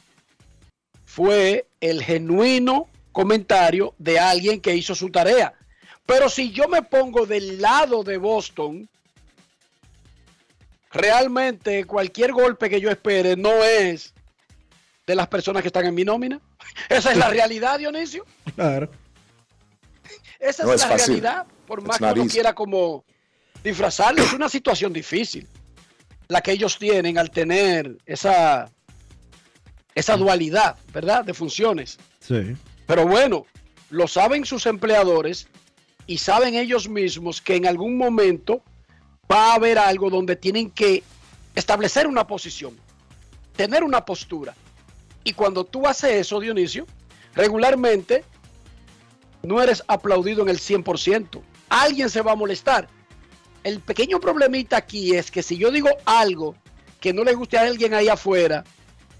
[1.05, 5.53] fue el genuino comentario de alguien que hizo su tarea.
[6.05, 8.87] Pero si yo me pongo del lado de Boston,
[10.91, 14.13] realmente cualquier golpe que yo espere no es
[15.05, 16.39] de las personas que están en mi nómina.
[16.89, 18.25] Esa es la realidad, Dionisio.
[18.55, 18.89] Claro.
[20.39, 21.07] Esa No es, es la fácil.
[21.21, 22.33] realidad, por más It's que uno easy.
[22.33, 23.03] quiera como
[23.63, 24.21] disfrazarlo.
[24.23, 25.47] Es una situación difícil
[26.27, 28.71] la que ellos tienen al tener esa,
[29.95, 31.23] esa dualidad, ¿verdad?
[31.23, 31.97] De funciones.
[32.19, 32.55] Sí.
[32.85, 33.45] Pero bueno,
[33.89, 35.47] lo saben sus empleadores
[36.05, 38.63] y saben ellos mismos que en algún momento
[39.31, 41.03] va a haber algo donde tienen que
[41.55, 42.77] establecer una posición,
[43.55, 44.55] tener una postura.
[45.23, 46.85] Y cuando tú haces eso, Dionisio,
[47.35, 48.23] regularmente
[49.43, 51.41] no eres aplaudido en el 100%.
[51.69, 52.87] Alguien se va a molestar.
[53.67, 56.55] El pequeño problemita aquí es que si yo digo algo
[57.01, 58.63] que no le guste a alguien ahí afuera,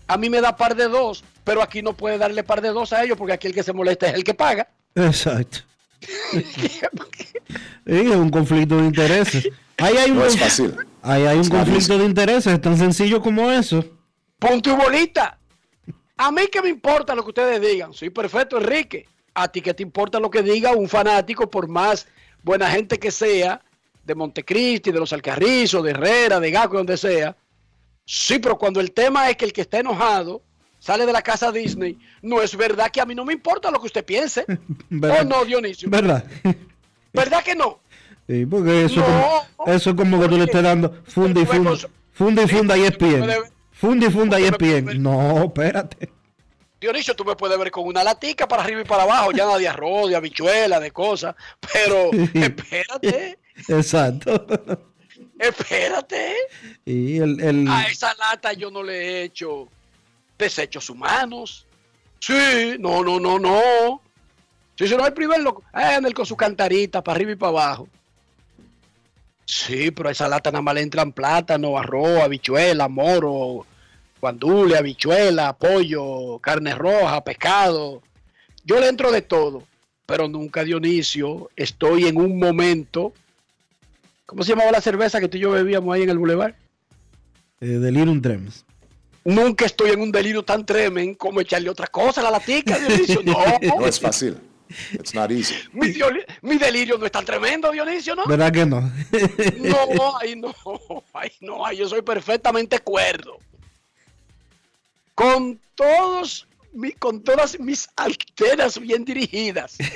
[0.08, 2.94] a mí me da par de dos, pero aquí no puede darle par de dos
[2.94, 4.70] a ellos porque aquí el que se molesta es el que paga.
[4.96, 5.60] Exacto.
[7.86, 9.50] Sí, es un conflicto de intereses.
[9.78, 10.76] Ahí hay un, No es conf- fácil.
[11.02, 13.84] ahí hay un It's not conflicto de intereses, es tan sencillo como eso.
[14.40, 15.38] Punto y bolita.
[16.18, 17.94] A mí que me importa lo que ustedes digan.
[17.94, 19.08] Sí, perfecto, Enrique.
[19.34, 22.08] A ti que te importa lo que diga un fanático, por más
[22.44, 23.62] buena gente que sea,
[24.08, 27.36] de Montecristi, de los Alcarrizos, de Herrera, de Gaco, donde sea.
[28.06, 30.42] Sí, pero cuando el tema es que el que está enojado
[30.80, 33.82] sale de la casa Disney, no es verdad que a mí no me importa lo
[33.82, 34.46] que usted piense.
[34.90, 35.22] ¿Verdad?
[35.22, 35.90] ¿O no, Dionisio?
[35.90, 36.24] ¿Verdad?
[37.12, 37.80] ¿Verdad que no?
[38.28, 41.42] Sí, porque eso, No, es como, eso es como que tú le estés dando funda
[41.42, 41.72] y funda,
[42.14, 43.30] funda y funda y ESPN.
[43.72, 45.04] Funda y funda y ESPN.
[45.04, 46.10] No, espérate.
[46.80, 49.68] Dionisio, tú me puedes ver con una latica para arriba y para abajo, ya de
[49.68, 51.36] arroz, de habichuela, de cosas,
[51.74, 54.46] pero espérate, Exacto.
[55.40, 56.36] espérate.
[56.86, 59.68] Y el, el- A esa lata yo no le he hecho
[60.38, 61.66] desechos humanos.
[62.20, 64.02] Sí, no, no, no, no.
[64.76, 67.88] Sí, si no el primer loco, él con su cantarita para arriba y para abajo.
[69.46, 73.66] Sí, pero a esa lata nada más le entran plátano, arroz, habichuela, moro,
[74.20, 78.02] guandule, habichuela, pollo, carne roja, pescado.
[78.66, 79.64] Yo le entro de todo,
[80.06, 81.50] pero nunca Dionisio.
[81.56, 83.14] Estoy en un momento.
[84.28, 86.56] ¿Cómo se llamaba la cerveza que tú y yo bebíamos ahí en el bulevar?
[87.60, 88.64] eh, Delirium Tremens.
[89.26, 93.22] Nunca estoy en un delirio tan tremendo como echarle otra cosa a la latica, Dionisio.
[93.24, 93.36] No,
[93.80, 94.38] No es fácil.
[94.94, 95.56] It's not easy.
[96.42, 98.26] mi, delirio no es tan tremendo, Dionisio, ¿no?
[98.28, 98.82] ¿Verdad que no?
[99.60, 100.54] No, ahí no,
[101.14, 103.38] ahí no, yo soy perfectamente cuerdo.
[105.16, 109.78] Con todos, mi- con todas mis antenas bien dirigidas.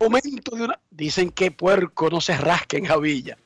[0.00, 0.78] Momento de una.
[0.90, 3.36] Dicen que puerco no se rasca en Javilla.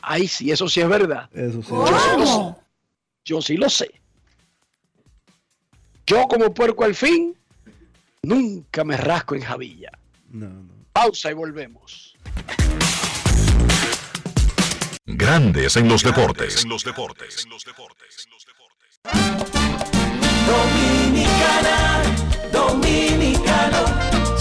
[0.00, 1.28] Ay, sí, eso sí es verdad.
[1.32, 1.70] Eso sí.
[1.70, 2.54] Yo sí lo sé.
[3.24, 4.00] Yo sí lo sé.
[6.06, 7.36] Yo como puerco al fin,
[8.22, 9.90] nunca me rasco en Javilla.
[10.30, 10.72] No, no.
[10.92, 12.16] Pausa y volvemos.
[15.06, 16.64] Grandes en los deportes.
[20.46, 22.02] Dominicana,
[22.52, 23.11] dominicano,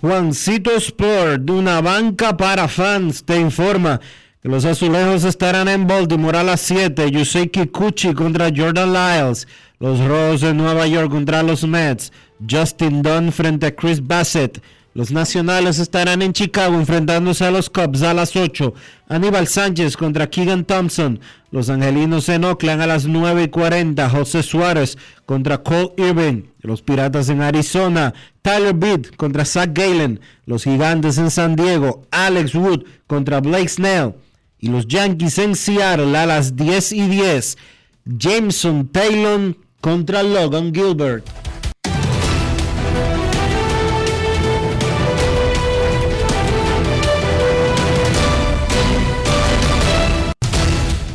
[0.00, 3.98] Juancito Sport, de una banca para fans, te informa
[4.42, 7.10] que los azulejos estarán en Baltimore a las 7.
[7.10, 9.48] Yusei Kikuchi contra Jordan Lyles.
[9.80, 12.12] Los Rojos de Nueva York contra los Mets.
[12.48, 14.62] Justin Dunn frente a Chris Bassett.
[14.96, 18.72] Los Nacionales estarán en Chicago enfrentándose a los Cubs a las 8.
[19.10, 21.20] Aníbal Sánchez contra Keegan Thompson.
[21.50, 24.08] Los Angelinos en Oakland a las 9 y 40.
[24.08, 24.96] José Suárez
[25.26, 26.44] contra Cole Irving.
[26.62, 28.14] Los Piratas en Arizona.
[28.40, 30.18] Tyler Beat contra Zach Galen.
[30.46, 32.06] Los Gigantes en San Diego.
[32.10, 34.14] Alex Wood contra Blake Snell.
[34.58, 37.58] Y los Yankees en Seattle a las 10 y 10.
[38.06, 41.28] Jameson Taylor contra Logan Gilbert.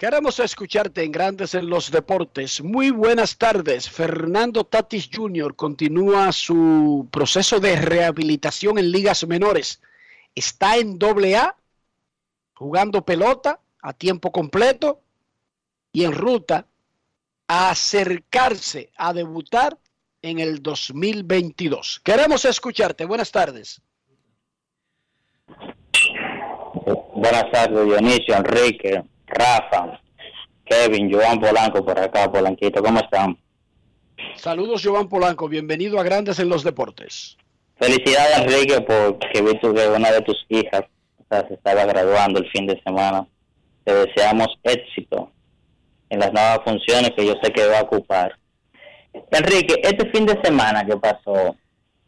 [0.00, 2.62] Queremos escucharte en Grandes en los Deportes.
[2.62, 3.90] Muy buenas tardes.
[3.90, 5.54] Fernando Tatis Jr.
[5.54, 9.82] continúa su proceso de rehabilitación en ligas menores.
[10.34, 11.54] Está en doble A,
[12.54, 15.02] jugando pelota a tiempo completo
[15.92, 16.64] y en ruta
[17.46, 19.76] a acercarse a debutar
[20.22, 22.00] en el 2022.
[22.02, 23.04] Queremos escucharte.
[23.04, 23.82] Buenas tardes.
[27.14, 30.00] Buenas tardes, Dionisio, Enrique, Rafa,
[30.64, 33.38] Kevin, Joan Polanco por acá, Polanquito, ¿cómo están?
[34.36, 35.48] Saludos, Joan Polanco.
[35.48, 37.36] Bienvenido a Grandes en los Deportes.
[37.78, 40.82] Felicidades, Enrique, porque vi que una de tus hijas
[41.18, 43.26] o sea, se estaba graduando el fin de semana.
[43.84, 45.32] Te deseamos éxito
[46.10, 48.36] en las nuevas funciones que yo sé que va a ocupar.
[49.30, 51.56] Enrique, este fin de semana que pasó,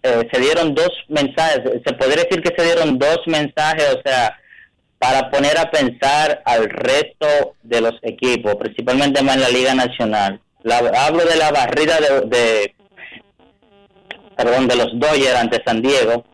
[0.03, 4.37] eh, se dieron dos mensajes, se podría decir que se dieron dos mensajes, o sea,
[5.03, 7.27] para poner a pensar al resto
[7.65, 10.41] de los equipos, principalmente más en la Liga Nacional.
[10.63, 12.75] La- hablo de la barrida de, de-
[14.37, 16.25] perdón, de los Dodgers ante San Diego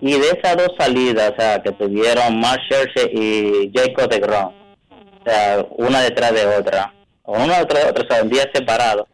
[0.00, 5.24] y de esas dos salidas, o sea, que tuvieron Mark Scherzer y Jacob DeGrom, o
[5.30, 6.92] sea, una detrás de otra,
[7.22, 9.06] o una detrás de otra, o sea, en días separados,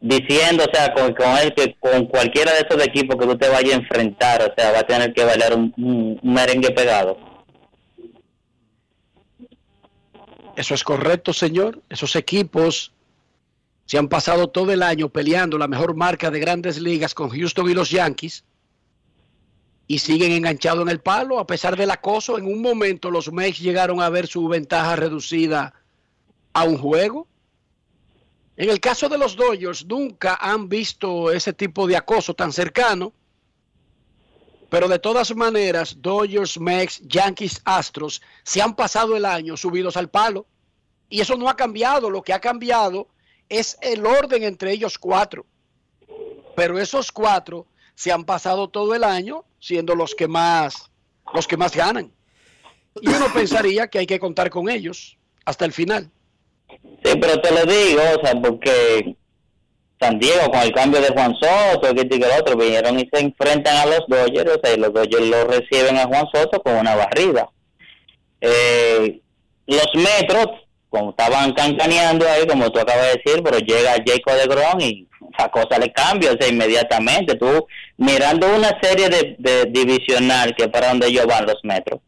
[0.00, 3.48] diciendo, o sea, con, con él que con cualquiera de esos equipos que tú te
[3.48, 7.16] vayas a enfrentar, o sea, va a tener que bailar un, un- un merengue pegado.
[10.56, 11.82] Eso es correcto, señor.
[11.88, 12.92] Esos equipos
[13.84, 17.70] se han pasado todo el año peleando la mejor marca de grandes ligas con Houston
[17.70, 18.42] y los Yankees
[19.86, 22.38] y siguen enganchados en el palo a pesar del acoso.
[22.38, 25.74] En un momento los Mets llegaron a ver su ventaja reducida
[26.52, 27.28] a un juego.
[28.56, 33.12] En el caso de los Dodgers, nunca han visto ese tipo de acoso tan cercano.
[34.68, 40.10] Pero de todas maneras, Dodgers, Mex, Yankees, Astros se han pasado el año subidos al
[40.10, 40.46] palo.
[41.08, 42.10] Y eso no ha cambiado.
[42.10, 43.08] Lo que ha cambiado
[43.48, 45.46] es el orden entre ellos cuatro.
[46.56, 50.90] Pero esos cuatro se han pasado todo el año siendo los que más,
[51.32, 52.12] los que más ganan.
[53.00, 56.10] Y uno pensaría que hay que contar con ellos hasta el final.
[56.68, 59.16] Sí, pero te lo digo, o sea, porque
[60.00, 63.76] San Diego con el cambio de Juan Soto, que el otro, vinieron y se enfrentan
[63.76, 66.94] a los Dodgers, o sea, y los Dodgers lo reciben a Juan Soto con una
[66.94, 67.48] barrida.
[68.40, 69.20] Eh,
[69.66, 70.48] los Metros,
[70.90, 75.08] como estaban cancaneando ahí, como tú acabas de decir, pero llega Jacob de Gron y
[75.36, 77.34] esa cosa le cambia, o sea, inmediatamente.
[77.34, 77.66] Tú
[77.96, 82.00] mirando una serie de, de divisional que para donde ellos van los Metros,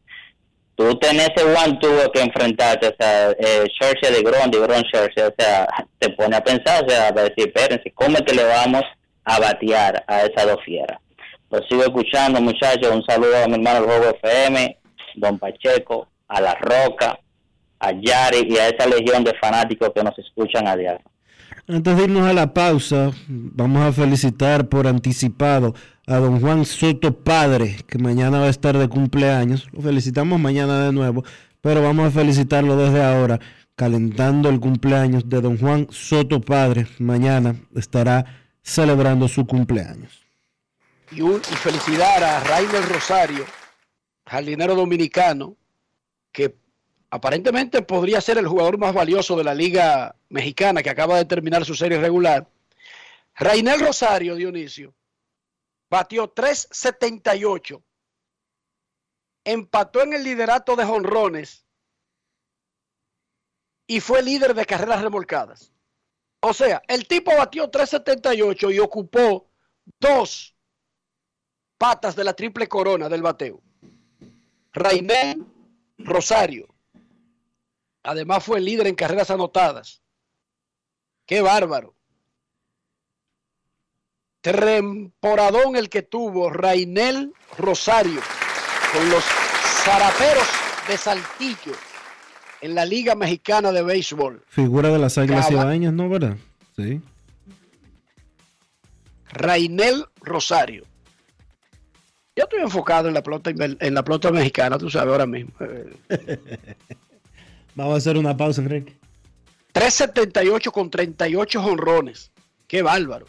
[0.78, 4.84] tú tenés ese one tuvo que enfrentarte, o sea, eh, Scherzer de Gron, de Gron
[4.84, 5.66] Scherzer, o sea,
[5.98, 8.82] te pone a pensar, o sea, a decir, espérense, ¿cómo es que le vamos
[9.24, 11.00] a batear a esas dos fieras?
[11.48, 14.78] Pues sigo escuchando, muchachos, un saludo a mi hermano el Juego FM,
[15.16, 17.18] Don Pacheco, a La Roca,
[17.80, 21.04] a Yari y a esa legión de fanáticos que nos escuchan a diario.
[21.70, 25.74] Antes de irnos a la pausa, vamos a felicitar por anticipado
[26.06, 29.68] a don Juan Soto Padre, que mañana va a estar de cumpleaños.
[29.72, 31.24] Lo felicitamos mañana de nuevo,
[31.60, 33.38] pero vamos a felicitarlo desde ahora,
[33.76, 36.86] calentando el cumpleaños de don Juan Soto Padre.
[36.98, 38.24] Mañana estará
[38.62, 40.24] celebrando su cumpleaños.
[41.12, 43.44] Y, felicitar a Rainer Rosario,
[44.24, 45.54] jardinero dominicano,
[46.32, 46.56] que
[47.10, 51.64] aparentemente podría ser el jugador más valioso de la Liga Mexicana que acaba de terminar
[51.64, 52.48] su serie regular.
[53.34, 54.94] Rainer Rosario, Dionisio,
[55.88, 57.82] batió 3.78,
[59.44, 61.64] empató en el liderato de jonrones
[63.86, 65.72] y fue líder de carreras remolcadas.
[66.40, 69.50] O sea, el tipo batió 3.78 y ocupó
[69.98, 70.54] dos
[71.78, 73.62] patas de la triple corona del bateo.
[74.72, 75.38] Rainer
[75.98, 76.68] Rosario.
[78.08, 80.00] Además fue líder en carreras anotadas.
[81.26, 81.94] Qué bárbaro.
[84.40, 88.22] Temporadón el que tuvo Rainel Rosario
[88.94, 89.22] con los
[89.84, 90.46] zaraperos
[90.88, 91.74] de Saltillo
[92.62, 94.42] en la Liga Mexicana de Béisbol.
[94.48, 96.36] Figura de las Águilas Caba- Ibaeñas, ¿no, verdad?
[96.76, 97.02] Sí.
[99.32, 100.84] Rainel Rosario.
[102.34, 105.52] Yo estoy enfocado en la pelota en la pelota mexicana, tú sabes ahora mismo.
[107.78, 108.98] Vamos a hacer una pausa, Enrique.
[109.70, 112.32] 378 con 38 jonrones.
[112.66, 113.26] Qué bárbaro.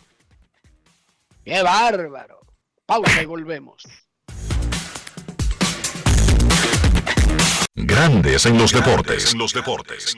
[1.46, 2.40] Qué bárbaro.
[2.84, 3.84] Pausa y volvemos.
[7.76, 9.34] Grandes en los deportes.
[9.34, 10.18] En los deportes.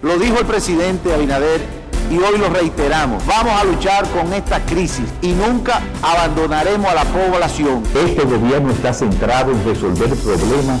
[0.00, 1.60] Lo dijo el presidente Abinader
[2.10, 3.26] y hoy lo reiteramos.
[3.26, 7.82] Vamos a luchar con esta crisis y nunca abandonaremos a la población.
[7.94, 10.80] Este gobierno está centrado en resolver problemas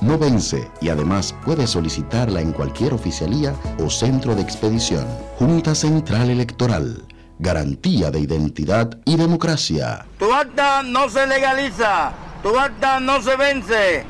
[0.00, 5.06] no vence y además puedes solicitarla en cualquier oficialía o centro de expedición.
[5.38, 7.04] Junta Central Electoral.
[7.38, 10.04] Garantía de identidad y democracia.
[10.18, 12.12] Tu acta no se legaliza,
[12.42, 14.04] tu acta no se vence.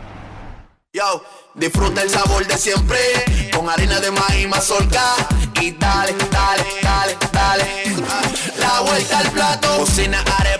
[0.92, 1.22] Yo,
[1.54, 2.98] disfruta el sabor de siempre
[3.54, 5.14] con harina de maíz mazorca
[5.60, 7.64] y dale, dale, dale, dale.
[8.08, 8.22] Ah,
[8.58, 10.59] La vuelta al plato, cocina arepa,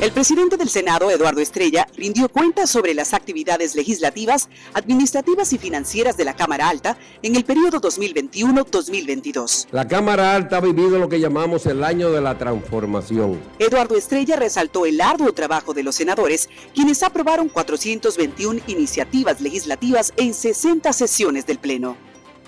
[0.00, 6.16] El presidente del Senado, Eduardo Estrella, rindió cuentas sobre las actividades legislativas, administrativas y financieras
[6.16, 9.68] de la Cámara Alta en el periodo 2021-2022.
[9.70, 13.40] La Cámara Alta ha vivido lo que llamamos el año de la transformación.
[13.58, 20.34] Eduardo Estrella resaltó el arduo trabajo de los senadores, quienes aprobaron 421 iniciativas legislativas en
[20.34, 21.96] 60 sesiones del Pleno.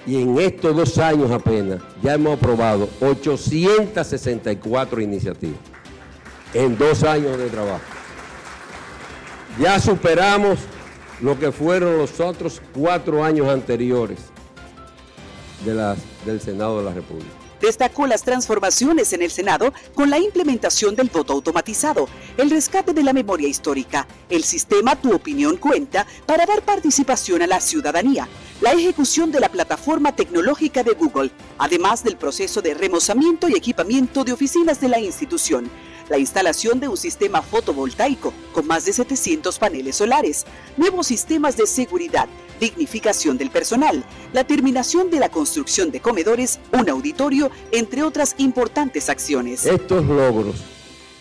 [0.05, 5.76] Y en estos dos años apenas ya hemos aprobado 864 iniciativas
[6.55, 7.85] en dos años de trabajo.
[9.61, 10.59] Ya superamos
[11.21, 14.19] lo que fueron los otros cuatro años anteriores
[15.65, 17.31] del Senado de la República.
[17.61, 22.07] Destacó las transformaciones en el Senado con la implementación del voto automatizado,
[22.37, 27.47] el rescate de la memoria histórica, el sistema Tu opinión cuenta para dar participación a
[27.47, 28.29] la ciudadanía,
[28.61, 34.23] la ejecución de la plataforma tecnológica de Google, además del proceso de remozamiento y equipamiento
[34.23, 35.71] de oficinas de la institución,
[36.09, 40.45] la instalación de un sistema fotovoltaico con más de 700 paneles solares,
[40.77, 42.29] nuevos sistemas de seguridad,
[42.61, 49.09] dignificación del personal, la terminación de la construcción de comedores, un auditorio, entre otras importantes
[49.09, 49.67] acciones.
[49.67, 50.57] Estos logros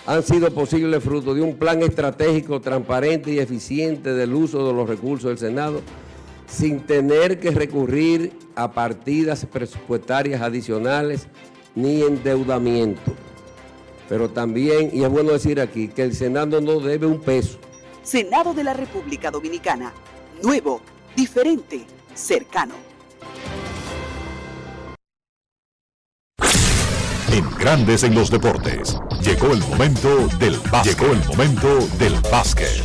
[0.05, 4.87] han sido posibles fruto de un plan estratégico transparente y eficiente del uso de los
[4.87, 5.81] recursos del Senado
[6.47, 11.27] sin tener que recurrir a partidas presupuestarias adicionales
[11.73, 13.13] ni endeudamiento.
[14.07, 17.57] Pero también, y es bueno decir aquí, que el Senado no debe un peso.
[18.03, 19.91] Senado de la República Dominicana.
[20.43, 20.81] Nuevo,
[21.15, 22.75] diferente, cercano.
[27.31, 28.97] En Grandes en los Deportes.
[29.21, 30.97] Llegó el momento del básquet.
[30.97, 32.83] Llegó el momento del básquet.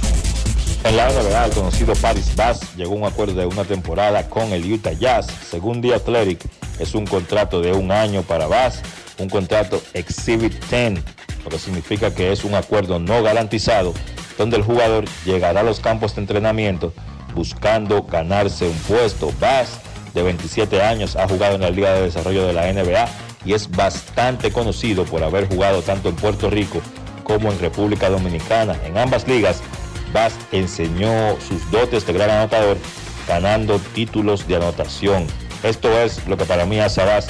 [0.82, 4.51] En la NBA, el conocido Paris Bass llegó a un acuerdo de una temporada con
[4.52, 5.26] el Utah Jazz.
[5.26, 6.40] Según The Athletic,
[6.78, 8.80] es un contrato de un año para Bass,
[9.20, 11.01] un contrato Exhibit 10,
[11.44, 13.94] lo que significa que es un acuerdo no garantizado,
[14.38, 16.92] donde el jugador llegará a los campos de entrenamiento
[17.34, 19.32] buscando ganarse un puesto.
[19.40, 19.78] Bass,
[20.14, 23.09] de 27 años, ha jugado en la Liga de Desarrollo de la NBA
[23.44, 26.80] y es bastante conocido por haber jugado tanto en Puerto Rico
[27.22, 28.76] como en República Dominicana.
[28.84, 29.62] En ambas ligas,
[30.12, 32.76] Bass enseñó sus dotes de gran anotador
[33.28, 35.26] ganando títulos de anotación.
[35.62, 37.28] Esto es lo que para mí hace a Bass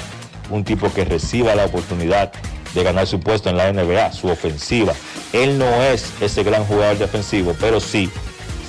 [0.51, 2.31] un tipo que reciba la oportunidad
[2.73, 4.93] de ganar su puesto en la NBA, su ofensiva.
[5.33, 8.09] Él no es ese gran jugador defensivo, pero sí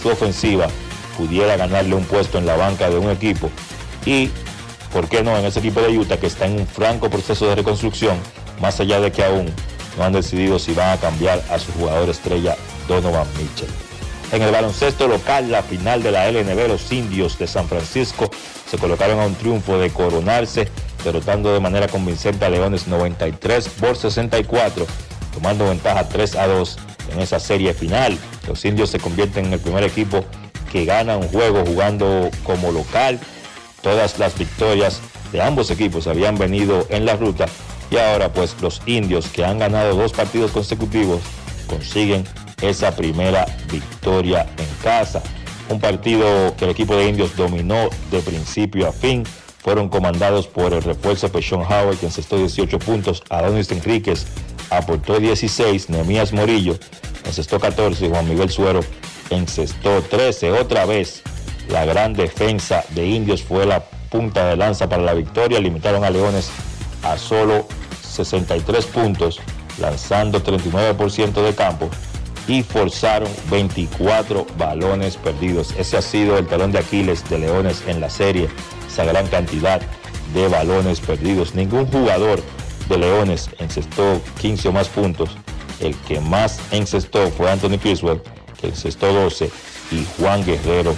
[0.02, 0.68] su ofensiva
[1.16, 3.50] pudiera ganarle un puesto en la banca de un equipo.
[4.04, 4.30] Y,
[4.92, 5.36] ¿por qué no?
[5.36, 8.16] En ese equipo de Utah que está en un franco proceso de reconstrucción,
[8.60, 9.46] más allá de que aún
[9.96, 12.56] no han decidido si van a cambiar a su jugador estrella
[12.88, 13.68] Donovan Mitchell.
[14.32, 18.30] En el baloncesto local, la final de la LNB, los indios de San Francisco
[18.70, 20.68] se colocaron a un triunfo de coronarse,
[21.04, 24.86] derrotando de manera convincente a Leones 93 por 64,
[25.34, 26.78] tomando ventaja 3 a 2
[27.12, 28.18] en esa serie final.
[28.46, 30.24] Los indios se convierten en el primer equipo
[30.70, 33.20] que gana un juego jugando como local.
[33.82, 35.00] Todas las victorias
[35.32, 37.46] de ambos equipos habían venido en la ruta
[37.90, 41.20] y ahora pues los indios que han ganado dos partidos consecutivos
[41.66, 42.24] consiguen
[42.62, 45.22] esa primera victoria en casa.
[45.68, 49.24] Un partido que el equipo de indios dominó de principio a fin.
[49.62, 53.22] Fueron comandados por el refuerzo Peshon Howard, que encestó 18 puntos.
[53.30, 54.26] Adonis Enríquez
[54.70, 55.89] aportó 16.
[55.89, 56.76] Nemías Morillo
[57.24, 58.09] encestó 14.
[58.09, 58.80] Juan Miguel Suero
[59.30, 60.51] encestó 13.
[60.52, 61.22] Otra vez,
[61.68, 65.60] la gran defensa de indios fue la punta de lanza para la victoria.
[65.60, 66.51] Limitaron a Leones
[67.05, 67.66] a solo
[68.02, 69.40] 63 puntos,
[69.78, 71.89] lanzando 39% de campo
[72.48, 75.74] y forzaron 24 balones perdidos.
[75.78, 78.48] Ese ha sido el talón de Aquiles de Leones en la serie,
[78.93, 79.81] esa gran cantidad
[80.35, 81.55] de balones perdidos.
[81.55, 82.43] Ningún jugador
[82.89, 85.31] de Leones encestó 15 o más puntos.
[85.81, 88.20] El que más encestó fue Anthony Criswell,
[88.60, 89.51] que encestó 12,
[89.90, 90.94] y Juan Guerrero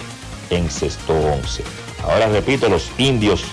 [0.51, 1.63] encestó 11.
[2.05, 3.45] Ahora repito, los indios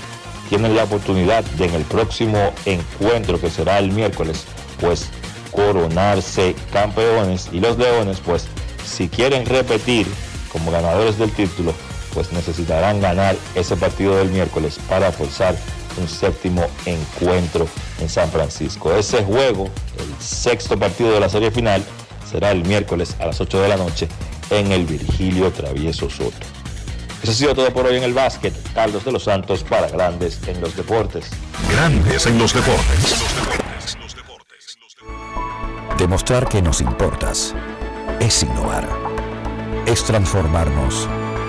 [0.50, 4.46] tienen la oportunidad de en el próximo encuentro que será el miércoles,
[4.80, 5.10] pues
[5.52, 8.48] coronarse campeones y los Leones pues
[8.86, 10.08] si quieren repetir
[10.52, 11.74] como ganadores del título
[12.14, 15.56] pues necesitarán ganar ese partido del miércoles para forzar
[15.98, 17.68] un séptimo encuentro
[18.00, 18.94] en San Francisco.
[18.94, 21.84] Ese juego, el sexto partido de la serie final,
[22.30, 24.08] será el miércoles a las 8 de la noche
[24.50, 26.48] en el Virgilio Travieso Soto.
[27.22, 28.54] Eso ha sido todo por hoy en el básquet.
[28.74, 31.30] Carlos de los Santos para Grandes en los Deportes.
[31.72, 33.16] Grandes en los Deportes.
[35.98, 37.54] Demostrar que nos importas
[38.20, 38.90] es innovar.
[39.86, 41.08] Es transformarnos